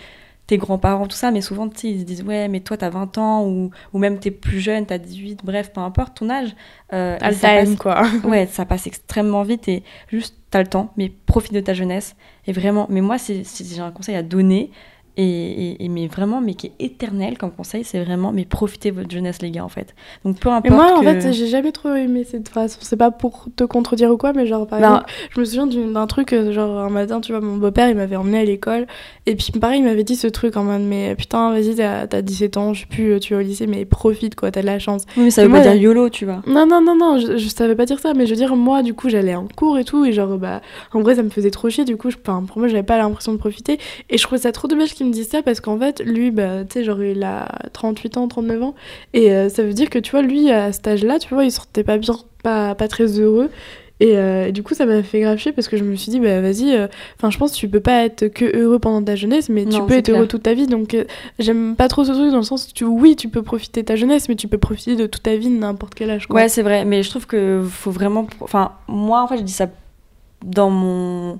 tes 0.48 0.58
grands-parents, 0.58 1.08
tout 1.08 1.16
ça, 1.16 1.32
mais 1.32 1.42
souvent, 1.42 1.68
tu 1.70 1.88
ils 1.88 2.00
se 2.02 2.06
disent, 2.06 2.24
ouais, 2.24 2.48
mais 2.48 2.62
toi, 2.62 2.78
t'as 2.78 2.90
20 2.90 3.18
ans, 3.18 3.46
ou, 3.46 3.70
ou 3.94 4.00
même 4.00 4.18
t'es 4.20 4.32
plus 4.32 4.60
jeune, 4.62 4.86
t'as 4.86 4.98
18, 4.98 5.42
bref, 5.44 5.72
peu 5.74 5.82
importe 5.82 6.18
ton 6.18 6.30
âge. 6.30 6.56
Euh, 6.94 7.18
passe- 7.70 7.76
quoi. 7.76 8.04
Ouais, 8.26 8.46
ça 8.48 8.66
passe 8.66 8.88
extrêmement 8.88 9.44
vite 9.44 9.68
et 9.68 9.84
juste, 10.10 10.37
t'as 10.50 10.62
le 10.62 10.68
temps, 10.68 10.94
mais 10.98 11.12
profite 11.26 11.54
de 11.54 11.60
ta 11.60 11.74
jeunesse. 11.74 12.16
Et 12.46 12.54
vraiment, 12.54 12.88
mais 12.90 13.02
moi, 13.02 13.18
si, 13.18 13.44
j'ai 13.44 13.82
un 13.82 13.92
conseil 13.92 14.16
à 14.16 14.24
donner, 14.24 14.72
et, 15.18 15.72
et- 15.72 15.86
et 15.86 15.90
mais 15.90 16.08
vraiment, 16.08 16.42
mais 16.42 16.54
qui 16.54 16.68
est 16.68 16.74
éternel 16.80 17.38
comme 17.38 17.52
conseil, 17.52 17.84
c'est 17.84 18.04
vraiment, 18.04 18.32
mais 18.32 18.46
profitez 18.46 18.92
de 18.92 18.96
votre 18.98 19.12
jeunesse, 19.12 19.42
les 19.42 19.52
gars, 19.52 19.66
en 19.66 19.70
fait. 19.70 19.96
Donc 20.24 20.40
peu 20.40 20.50
Mais 20.50 20.56
importe. 20.56 20.74
moi, 20.74 21.00
en 21.00 21.02
fait, 21.04 21.34
j'ai 21.34 21.48
jamais 21.48 21.72
trop 21.72 21.94
aimé 21.94 22.24
cette 22.24 22.48
phrase. 22.50 22.78
C'est 22.82 22.98
pas 22.98 23.12
pour 23.12 23.48
te 23.56 23.64
contredire 23.64 24.12
ou 24.12 24.18
quoi, 24.18 24.34
mais 24.34 24.46
genre, 24.46 24.68
par 24.68 24.80
Ben, 24.80 24.88
exemple, 24.90 25.12
je 25.36 25.40
me 25.40 25.46
souviens 25.46 25.68
d'un 25.68 26.08
truc, 26.08 26.34
euh, 26.34 26.52
genre, 26.52 26.78
un 26.80 26.90
matin, 26.90 27.20
tu 27.20 27.32
vois, 27.32 27.42
mon 27.42 27.58
beau-père, 27.58 27.90
il 27.90 27.96
m'avait 27.96 28.16
emmené 28.16 28.40
à 28.40 28.44
l'école. 28.46 28.86
Et 29.26 29.36
puis, 29.36 29.52
pareil, 29.60 29.80
il 29.80 29.84
m'avait 29.84 30.04
dit 30.04 30.16
ce 30.16 30.28
truc 30.28 30.56
en 30.56 30.64
mode, 30.64 30.82
mais 30.84 31.16
putain, 31.16 31.52
vas-y, 31.52 31.76
t'as 31.76 32.08
t'as 32.08 32.22
17 32.22 32.58
ans, 32.58 32.74
je 32.74 32.82
sais 32.82 32.86
plus, 32.88 33.14
euh, 33.14 33.20
tu 33.20 33.34
es 33.34 33.38
au 33.38 33.42
lycée, 33.42 33.68
mais 33.68 33.86
profite, 33.86 34.36
quoi, 34.36 34.52
t'as 34.52 34.62
de 34.62 34.66
la 34.68 34.80
chance. 34.80 35.06
Oui, 35.18 35.24
mais 35.26 35.32
ça 35.32 35.42
veut 35.44 35.50
Moi, 35.50 35.60
pas 35.60 35.64
dire 35.74 35.82
YOLO, 35.82 36.10
tu 36.10 36.26
vois. 36.26 36.42
Non, 36.48 36.66
non, 36.68 36.82
non, 36.82 36.96
non, 36.96 37.18
je, 37.20 37.38
je 37.38 37.48
savais 37.50 37.76
pas 37.76 37.86
dire 37.86 38.00
ça, 38.00 38.14
mais 38.14 38.26
je 38.26 38.32
veux 38.32 38.38
dire, 38.38 38.56
moi, 38.56 38.84
du 38.84 38.94
coup, 38.94 39.10
j'allais 39.10 39.36
en 39.36 39.48
cours 39.48 39.78
et 39.80 39.84
tout, 39.84 40.06
et 40.06 40.12
genre, 40.14 40.38
bah, 40.38 40.62
en 40.94 41.02
vrai, 41.02 41.16
ça 41.16 41.24
me 41.24 41.30
faisait 41.30 41.52
trop 41.52 41.70
chier, 41.70 41.86
du 41.86 41.98
coup, 41.98 42.10
je, 42.12 42.18
pour 42.18 42.34
moi, 42.58 42.68
j'avais 42.68 42.84
pas 42.84 42.98
l'impression 42.98 43.32
de 43.34 43.38
profiter. 43.38 43.80
Et 44.10 44.18
je 44.18 44.24
trouvais 44.24 44.40
ça 44.42 44.52
trop 44.52 44.68
dommage 44.68 44.94
qu'il 44.94 45.07
me 45.08 45.24
ça, 45.24 45.42
parce 45.42 45.62
qu'en 45.62 45.78
fait, 45.78 46.02
lui, 46.06 46.32
bah, 46.32 46.64
tu 46.66 46.74
sais, 46.74 46.84
genre, 46.84 47.02
il 47.02 47.24
a 47.24 47.48
38 47.74 48.18
ans, 48.18 48.28
39 48.28 48.64
ans, 48.64 48.76
et 49.14 49.32
euh, 49.32 49.50
ça 49.50 49.64
veut 49.64 49.74
dire 49.74 49.90
que, 49.90 50.00
tu 50.00 50.12
vois, 50.12 50.22
lui, 50.22 50.52
à 50.52 50.72
cet 50.72 50.88
âge-là, 50.88 51.20
tu 51.20 51.34
vois, 51.34 51.46
il 51.46 51.52
sortait 51.52 51.84
pas 51.84 51.98
bien, 51.98 52.16
pas, 52.44 52.76
pas 52.76 52.88
très 52.88 53.20
heureux. 53.20 53.50
Et, 54.00 54.16
euh, 54.16 54.48
et 54.48 54.52
du 54.52 54.62
coup, 54.62 54.76
ça 54.76 54.86
m'a 54.86 55.02
fait 55.02 55.22
grave 55.22 55.38
chier 55.38 55.52
parce 55.52 55.68
que 55.68 55.76
je 55.76 55.84
me 55.84 55.96
suis 55.96 56.12
dit, 56.12 56.20
bah 56.20 56.40
vas-y, 56.40 56.76
euh, 56.76 56.88
enfin, 57.18 57.32
je 57.32 57.38
pense 57.38 57.54
que 57.54 57.58
tu 57.58 57.68
peux 57.68 57.80
pas 57.80 58.06
être 58.06 58.28
que 58.28 58.46
heureux 58.56 58.78
pendant 58.78 59.04
ta 59.04 59.16
jeunesse, 59.16 59.50
mais 59.50 59.66
tu 59.66 59.82
peux 59.86 59.96
être 59.96 60.10
heureux 60.10 60.28
toute 60.28 60.44
ta 60.44 60.54
vie. 60.54 60.68
Donc, 60.68 60.94
euh, 60.94 61.06
j'aime 61.40 61.76
pas 61.76 61.88
trop 61.88 62.04
ce 62.04 62.12
truc 62.12 62.30
dans 62.30 62.38
le 62.38 62.44
sens 62.44 62.68
où, 62.70 62.74
tu, 62.74 62.84
oui, 62.84 63.16
tu 63.16 63.30
peux 63.30 63.42
profiter 63.42 63.82
de 63.82 63.88
ta 63.88 63.96
jeunesse, 63.96 64.30
mais 64.30 64.36
tu 64.36 64.48
peux 64.48 64.60
profiter 64.60 64.96
de 64.96 65.08
toute 65.08 65.24
ta 65.24 65.36
vie, 65.36 65.50
de 65.50 65.58
n'importe 65.58 65.96
quel 65.96 66.12
âge. 66.12 66.28
Quoi. 66.28 66.42
Ouais, 66.42 66.50
c'est 66.50 66.62
vrai, 66.62 66.86
mais 66.86 67.02
je 67.02 67.10
trouve 67.10 67.26
que 67.26 67.64
faut 67.68 67.92
vraiment. 67.92 68.28
Enfin, 68.42 68.74
moi, 68.88 69.24
en 69.24 69.28
fait, 69.28 69.38
je 69.38 69.44
dis 69.44 69.52
ça 69.52 69.68
dans 70.46 70.70
mon, 70.70 71.40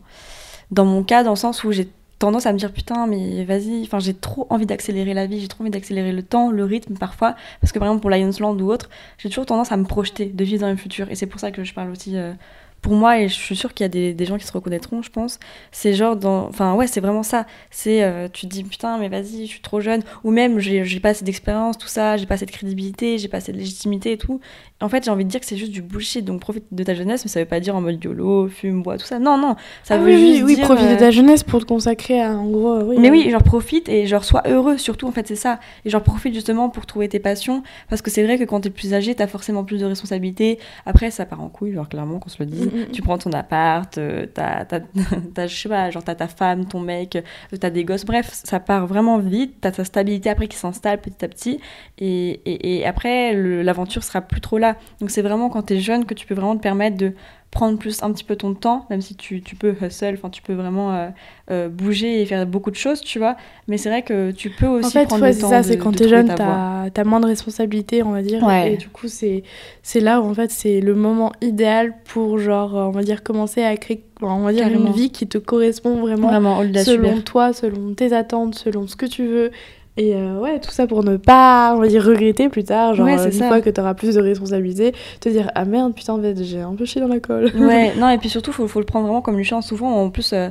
dans 0.72 0.86
mon 0.86 1.04
cas, 1.04 1.24
dans 1.24 1.32
le 1.32 1.36
sens 1.36 1.64
où 1.64 1.72
j'ai 1.72 1.88
tendance 2.20 2.46
à 2.46 2.54
me 2.54 2.58
dire 2.58 2.72
putain, 2.74 3.08
mais 3.08 3.44
vas-y, 3.46 3.84
enfin, 3.84 4.00
j'ai 4.00 4.14
trop 4.14 4.48
envie 4.50 4.66
d'accélérer 4.66 5.14
la 5.14 5.26
vie, 5.28 5.40
j'ai 5.40 5.48
trop 5.48 5.64
envie 5.64 5.72
d'accélérer 5.72 6.12
le 6.12 6.24
temps, 6.24 6.52
le 6.52 6.64
rythme 6.64 6.96
parfois, 6.96 7.36
parce 7.62 7.72
que 7.72 7.80
par 7.80 7.88
exemple 7.88 8.02
pour 8.02 8.10
Lions 8.10 8.32
Land 8.40 8.58
ou 8.60 8.72
autre, 8.72 8.90
j'ai 9.18 9.30
toujours 9.30 9.46
tendance 9.46 9.72
à 9.72 9.78
me 9.78 9.86
projeter, 9.86 10.26
de 10.26 10.44
vivre 10.44 10.62
dans 10.62 10.70
le 10.70 10.78
futur, 10.78 11.10
et 11.12 11.16
c'est 11.16 11.28
pour 11.28 11.40
ça 11.40 11.52
que 11.52 11.64
je 11.64 11.74
parle 11.74 11.92
aussi. 11.92 12.18
euh, 12.18 12.34
pour 12.82 12.94
moi, 12.94 13.20
et 13.20 13.28
je 13.28 13.34
suis 13.34 13.56
sûre 13.56 13.74
qu'il 13.74 13.84
y 13.84 13.86
a 13.86 13.90
des, 13.90 14.14
des 14.14 14.26
gens 14.26 14.38
qui 14.38 14.46
se 14.46 14.52
reconnaîtront, 14.54 15.02
je 15.02 15.10
pense, 15.10 15.40
c'est 15.72 15.94
genre 15.94 16.16
dans. 16.16 16.48
Enfin, 16.48 16.74
ouais, 16.76 16.88
c'est 16.88 17.02
vraiment 17.02 17.24
ça. 17.24 17.46
C'est. 17.72 18.04
euh, 18.04 18.28
tu 18.32 18.48
te 18.48 18.52
dis, 18.52 18.64
putain, 18.64 18.98
mais 18.98 19.10
vas-y, 19.10 19.46
je 19.46 19.52
suis 19.52 19.62
trop 19.62 19.82
jeune. 19.82 20.04
Ou 20.24 20.32
même, 20.32 20.60
j'ai 20.60 21.00
pas 21.00 21.10
assez 21.10 21.26
d'expérience, 21.26 21.78
tout 21.78 21.88
ça, 21.88 22.18
j'ai 22.18 22.26
pas 22.26 22.36
assez 22.36 22.46
de 22.46 22.52
crédibilité, 22.52 23.18
j'ai 23.18 23.28
pas 23.28 23.38
assez 23.38 23.52
de 23.52 23.58
légitimité 23.58 24.14
et 24.14 24.18
tout. 24.18 24.40
En 24.80 24.90
fait, 24.90 25.04
j'ai 25.04 25.10
envie 25.12 25.26
de 25.26 25.30
dire 25.30 25.40
que 25.40 25.46
c'est 25.46 25.58
juste 25.58 25.72
du 25.72 25.82
bullshit. 25.82 26.24
Donc, 26.24 26.40
profite 26.40 26.66
de 26.72 26.84
ta 26.84 26.94
jeunesse, 26.94 27.26
mais 27.26 27.30
ça 27.32 27.40
veut 27.40 27.46
pas 27.48 27.60
dire 27.60 27.76
en 27.76 27.82
mode 27.82 28.02
YOLO, 28.04 28.48
fume, 28.48 28.84
bois, 28.84 28.98
tout 28.98 29.06
ça. 29.06 29.18
Non, 29.20 29.38
non. 29.38 29.56
Ça 29.84 29.96
Ah 29.96 29.98
veut 29.98 30.14
oui, 30.14 30.34
juste 30.34 30.44
oui, 30.46 30.56
dire. 30.56 30.66
profiter 30.66 30.90
euh, 30.90 30.94
de 30.96 31.00
ta 31.00 31.12
jeunesse 31.12 31.44
pour 31.44 31.60
te 31.62 31.66
consacrer 31.66 32.22
à, 32.22 32.32
en 32.38 32.46
gros, 32.48 32.74
euh, 32.74 32.84
oui. 32.84 32.98
mais 33.00 33.10
euh, 33.10 33.12
oui, 33.12 33.30
genre 33.32 33.42
profite 33.44 33.90
et 33.90 34.06
genre 34.06 34.24
sois 34.24 34.44
heureux 34.48 34.78
surtout 34.78 35.08
en 35.08 35.12
fait 35.12 35.28
c'est 35.28 35.36
ça. 35.36 35.60
Et 35.86 35.90
genre 35.90 36.04
profite 36.04 36.34
justement 36.36 36.70
pour 36.70 36.86
trouver 36.86 37.10
tes 37.10 37.20
passions 37.20 37.64
parce 37.90 38.02
que 38.04 38.12
c'est 38.12 38.24
vrai 38.24 38.38
que 38.38 38.44
quand 38.44 38.62
t'es 38.62 38.70
plus 38.70 38.94
âgé 38.94 39.16
t'as 39.16 39.26
forcément 39.28 39.64
plus 39.64 39.80
de 39.80 39.86
responsabilités. 39.86 40.60
Après 40.86 41.10
ça 41.12 41.26
part 41.26 41.42
en 41.42 41.50
couille 41.50 41.74
genre 41.74 41.90
clairement 41.90 42.20
qu'on 42.20 42.30
se 42.30 42.38
le 42.40 42.46
dise. 42.46 42.67
Mm, 42.68 42.80
mm. 42.80 42.92
Tu 42.92 43.02
prends 43.02 43.18
ton 43.18 43.32
appart, 43.32 43.98
euh, 43.98 44.26
t'as, 44.34 44.66
je 45.48 46.00
ta 46.00 46.28
femme, 46.28 46.66
ton 46.66 46.80
mec, 46.80 47.16
euh, 47.16 47.58
t'as 47.58 47.70
des 47.70 47.84
gosses. 47.84 48.06
Bref 48.06 48.30
ça 48.32 48.60
part 48.60 48.88
vraiment 48.88 49.18
vite. 49.18 49.56
T'as 49.62 49.72
ta 49.72 49.84
stabilité 49.84 50.30
après 50.30 50.48
qui 50.48 50.58
s'installe 50.58 51.00
petit 51.00 51.24
à 51.26 51.28
petit 51.28 51.60
et, 51.98 52.42
et, 52.46 52.78
et 52.80 52.86
après 52.86 53.34
l'aventure 53.34 54.04
sera 54.04 54.22
plus 54.22 54.42
trop 54.42 54.58
là. 54.58 54.76
Donc 55.00 55.10
c'est 55.12 55.22
vraiment 55.22 55.50
quand 55.50 55.64
t'es 55.64 55.80
jeune 55.80 56.06
que 56.06 56.14
tu 56.14 56.26
peux 56.28 56.36
vraiment 56.36 56.56
te 56.56 56.62
permettre 56.62 56.98
de 56.98 57.14
prendre 57.52 57.80
plus 57.80 58.04
un 58.04 58.12
petit 58.12 58.24
peu 58.24 58.36
ton 58.36 58.54
temps, 58.54 58.86
même 58.90 59.02
si 59.02 59.16
tu, 59.16 59.42
tu 59.42 59.56
peux 59.56 59.74
hustle, 59.82 60.16
enfin 60.16 60.30
tu 60.30 60.42
peux 60.42 60.54
vraiment 60.54 60.94
euh, 60.94 61.10
euh, 61.50 61.70
bouger 61.70 62.22
et 62.22 62.26
faire 62.26 62.46
beaucoup 62.46 62.72
de 62.72 62.76
choses, 62.76 63.02
tu 63.02 63.20
vois. 63.20 63.36
Mais 63.68 63.78
c'est 63.78 63.90
vrai 63.90 64.02
que 64.02 64.32
tu 64.32 64.50
peux 64.50 64.68
aussi 64.68 64.88
En 64.88 64.90
fait, 64.90 65.06
prendre 65.06 65.22
ouais, 65.24 65.30
le 65.30 65.34
c'est 65.36 65.42
temps 65.42 65.50
ça, 65.50 65.64
c'est 65.64 65.78
quand 65.78 65.94
t'es 65.96 66.10
jeune, 66.10 66.28
t'as 66.36 67.04
moins 67.06 67.20
de 67.20 67.26
responsabilités, 67.26 68.04
on 68.04 68.12
va 68.12 68.22
dire. 68.22 68.44
Ouais. 68.44 68.74
Et 68.74 68.78
du 68.78 68.90
coup, 68.90 69.08
c'est 69.08 69.44
c'est 69.82 70.02
là 70.02 70.22
où, 70.22 70.26
en 70.26 70.34
fait, 70.34 70.52
c'est 70.52 70.82
le 70.82 70.94
moment 70.94 71.32
idéal 71.42 71.94
pour, 72.06 72.38
genre, 72.38 72.74
on 72.74 72.92
va 72.92 73.04
dire, 73.04 73.24
commencer 73.24 73.64
à 73.64 73.76
créer, 73.78 74.04
on 74.22 74.40
va 74.44 74.52
dire, 74.52 74.64
Carrément. 74.64 74.88
une 74.88 74.94
vie 74.94 75.10
qui 75.10 75.26
te 75.28 75.38
correspond 75.38 76.02
vraiment, 76.02 76.28
Vraiment, 76.28 76.62
selon 76.84 77.22
toi, 77.22 77.54
selon 77.54 77.94
tes 77.94 78.14
attentes, 78.14 78.56
selon 78.56 78.88
ce 78.88 78.96
que 78.96 79.06
tu 79.06 79.26
veux. 79.26 79.52
Et 79.98 80.14
euh, 80.16 80.38
ouais, 80.40 80.60
tout 80.60 80.70
ça 80.72 80.86
pour 80.86 81.04
ne 81.04 81.18
pas, 81.18 81.74
on 81.76 81.80
va 81.80 81.88
dire, 81.88 82.04
regretter 82.04 82.50
plus 82.50 82.64
tard, 82.64 82.94
genre, 82.94 83.06
Ouais, 83.08 83.18
euh, 83.20 83.26
une 83.26 83.32
ça. 83.32 83.48
fois 83.48 83.62
que 83.62 83.70
t'auras 83.72 83.96
plus 83.96 84.14
de 84.16 84.22
responsabilités, 84.22 84.94
te 85.20 85.28
dire, 85.30 85.50
ah 85.56 85.66
merde, 85.66 85.96
putain, 85.96 86.14
en 86.14 86.22
fait, 86.22 86.44
j'ai 86.44 86.62
un 86.62 86.76
peu 86.76 86.86
chié 86.86 87.02
dans 87.02 87.08
la 87.08 87.20
colle. 87.20 87.52
Ouais, 87.56 87.94
non, 88.00 88.10
et 88.10 88.18
puis 88.20 88.30
surtout, 88.30 88.52
faut, 88.52 88.68
faut 88.68 88.80
le 88.80 88.86
prendre 88.86 89.06
vraiment 89.08 89.22
comme 89.22 89.40
une 89.40 89.44
chance. 89.46 89.68
Souvent, 89.68 89.92
en 90.00 90.12
plus, 90.12 90.34
euh, 90.34 90.50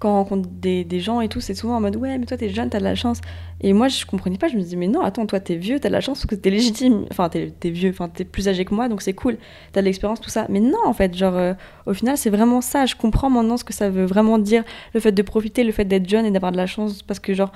quand 0.00 0.10
on 0.10 0.14
rencontre 0.14 0.48
des, 0.50 0.82
des 0.82 0.98
gens 0.98 1.20
et 1.20 1.28
tout, 1.28 1.40
c'est 1.40 1.54
souvent 1.54 1.76
en 1.76 1.80
mode 1.80 1.94
ouais, 1.96 2.16
mais 2.18 2.24
toi 2.24 2.36
t'es 2.38 2.48
jeune, 2.48 2.70
t'as 2.70 2.78
de 2.78 2.84
la 2.84 2.94
chance. 2.94 3.20
Et 3.60 3.74
moi, 3.74 3.88
je 3.88 4.06
comprenais 4.06 4.38
pas, 4.38 4.48
je 4.48 4.56
me 4.56 4.62
disais, 4.62 4.76
mais 4.76 4.88
non, 4.88 5.02
attends, 5.02 5.26
toi 5.26 5.40
t'es 5.40 5.56
vieux, 5.56 5.78
t'as 5.78 5.88
de 5.88 5.92
la 5.92 6.00
chance 6.00 6.18
parce 6.20 6.26
que 6.26 6.34
t'es 6.34 6.48
légitime. 6.48 7.04
Enfin, 7.10 7.28
t'es 7.28 7.52
t'es 7.60 7.68
vieux, 7.68 7.90
enfin, 7.90 8.08
t'es 8.08 8.24
plus 8.24 8.48
âgé 8.48 8.64
que 8.64 8.74
moi, 8.74 8.88
donc 8.88 9.02
c'est 9.02 9.12
cool, 9.12 9.36
t'as 9.72 9.82
de 9.82 9.84
l'expérience, 9.84 10.18
tout 10.20 10.30
ça. 10.30 10.46
Mais 10.48 10.58
non, 10.60 10.78
en 10.86 10.94
fait, 10.94 11.14
genre, 11.14 11.36
euh, 11.36 11.52
au 11.86 11.92
final, 11.92 12.16
c'est 12.16 12.30
vraiment 12.30 12.62
ça. 12.62 12.86
Je 12.86 12.96
comprends 12.96 13.28
maintenant 13.28 13.58
ce 13.58 13.64
que 13.64 13.74
ça 13.74 13.90
veut 13.90 14.06
vraiment 14.06 14.38
dire, 14.38 14.64
le 14.94 15.00
fait 15.00 15.12
de 15.12 15.22
profiter, 15.22 15.64
le 15.64 15.72
fait 15.72 15.84
d'être 15.84 16.08
jeune 16.08 16.24
et 16.24 16.30
d'avoir 16.30 16.50
de 16.50 16.56
la 16.56 16.66
chance, 16.66 17.02
parce 17.02 17.20
que, 17.20 17.34
genre, 17.34 17.52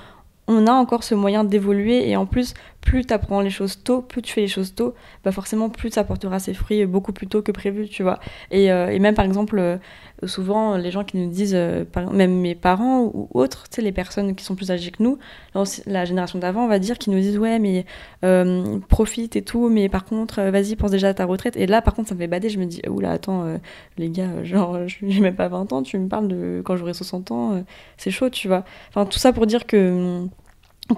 on 0.46 0.66
a 0.66 0.72
encore 0.72 1.04
ce 1.04 1.14
moyen 1.14 1.44
d'évoluer 1.44 2.08
et 2.08 2.16
en 2.16 2.26
plus 2.26 2.54
plus 2.80 3.06
tu 3.06 3.14
apprends 3.14 3.40
les 3.40 3.50
choses 3.50 3.82
tôt 3.82 4.02
plus 4.02 4.20
tu 4.20 4.32
fais 4.32 4.42
les 4.42 4.48
choses 4.48 4.74
tôt 4.74 4.94
bah 5.24 5.32
forcément 5.32 5.70
plus 5.70 5.90
ça 5.90 6.04
portera 6.04 6.38
ses 6.38 6.52
fruits 6.52 6.84
beaucoup 6.84 7.12
plus 7.12 7.26
tôt 7.26 7.40
que 7.42 7.52
prévu 7.52 7.88
tu 7.88 8.02
vois. 8.02 8.20
Et, 8.50 8.70
euh, 8.70 8.98
même 8.98 9.14
par 9.14 9.24
exemple 9.24 9.58
euh, 9.58 9.78
souvent 10.26 10.76
les 10.76 10.90
gens 10.90 11.04
qui 11.04 11.16
nous 11.16 11.30
disent 11.30 11.54
euh, 11.54 11.84
même 12.12 12.40
mes 12.40 12.54
parents 12.54 13.02
ou 13.02 13.28
autres 13.34 13.64
tu 13.64 13.76
sais 13.76 13.82
les 13.82 13.92
personnes 13.92 14.34
qui 14.34 14.44
sont 14.44 14.54
plus 14.54 14.70
âgées 14.70 14.90
que 14.90 15.02
nous 15.02 15.18
la 15.86 16.04
génération 16.04 16.38
d'avant 16.38 16.64
on 16.64 16.68
va 16.68 16.78
dire 16.78 16.98
qui 16.98 17.10
nous 17.10 17.20
disent 17.20 17.38
ouais 17.38 17.58
mais 17.58 17.86
euh, 18.24 18.78
profite 18.88 19.36
et 19.36 19.42
tout 19.42 19.68
mais 19.68 19.88
par 19.88 20.04
contre 20.04 20.40
euh, 20.40 20.50
vas-y 20.50 20.76
pense 20.76 20.90
déjà 20.90 21.08
à 21.08 21.14
ta 21.14 21.24
retraite. 21.24 21.56
Et 21.56 21.66
là 21.66 21.82
par 21.82 21.94
contre 21.94 22.08
ça 22.08 22.14
me 22.14 22.20
fait 22.20 22.26
bader 22.26 22.48
je 22.48 22.58
me 22.58 22.66
dis 22.66 22.82
oula 22.88 23.12
attends 23.12 23.58
les 23.96 24.10
gars 24.10 24.42
genre 24.44 24.74
euh, 24.76 24.86
j'ai 24.86 25.20
même 25.20 25.36
pas 25.36 25.48
20 25.48 25.72
ans 25.72 25.82
tu 25.82 25.98
me 25.98 26.08
parles 26.08 26.28
de 26.28 26.62
quand 26.64 26.76
j'aurai 26.76 26.94
60 26.94 27.30
ans 27.30 27.64
c'est 27.96 28.10
chaud 28.10 28.30
tu 28.30 28.48
vois. 28.48 28.64
Enfin 28.88 29.06
tout 29.06 29.18
ça 29.18 29.32
pour 29.32 29.46
dire 29.46 29.66
que 29.66 30.26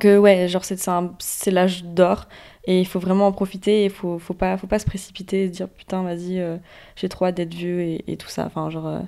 que 0.01 0.19
ouais 0.19 0.49
genre 0.49 0.65
c'est 0.65 1.51
l'âge 1.51 1.85
d'or 1.85 2.29
et 2.67 2.81
il 2.81 2.87
faut 2.87 2.99
vraiment 2.99 3.27
en 3.29 3.33
profiter 3.33 3.85
il 3.85 3.91
faut 3.91 4.19
faut 4.19 4.35
pas 4.35 4.57
faut 4.57 4.67
pas 4.67 4.79
se 4.79 4.87
précipiter 4.87 5.45
et 5.45 5.47
se 5.49 5.53
dire 5.53 5.69
putain 5.69 6.03
vas-y 6.03 6.41
euh, 6.41 6.57
j'ai 6.97 7.09
trop 7.09 7.27
hâte 7.27 7.37
d'être 7.37 7.55
vieux 7.55 7.81
et, 8.07 8.17
tout 8.17 8.29
ça. 8.29 8.45
Enfin 8.47 8.71
genre 8.71 8.87
euh, 8.87 9.01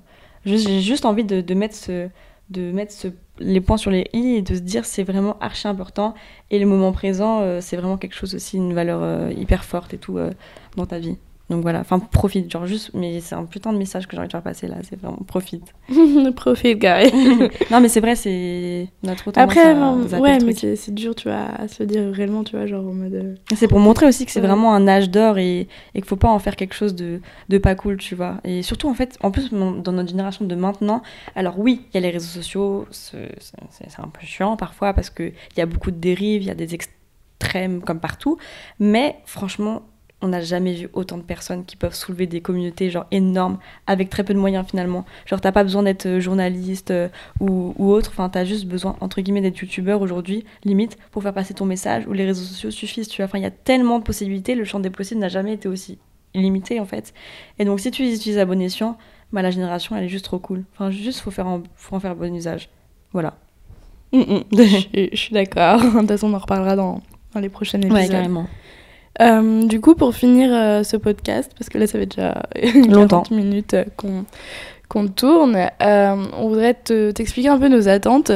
j'ai 0.44 0.80
juste 0.80 1.04
envie 1.04 1.24
de, 1.24 1.54
mettre 1.54 1.74
ce 1.74 2.08
de 2.50 2.72
mettre 2.72 2.92
ce, 2.92 3.08
les 3.38 3.60
points 3.60 3.76
sur 3.76 3.90
les 3.90 4.08
i 4.12 4.36
et 4.36 4.42
de 4.42 4.54
se 4.54 4.60
dire 4.60 4.84
c'est 4.84 5.02
vraiment 5.02 5.38
archi 5.40 5.68
important. 5.68 6.14
Et 6.50 6.58
le 6.58 6.66
moment 6.66 6.92
présent 6.92 7.40
euh, 7.40 7.60
c'est 7.60 7.76
vraiment 7.76 7.98
quelque 7.98 8.14
chose 8.14 8.34
aussi 8.34 8.56
une 8.56 8.74
valeur 8.74 9.30
hyper 9.32 9.64
forte 9.64 9.94
et 9.94 9.98
tout 9.98 10.18
dans 10.76 10.86
ta 10.86 10.98
vie 10.98 11.18
donc 11.50 11.62
voilà 11.62 11.80
enfin 11.80 11.98
profite 11.98 12.50
genre 12.50 12.66
juste 12.66 12.90
mais 12.94 13.20
c'est 13.20 13.34
un 13.34 13.44
putain 13.44 13.72
de 13.72 13.78
message 13.78 14.06
que 14.06 14.12
j'ai 14.12 14.18
envie 14.18 14.28
de 14.28 14.32
faire 14.32 14.42
passer 14.42 14.68
là 14.68 14.76
c'est 14.82 15.00
vraiment 15.00 15.16
profite 15.26 15.72
Profite, 16.36 16.78
guy. 16.78 17.10
non 17.70 17.80
mais 17.80 17.88
c'est 17.88 18.00
vrai 18.00 18.14
c'est 18.16 18.88
on 19.02 19.08
a 19.08 19.14
trop 19.14 19.32
Après, 19.36 19.60
à 19.60 19.96
zapper 20.06 20.22
ouais, 20.22 20.38
mais 20.44 20.52
c'est 20.76 20.94
dur, 20.94 21.14
tu 21.14 21.28
vois, 21.28 21.46
à 21.58 21.68
se 21.68 21.82
dire 21.82 22.10
réellement, 22.12 22.44
tu 22.44 22.56
vois, 22.56 22.66
genre 22.66 22.86
en 22.86 22.92
mode. 22.92 23.14
euh, 23.14 23.34
C'est 23.54 23.68
pour 23.68 23.78
montrer 23.80 24.06
aussi 24.06 24.26
que 24.26 24.32
c'est 24.32 24.40
Ouais. 24.40 24.46
vraiment 24.46 24.74
un 24.74 24.86
âge 24.88 25.10
d'or 25.10 25.38
et, 25.38 25.60
et 25.60 25.68
qu'il 25.94 26.04
faut 26.04 26.16
pas 26.16 26.28
en 26.28 26.38
faire 26.38 26.56
quelque 26.56 26.74
chose 26.74 26.94
de, 26.94 27.20
de 27.48 27.58
pas 27.58 27.74
cool, 27.74 27.96
tu 27.96 28.14
vois. 28.14 28.38
Et 28.44 28.62
surtout, 28.62 28.88
en 28.88 28.94
fait, 28.94 29.16
en 29.22 29.30
plus, 29.30 29.50
dans 29.52 29.92
notre 29.92 30.08
génération 30.08 30.44
de 30.44 30.54
maintenant, 30.54 31.02
alors 31.34 31.58
oui, 31.58 31.82
il 31.90 31.94
y 31.94 31.98
a 31.98 32.00
les 32.00 32.10
réseaux 32.10 32.26
sociaux, 32.40 32.86
c'est 32.90 33.32
c'est- 33.40 33.88
c'est 33.88 34.00
un 34.00 34.08
peu 34.08 34.20
chiant 34.24 34.56
parfois 34.56 34.92
parce 34.94 35.10
qu'il 35.10 35.32
y 35.56 35.60
a 35.60 35.66
beaucoup 35.66 35.90
de 35.90 35.98
dérives, 35.98 36.42
il 36.42 36.46
y 36.48 36.50
a 36.50 36.54
des 36.54 36.74
extrêmes 36.74 37.80
comme 37.80 38.00
partout, 38.00 38.36
mais 38.78 39.16
franchement, 39.26 39.82
on 40.20 40.28
n'a 40.28 40.40
jamais 40.40 40.74
vu 40.74 40.88
autant 40.94 41.16
de 41.16 41.22
personnes 41.22 41.64
qui 41.64 41.76
peuvent 41.76 41.94
soulever 41.94 42.26
des 42.26 42.40
communautés 42.40 42.90
genre 42.90 43.06
énormes 43.12 43.58
avec 43.86 44.10
très 44.10 44.24
peu 44.24 44.34
de 44.34 44.38
moyens 44.38 44.66
finalement. 44.68 45.04
Genre 45.26 45.40
t'as 45.40 45.52
pas 45.52 45.62
besoin 45.62 45.84
d'être 45.84 46.06
euh, 46.06 46.20
journaliste 46.20 46.90
euh, 46.90 47.08
ou, 47.40 47.72
ou 47.78 47.90
autre, 47.90 48.10
enfin 48.12 48.28
t'as 48.28 48.44
juste 48.44 48.66
besoin 48.66 48.96
entre 49.00 49.20
guillemets 49.20 49.40
d'être 49.42 49.58
youtubeur 49.58 50.02
aujourd'hui, 50.02 50.44
limite, 50.64 50.98
pour 51.12 51.22
faire 51.22 51.32
passer 51.34 51.54
ton 51.54 51.66
message 51.66 52.06
ou 52.08 52.12
les 52.12 52.24
réseaux 52.24 52.42
sociaux 52.44 52.70
suffisent, 52.72 53.06
tu 53.08 53.18
vois. 53.22 53.26
Enfin 53.26 53.38
il 53.38 53.42
y 53.42 53.46
a 53.46 53.50
tellement 53.52 53.98
de 54.00 54.04
possibilités, 54.04 54.54
le 54.56 54.64
champ 54.64 54.80
des 54.80 54.90
possibles 54.90 55.20
n'a 55.20 55.28
jamais 55.28 55.52
été 55.52 55.68
aussi 55.68 55.98
illimité 56.34 56.80
en 56.80 56.84
fait. 56.84 57.14
Et 57.60 57.64
donc 57.64 57.78
si 57.80 57.90
tu 57.92 58.02
les 58.02 58.14
utilises 58.14 58.38
à 58.38 58.44
bon 58.44 58.60
escient, 58.60 58.98
bah 59.32 59.42
la 59.42 59.50
génération 59.52 59.94
elle 59.96 60.04
est 60.04 60.08
juste 60.08 60.24
trop 60.24 60.38
cool. 60.40 60.64
Enfin 60.74 60.90
juste 60.90 61.20
faut 61.20 61.30
faire 61.30 61.46
en, 61.46 61.62
faut 61.76 61.94
en 61.94 62.00
faire 62.00 62.16
bon 62.16 62.34
usage. 62.34 62.68
Voilà. 63.12 63.36
je 64.12 64.62
suis- 64.64 65.10
je 65.12 65.16
suis 65.16 65.34
d'accord. 65.34 65.80
De 65.82 65.98
toute 66.00 66.08
façon, 66.08 66.28
on 66.30 66.34
en 66.34 66.38
reparlera 66.38 66.76
dans, 66.76 67.02
dans 67.34 67.40
les 67.40 67.48
prochains 67.50 67.78
épisodes. 67.78 67.94
Ouais 67.96 68.08
carrément. 68.08 68.46
Euh, 69.20 69.64
du 69.66 69.80
coup, 69.80 69.94
pour 69.94 70.14
finir 70.14 70.50
euh, 70.52 70.82
ce 70.84 70.96
podcast, 70.96 71.50
parce 71.58 71.68
que 71.68 71.78
là, 71.78 71.86
ça 71.86 71.98
fait 71.98 72.06
déjà 72.06 72.42
Longtemps. 72.74 73.22
40 73.22 73.30
minutes 73.32 73.74
euh, 73.74 73.84
qu'on 74.88 75.06
tourne, 75.08 75.56
euh, 75.82 76.16
on 76.36 76.48
voudrait 76.48 76.74
te- 76.74 77.10
t'expliquer 77.10 77.48
un 77.48 77.58
peu 77.58 77.68
nos 77.68 77.88
attentes 77.88 78.30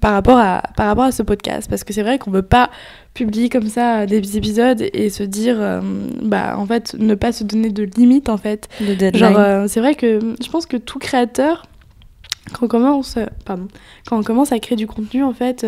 par 0.00 0.12
rapport 0.12 0.38
à, 0.38 0.62
par 0.76 0.86
rapport 0.86 1.04
à 1.04 1.12
ce 1.12 1.22
podcast. 1.22 1.68
Parce 1.68 1.84
que 1.84 1.92
c'est 1.92 2.02
vrai 2.02 2.18
qu'on 2.18 2.30
ne 2.30 2.36
veut 2.36 2.42
pas 2.42 2.70
publier 3.14 3.48
comme 3.48 3.66
ça 3.68 4.04
des 4.06 4.36
épisodes 4.36 4.84
et 4.92 5.08
se 5.10 5.22
dire, 5.22 5.56
bah, 6.22 6.54
en 6.58 6.66
fait, 6.66 6.94
ne 6.98 7.14
pas 7.14 7.32
se 7.32 7.42
donner 7.44 7.70
de 7.70 7.82
limites, 7.96 8.28
en 8.28 8.36
fait. 8.36 8.68
Deadline. 8.80 9.34
Euh, 9.36 9.68
c'est 9.68 9.80
vrai 9.80 9.94
que 9.94 10.20
je 10.40 10.48
pense 10.50 10.66
que 10.66 10.76
tout 10.76 10.98
créateur 10.98 11.64
quand 12.52 12.66
on 12.66 12.68
commence, 12.68 13.18
pardon, 13.44 13.66
quand 14.06 14.16
on 14.18 14.22
commence 14.22 14.52
à 14.52 14.58
créer 14.60 14.76
du 14.76 14.86
contenu, 14.86 15.24
en 15.24 15.32
fait, 15.32 15.66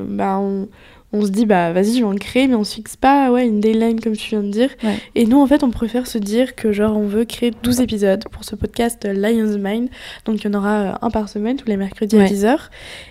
bah, 0.00 0.38
on, 0.38 0.68
on 1.12 1.22
se 1.22 1.30
dit 1.30 1.44
bah 1.46 1.72
vas-y 1.72 1.94
je 1.94 1.98
vais 1.98 2.04
en 2.04 2.14
créer 2.14 2.46
mais 2.46 2.54
on 2.54 2.62
se 2.64 2.74
fixe 2.76 2.96
pas 2.96 3.30
ouais 3.32 3.46
une 3.46 3.60
deadline 3.60 4.00
comme 4.00 4.16
tu 4.16 4.30
viens 4.30 4.42
de 4.42 4.48
dire 4.50 4.70
Ouais. 4.84 4.96
et 5.14 5.26
nous 5.26 5.40
en 5.40 5.46
fait 5.46 5.62
on 5.64 5.70
préfère 5.70 6.06
se 6.06 6.18
dire 6.18 6.54
que 6.54 6.70
genre 6.72 6.96
on 6.96 7.06
veut 7.06 7.24
créer 7.24 7.50
12 7.62 7.80
épisodes 7.80 8.22
pour 8.30 8.44
ce 8.44 8.54
podcast 8.54 9.04
euh, 9.04 9.12
Lion's 9.12 9.56
Mind 9.58 9.88
donc 10.24 10.42
il 10.44 10.50
y 10.50 10.54
en 10.54 10.58
aura 10.58 10.74
euh, 10.80 10.92
un 11.02 11.10
par 11.10 11.28
semaine 11.28 11.56
tous 11.56 11.66
les 11.68 11.76
mercredis 11.76 12.16
à 12.16 12.20
Ouais. 12.20 12.26
10h 12.26 12.56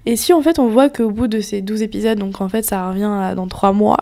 et 0.06 0.16
si 0.16 0.32
en 0.34 0.42
fait 0.42 0.60
on 0.60 0.68
voit 0.68 0.90
qu'au 0.90 1.10
bout 1.10 1.28
de 1.28 1.42
ces 1.42 1.62
12 1.62 1.82
épisodes 1.82 2.18
donc 2.18 2.40
en 2.42 2.48
fait 2.50 2.64
ça 2.64 2.90
revient 2.90 3.04
à 3.12 3.36
dans 3.36 3.48
3 3.48 3.74
mois 3.74 3.98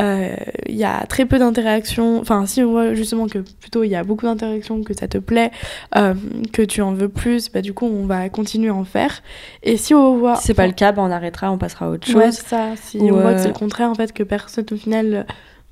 euh, 0.00 0.34
il 0.68 0.76
y 0.76 0.84
a 0.84 1.06
très 1.06 1.24
peu 1.24 1.38
d'interactions 1.38 2.20
enfin 2.20 2.44
si 2.46 2.62
on 2.62 2.70
voit 2.72 2.94
justement 2.94 3.26
que 3.28 3.38
plutôt 3.38 3.82
il 3.84 3.88
y 3.88 3.96
a 3.96 4.04
beaucoup 4.04 4.26
d'interactions 4.26 4.82
que 4.82 4.94
ça 4.94 5.08
te 5.08 5.18
plaît 5.18 5.50
euh, 5.96 6.14
que 6.52 6.62
tu 6.62 6.82
en 6.82 6.92
veux 6.92 7.08
plus 7.08 7.50
bah 7.50 7.62
du 7.62 7.72
coup 7.72 7.86
on 7.86 8.04
va 8.06 8.28
continuer 8.28 8.68
à 8.68 8.74
en 8.74 8.84
faire 8.84 9.22
et 9.62 9.76
si 9.76 9.94
on 9.94 10.16
voit 10.18 10.36
Si 10.36 10.46
c'est 10.48 10.54
pas 10.54 10.66
le 10.66 10.72
cas, 10.72 10.92
bah, 10.92 11.02
on 11.04 11.10
arrêtera, 11.10 11.50
on 11.52 11.58
passera 11.58 11.86
à 11.86 11.90
autre 11.90 12.06
chose. 12.06 12.16
Ouais, 12.16 12.32
c'est 12.32 12.46
ça. 12.46 12.70
Si 12.76 12.98
Ou, 12.98 13.08
on 13.14 13.20
voit 13.20 13.37
euh, 13.38 13.42
c'est 13.42 13.48
le 13.48 13.54
contraire, 13.54 13.88
en 13.88 13.94
fait, 13.94 14.12
que 14.12 14.22
personne 14.22 14.66
au 14.70 14.76
final 14.76 15.14
euh, 15.14 15.22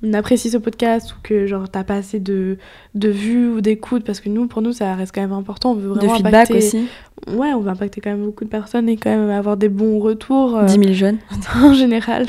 n'apprécie 0.03 0.49
ce 0.49 0.57
podcast 0.57 1.13
ou 1.13 1.15
que 1.23 1.47
genre 1.47 1.69
t'as 1.69 1.83
pas 1.83 1.95
assez 1.95 2.19
de, 2.19 2.57
de 2.93 3.09
vues 3.09 3.49
ou 3.49 3.61
d'écoute, 3.61 4.03
parce 4.03 4.19
que 4.19 4.29
nous, 4.29 4.47
pour 4.47 4.61
nous, 4.61 4.71
ça 4.71 4.93
reste 4.95 5.13
quand 5.13 5.21
même 5.21 5.33
important. 5.33 5.71
On 5.71 5.75
veut 5.75 5.89
de 5.89 5.93
vraiment 5.93 6.15
feedback 6.15 6.51
impacter... 6.51 6.57
aussi. 6.57 6.87
Ouais, 7.27 7.51
on 7.53 7.61
veut 7.61 7.71
impacter 7.71 7.99
quand 7.99 8.11
même 8.11 8.23
beaucoup 8.23 8.43
de 8.43 8.49
personnes 8.49 8.87
et 8.89 8.95
quand 8.95 9.09
même 9.09 9.29
avoir 9.31 9.57
des 9.57 9.69
bons 9.69 9.99
retours 9.99 10.55
euh, 10.55 10.65
10 10.65 10.73
000 10.73 10.93
jeunes. 10.93 11.17
en 11.55 11.73
général. 11.73 12.27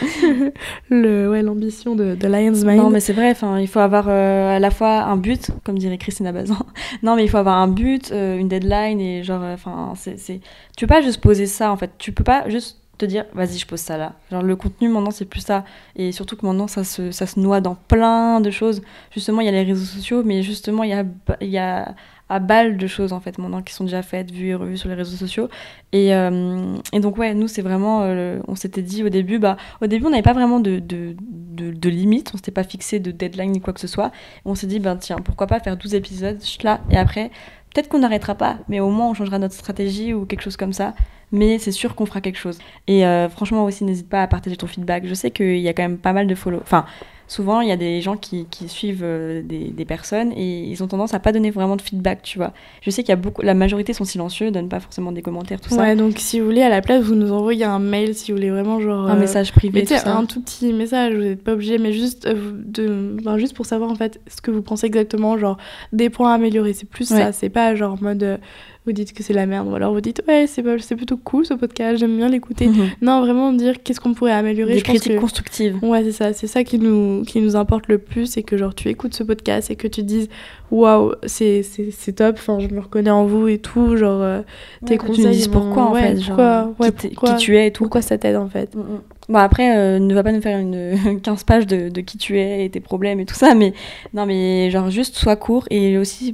le, 0.90 1.28
ouais, 1.28 1.42
l'ambition 1.42 1.96
de, 1.96 2.14
de 2.14 2.28
Lion's 2.28 2.64
Mind. 2.64 2.78
Non, 2.78 2.90
mais 2.90 3.00
c'est 3.00 3.12
vrai, 3.12 3.34
il 3.60 3.68
faut 3.68 3.80
avoir 3.80 4.06
euh, 4.08 4.56
à 4.56 4.58
la 4.60 4.70
fois 4.70 5.02
un 5.02 5.16
but, 5.16 5.50
comme 5.64 5.78
dirait 5.78 5.98
Christina 5.98 6.30
Bazin. 6.30 6.58
non, 7.02 7.16
mais 7.16 7.24
il 7.24 7.28
faut 7.28 7.38
avoir 7.38 7.58
un 7.58 7.68
but, 7.68 8.12
euh, 8.12 8.38
une 8.38 8.48
deadline, 8.48 9.00
et 9.00 9.24
genre, 9.24 9.42
euh, 9.42 9.54
enfin, 9.54 9.92
c'est, 9.96 10.18
c'est... 10.18 10.40
Tu 10.76 10.86
peux 10.86 10.94
pas 10.94 11.02
juste 11.02 11.20
poser 11.20 11.46
ça, 11.46 11.72
en 11.72 11.76
fait. 11.76 11.90
Tu 11.98 12.12
peux 12.12 12.24
pas 12.24 12.48
juste 12.48 12.79
te 13.00 13.06
dire, 13.06 13.24
vas-y, 13.34 13.58
je 13.58 13.66
pose 13.66 13.80
ça 13.80 13.96
là. 13.96 14.14
Genre, 14.30 14.42
le 14.42 14.56
contenu, 14.56 14.88
maintenant, 14.88 15.10
c'est 15.10 15.24
plus 15.24 15.40
ça. 15.40 15.64
Et 15.96 16.12
surtout 16.12 16.36
que 16.36 16.46
maintenant, 16.46 16.68
ça 16.68 16.84
se, 16.84 17.10
ça 17.10 17.26
se 17.26 17.40
noie 17.40 17.60
dans 17.60 17.74
plein 17.74 18.40
de 18.40 18.50
choses. 18.50 18.82
Justement, 19.10 19.40
il 19.40 19.46
y 19.46 19.48
a 19.48 19.52
les 19.52 19.62
réseaux 19.62 19.84
sociaux, 19.84 20.22
mais 20.24 20.42
justement, 20.42 20.84
il 20.84 20.90
y 20.90 20.94
a, 20.94 21.04
il 21.40 21.48
y 21.48 21.58
a 21.58 21.94
à 22.28 22.38
balle 22.38 22.76
de 22.76 22.86
choses, 22.86 23.12
en 23.12 23.18
fait, 23.18 23.38
maintenant, 23.38 23.60
qui 23.60 23.74
sont 23.74 23.84
déjà 23.84 24.02
faites, 24.02 24.30
vues 24.30 24.48
et 24.50 24.54
revues 24.54 24.78
sur 24.78 24.88
les 24.88 24.94
réseaux 24.94 25.16
sociaux. 25.16 25.48
Et, 25.92 26.14
euh, 26.14 26.76
et 26.92 27.00
donc, 27.00 27.18
ouais, 27.18 27.34
nous, 27.34 27.48
c'est 27.48 27.62
vraiment... 27.62 28.02
euh, 28.02 28.38
on 28.46 28.54
s'était 28.54 28.82
dit 28.82 29.02
au 29.02 29.08
début, 29.08 29.40
bah, 29.40 29.56
au 29.82 29.88
début, 29.88 30.06
on 30.06 30.10
n'avait 30.10 30.22
pas 30.22 30.32
vraiment 30.32 30.60
de, 30.60 30.78
de, 30.78 31.16
de, 31.16 31.88
limite, 31.88 32.30
on 32.32 32.36
s'était 32.36 32.52
pas 32.52 32.62
fixé 32.62 33.00
de 33.00 33.10
deadline 33.10 33.50
ni 33.50 33.60
quoi 33.60 33.72
que 33.72 33.80
ce 33.80 33.88
soit. 33.88 34.12
On 34.44 34.54
s'est 34.54 34.68
dit, 34.68 34.78
ben 34.78 34.96
tiens, 34.96 35.16
pourquoi 35.16 35.48
pas 35.48 35.58
faire 35.58 35.76
12 35.76 35.94
épisodes, 35.94 36.38
là, 36.62 36.80
et 36.90 36.96
après, 36.96 37.32
peut-être 37.72 37.88
qu'on 37.88 38.00
n'arrêtera 38.00 38.34
pas, 38.34 38.58
mais 38.68 38.80
au 38.80 38.90
moins 38.90 39.10
on 39.10 39.14
changera 39.14 39.38
notre 39.38 39.54
stratégie 39.54 40.14
ou 40.14 40.26
quelque 40.26 40.42
chose 40.42 40.56
comme 40.56 40.72
ça. 40.72 40.94
Mais 41.32 41.58
c'est 41.58 41.70
sûr 41.70 41.94
qu'on 41.94 42.06
fera 42.06 42.20
quelque 42.20 42.38
chose. 42.38 42.58
Et 42.88 43.06
euh, 43.06 43.28
franchement 43.28 43.64
aussi, 43.64 43.84
n'hésite 43.84 44.08
pas 44.08 44.22
à 44.22 44.26
partager 44.26 44.56
ton 44.56 44.66
feedback. 44.66 45.06
Je 45.06 45.14
sais 45.14 45.30
qu'il 45.30 45.58
y 45.58 45.68
a 45.68 45.72
quand 45.72 45.84
même 45.84 45.98
pas 45.98 46.12
mal 46.12 46.26
de 46.26 46.34
follow. 46.34 46.58
Enfin, 46.60 46.84
souvent, 47.30 47.60
il 47.60 47.68
y 47.68 47.72
a 47.72 47.76
des 47.76 48.00
gens 48.00 48.16
qui, 48.16 48.46
qui 48.50 48.68
suivent 48.68 49.04
euh, 49.04 49.40
des, 49.40 49.68
des 49.68 49.84
personnes 49.84 50.32
et 50.32 50.64
ils 50.64 50.82
ont 50.82 50.88
tendance 50.88 51.14
à 51.14 51.20
pas 51.20 51.30
donner 51.30 51.52
vraiment 51.52 51.76
de 51.76 51.80
feedback, 51.80 52.22
tu 52.22 52.38
vois. 52.38 52.52
Je 52.82 52.90
sais 52.90 53.02
qu'il 53.04 53.10
y 53.10 53.12
a 53.12 53.16
beaucoup... 53.16 53.40
La 53.42 53.54
majorité 53.54 53.92
sont 53.92 54.04
silencieux, 54.04 54.50
donnent 54.50 54.68
pas 54.68 54.80
forcément 54.80 55.12
des 55.12 55.22
commentaires, 55.22 55.60
tout 55.60 55.70
ça. 55.70 55.80
Ouais, 55.80 55.94
donc 55.94 56.14
si 56.18 56.40
vous 56.40 56.46
voulez, 56.46 56.62
à 56.62 56.68
la 56.68 56.82
place, 56.82 57.04
vous 57.04 57.14
nous 57.14 57.30
envoyez 57.32 57.64
un 57.64 57.78
mail 57.78 58.16
si 58.16 58.32
vous 58.32 58.38
voulez 58.38 58.50
vraiment 58.50 58.80
genre. 58.80 59.08
Un 59.08 59.16
euh, 59.16 59.20
message 59.20 59.52
privé, 59.52 59.84
tout 59.84 59.94
ça. 59.94 60.16
un 60.16 60.24
tout 60.24 60.40
petit 60.42 60.72
message, 60.72 61.14
vous 61.14 61.22
n'êtes 61.22 61.44
pas 61.44 61.52
obligé, 61.52 61.78
mais 61.78 61.92
juste, 61.92 62.26
euh, 62.26 62.50
de, 62.52 63.16
ben, 63.22 63.38
juste 63.38 63.54
pour 63.54 63.64
savoir 63.64 63.92
en 63.92 63.94
fait 63.94 64.20
ce 64.26 64.42
que 64.42 64.50
vous 64.50 64.62
pensez 64.62 64.86
exactement, 64.86 65.38
genre 65.38 65.56
des 65.92 66.10
points 66.10 66.32
à 66.32 66.34
améliorer. 66.34 66.72
C'est 66.72 66.88
plus 66.88 67.08
Ouais. 67.12 67.16
ça, 67.16 67.32
c'est 67.32 67.48
pas 67.48 67.76
genre 67.76 67.92
en 67.94 68.04
mode 68.04 68.40
vous 68.86 68.92
dites 68.92 69.12
que 69.12 69.22
c'est 69.22 69.34
la 69.34 69.44
merde 69.46 69.68
ou 69.68 69.74
alors 69.74 69.92
vous 69.92 70.00
dites 70.00 70.22
ouais, 70.26 70.46
c'est 70.46 70.64
c'est 70.80 70.96
plutôt 70.96 71.18
cool 71.18 71.44
ce 71.44 71.52
podcast, 71.54 71.98
j'aime 71.98 72.16
bien 72.16 72.28
l'écouter. 72.28 72.66
Mhm. 72.68 72.88
Non, 73.02 73.20
vraiment 73.20 73.52
dire 73.52 73.82
qu'est-ce 73.82 74.00
qu'on 74.00 74.14
pourrait 74.14 74.32
améliorer. 74.32 74.72
Des 74.72 74.78
je 74.78 74.84
critiques 74.84 75.12
que- 75.14 75.18
constructives. 75.20 75.76
Ouais, 75.82 76.02
c'est 76.04 76.12
ça, 76.12 76.32
c'est 76.32 76.46
ça 76.46 76.64
qui 76.64 76.78
nous, 76.78 77.22
qui 77.26 77.40
nous 77.40 77.56
importe 77.56 77.88
le 77.88 77.98
plus, 77.98 78.26
c'est 78.26 78.42
que 78.42 78.56
genre 78.56 78.74
tu 78.74 78.88
écoutes 78.88 79.14
ce 79.14 79.22
podcast 79.22 79.70
et 79.70 79.76
que 79.76 79.86
tu 79.86 80.02
dises 80.02 80.28
waouh, 80.70 81.12
c'est 81.26 81.62
c'est- 81.62 82.12
top, 82.12 82.36
enfin 82.38 82.58
je 82.58 82.68
me 82.74 82.80
reconnais 82.80 83.10
en 83.10 83.26
vous 83.26 83.48
et 83.48 83.58
tout, 83.58 83.96
genre 83.96 84.22
euh, 84.22 84.40
tes 84.86 84.92
Ouais, 84.94 84.98
conseils. 84.98 85.14
tu 85.16 85.20
nous 85.22 85.32
dises 85.32 85.48
pourquoi, 85.48 85.84
en 85.84 85.92
ouais, 85.92 86.00
fait. 86.02 86.16
genre, 86.20 86.36
pourquoi, 86.36 86.74
ouais, 86.80 86.90
qui, 86.92 86.96
t'es- 86.96 87.08
pourquoi, 87.14 87.34
qui 87.34 87.44
tu 87.44 87.56
es 87.58 87.66
et 87.66 87.72
tout. 87.72 87.84
pourquoi 87.84 88.02
ça 88.02 88.16
t'aide 88.18 88.36
en 88.36 88.48
fait. 88.48 88.74
Mm, 88.74 88.80
mm. 88.80 89.00
Bon 89.28 89.38
après, 89.38 89.76
euh, 89.76 89.98
ne 90.00 90.12
va 90.14 90.22
pas 90.24 90.32
nous 90.32 90.40
faire 90.40 90.58
une 90.58 91.20
15 91.22 91.44
pages 91.44 91.66
de, 91.66 91.88
de 91.90 92.00
qui 92.00 92.18
tu 92.18 92.38
es 92.38 92.64
et 92.64 92.70
tes 92.70 92.80
problèmes 92.80 93.20
et 93.20 93.26
tout 93.26 93.34
ça, 93.36 93.54
mais 93.54 93.72
non 94.14 94.24
mais 94.26 94.70
genre 94.70 94.90
juste 94.90 95.16
sois 95.16 95.36
court 95.36 95.66
et 95.70 95.98
aussi, 95.98 96.32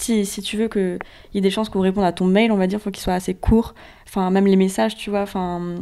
si, 0.00 0.24
si 0.26 0.42
tu 0.42 0.56
veux 0.56 0.68
qu'il 0.68 0.98
y 1.34 1.38
ait 1.38 1.40
des 1.40 1.50
chances 1.50 1.68
qu'on 1.68 1.80
réponde 1.80 2.04
à 2.04 2.12
ton 2.12 2.24
mail, 2.26 2.52
on 2.52 2.56
va 2.56 2.66
dire, 2.66 2.80
faut 2.80 2.90
qu'il 2.90 3.02
soit 3.02 3.14
assez 3.14 3.34
court. 3.34 3.74
Enfin, 4.06 4.30
même 4.30 4.46
les 4.46 4.56
messages, 4.56 4.96
tu 4.96 5.10
vois, 5.10 5.22
enfin, 5.22 5.74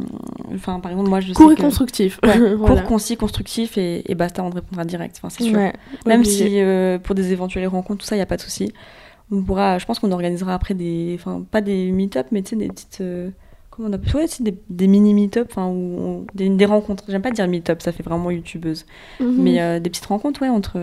enfin 0.53 0.79
par 0.81 0.91
exemple 0.91 1.09
moi 1.09 1.19
je 1.21 1.31
Court 1.33 1.47
sais 1.47 1.53
et 1.53 1.55
que- 1.57 1.61
constructif. 1.61 2.19
Ouais, 2.23 2.37
Voilà. 2.55 2.81
court, 2.81 2.83
concis, 2.83 3.15
constructif 3.15 3.77
et, 3.77 4.09
et 4.11 4.15
basta, 4.15 4.43
on 4.43 4.49
te 4.49 4.55
répondra 4.55 4.83
direct, 4.85 5.15
enfin 5.17 5.29
c'est 5.29 5.43
sûr. 5.45 5.55
Ouais, 5.57 5.71
Même 6.05 6.21
obligé. 6.21 6.47
si 6.49 6.59
euh, 6.59 6.99
pour 6.99 7.15
des 7.15 7.31
éventuelles 7.31 7.67
rencontres, 7.67 8.01
tout 8.01 8.05
ça, 8.07 8.15
il 8.15 8.19
n'y 8.19 8.23
a 8.23 8.27
pas 8.27 8.35
de 8.37 8.41
souci. 8.41 8.73
On 9.31 9.41
pourra, 9.41 9.77
je 9.77 9.85
pense 9.85 9.99
qu'on 9.99 10.11
organisera 10.11 10.53
après 10.53 10.73
des, 10.73 11.15
enfin 11.19 11.43
pas 11.49 11.61
des 11.61 11.91
meet-up, 11.91 12.27
mais 12.31 12.41
tu 12.41 12.49
sais 12.49 12.55
des 12.57 12.67
petites, 12.67 12.99
euh, 13.01 13.29
comment 13.77 13.89
on 13.89 13.93
appelle, 13.93 14.15
ouais, 14.15 14.27
sais, 14.27 14.43
des, 14.43 14.55
des 14.69 14.87
mini 14.87 15.13
meet-up, 15.13 15.47
enfin 15.51 15.67
ou 15.67 15.97
on- 15.99 16.25
des, 16.35 16.49
des 16.49 16.65
rencontres. 16.65 17.05
J'aime 17.07 17.21
pas 17.21 17.31
dire 17.31 17.47
meet-up, 17.47 17.81
ça 17.81 17.91
fait 17.93 18.03
vraiment 18.03 18.29
youtubeuse, 18.31 18.85
Mhm. 19.21 19.35
mais 19.39 19.61
euh, 19.61 19.79
des 19.79 19.89
petites 19.89 20.07
rencontres, 20.07 20.41
ouais, 20.41 20.49
entre 20.49 20.77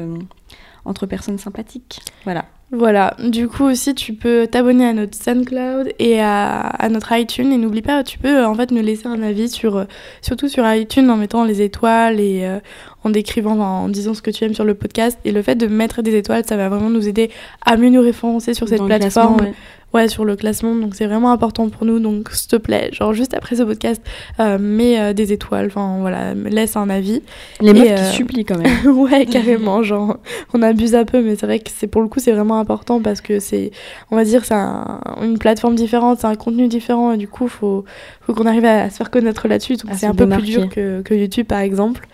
entre 0.86 1.06
personnes 1.06 1.38
sympathiques. 1.38 2.00
Voilà. 2.24 2.44
Voilà, 2.70 3.14
du 3.30 3.46
coup 3.46 3.64
aussi 3.64 3.94
tu 3.94 4.14
peux 4.14 4.48
t'abonner 4.50 4.84
à 4.86 4.92
notre 4.92 5.14
SoundCloud 5.16 5.92
et 5.98 6.18
à, 6.20 6.60
à 6.60 6.88
notre 6.88 7.12
iTunes 7.16 7.52
et 7.52 7.56
n'oublie 7.56 7.82
pas, 7.82 8.02
tu 8.02 8.18
peux 8.18 8.38
euh, 8.38 8.48
en 8.48 8.54
fait 8.54 8.70
nous 8.72 8.82
laisser 8.82 9.06
un 9.06 9.22
avis 9.22 9.48
sur, 9.48 9.76
euh, 9.76 9.84
surtout 10.22 10.48
sur 10.48 10.64
iTunes 10.72 11.08
en 11.10 11.16
mettant 11.16 11.44
les 11.44 11.62
étoiles 11.62 12.18
et 12.20 12.40
euh, 12.44 12.58
en 13.04 13.10
décrivant, 13.10 13.58
en 13.60 13.88
disant 13.88 14.12
ce 14.12 14.22
que 14.22 14.30
tu 14.30 14.44
aimes 14.44 14.54
sur 14.54 14.64
le 14.64 14.74
podcast 14.74 15.18
et 15.24 15.30
le 15.30 15.40
fait 15.42 15.54
de 15.54 15.66
mettre 15.68 16.02
des 16.02 16.16
étoiles 16.16 16.44
ça 16.46 16.56
va 16.56 16.68
vraiment 16.68 16.90
nous 16.90 17.06
aider 17.06 17.30
à 17.64 17.76
mieux 17.76 17.90
nous 17.90 18.00
référencer 18.02 18.54
sur 18.54 18.66
cette 18.68 18.78
Dans 18.80 18.86
plateforme, 18.86 19.40
ouais. 19.40 19.54
Ouais 19.94 20.08
sur 20.08 20.24
le 20.24 20.36
classement 20.36 20.74
donc 20.74 20.94
c'est 20.94 21.06
vraiment 21.06 21.30
important 21.32 21.68
pour 21.68 21.86
nous 21.86 22.00
donc 22.00 22.30
s'il 22.32 22.48
te 22.50 22.56
plaît, 22.56 22.90
genre 22.92 23.12
juste 23.14 23.34
après 23.34 23.56
ce 23.56 23.62
podcast 23.62 24.02
euh, 24.40 24.58
mets 24.58 24.98
euh, 25.00 25.12
des 25.12 25.32
étoiles, 25.32 25.66
enfin 25.66 25.98
voilà, 26.00 26.34
laisse 26.34 26.76
un 26.76 26.90
avis 26.90 27.22
Les 27.60 27.72
meufs 27.72 27.88
euh, 27.88 28.10
qui 28.10 28.16
supplient 28.16 28.44
quand 28.44 28.58
même. 28.58 28.86
ouais, 28.98 29.26
carrément, 29.26 29.82
genre, 29.82 30.18
on 30.52 30.62
abuse 30.62 30.94
un 30.94 31.04
peu, 31.04 31.22
mais 31.22 31.36
c'est 31.36 31.46
vrai 31.46 31.60
que 31.60 31.70
c'est 31.74 31.86
pour 31.86 32.02
le 32.02 32.08
coup, 32.08 32.20
c'est 32.20 32.32
vraiment 32.32 32.58
important 32.58 33.00
parce 33.00 33.20
que 33.20 33.38
c'est, 33.38 33.70
on 34.10 34.16
va 34.16 34.24
dire, 34.24 34.44
c'est 34.44 34.54
un- 34.54 35.00
une 35.22 35.38
plateforme 35.38 35.74
différente, 35.74 36.18
c'est 36.20 36.26
un 36.26 36.34
contenu 36.34 36.68
différent, 36.68 37.12
et 37.12 37.16
du 37.16 37.28
coup, 37.28 37.48
faut, 37.48 37.84
faut 38.22 38.34
qu'on 38.34 38.46
arrive 38.46 38.64
à, 38.64 38.90
se 38.90 38.96
faire 38.96 39.10
connaître 39.10 39.46
là-dessus. 39.48 39.76
Donc, 39.76 39.92
c'est 39.94 40.06
un 40.06 40.14
peu 40.14 40.28
plus 40.28 40.42
dur 40.42 40.68
que, 40.68 41.02
que 41.02 41.14
YouTube, 41.14 41.46
par 41.46 41.60
exemple. 41.60 42.06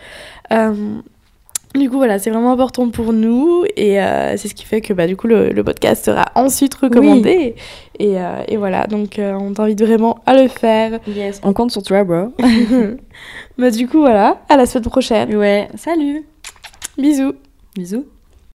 Du 1.75 1.89
coup, 1.89 1.97
voilà, 1.99 2.19
c'est 2.19 2.31
vraiment 2.31 2.51
important 2.53 2.91
pour 2.91 3.13
nous, 3.13 3.65
et 3.77 4.01
euh, 4.03 4.37
c'est 4.37 4.49
ce 4.49 4.55
qui 4.55 4.65
fait 4.65 4.81
que, 4.81 4.93
bah, 4.93 5.07
du 5.07 5.17
coup, 5.17 5.29
le, 5.29 5.51
le 5.51 5.63
podcast 5.65 6.05
sera 6.05 6.25
ensuite 6.35 6.75
recommandé. 6.75 7.55
Et, 8.01 8.19
euh, 8.21 8.43
et 8.49 8.57
voilà, 8.57 8.87
donc, 8.89 9.19
euh, 9.21 9.35
on 9.35 9.53
t'invite 9.53 9.81
vraiment 9.81 10.19
à 10.27 10.35
le 10.35 10.49
faire. 10.49 10.99
Yes. 11.07 11.41
On 11.45 11.53
compte 11.53 11.71
sur 11.71 11.83
toi, 11.85 12.03
bro. 12.03 12.33
bah, 13.59 13.71
du 13.71 13.87
coup, 13.87 14.01
voilà, 14.01 14.41
à 14.49 14.57
la 14.57 14.67
semaine 14.67 14.85
prochaine. 14.91 15.37
ouais. 15.37 15.69
Salut. 15.77 16.25
Bisous. 16.99 17.35
Bisous. 17.77 18.05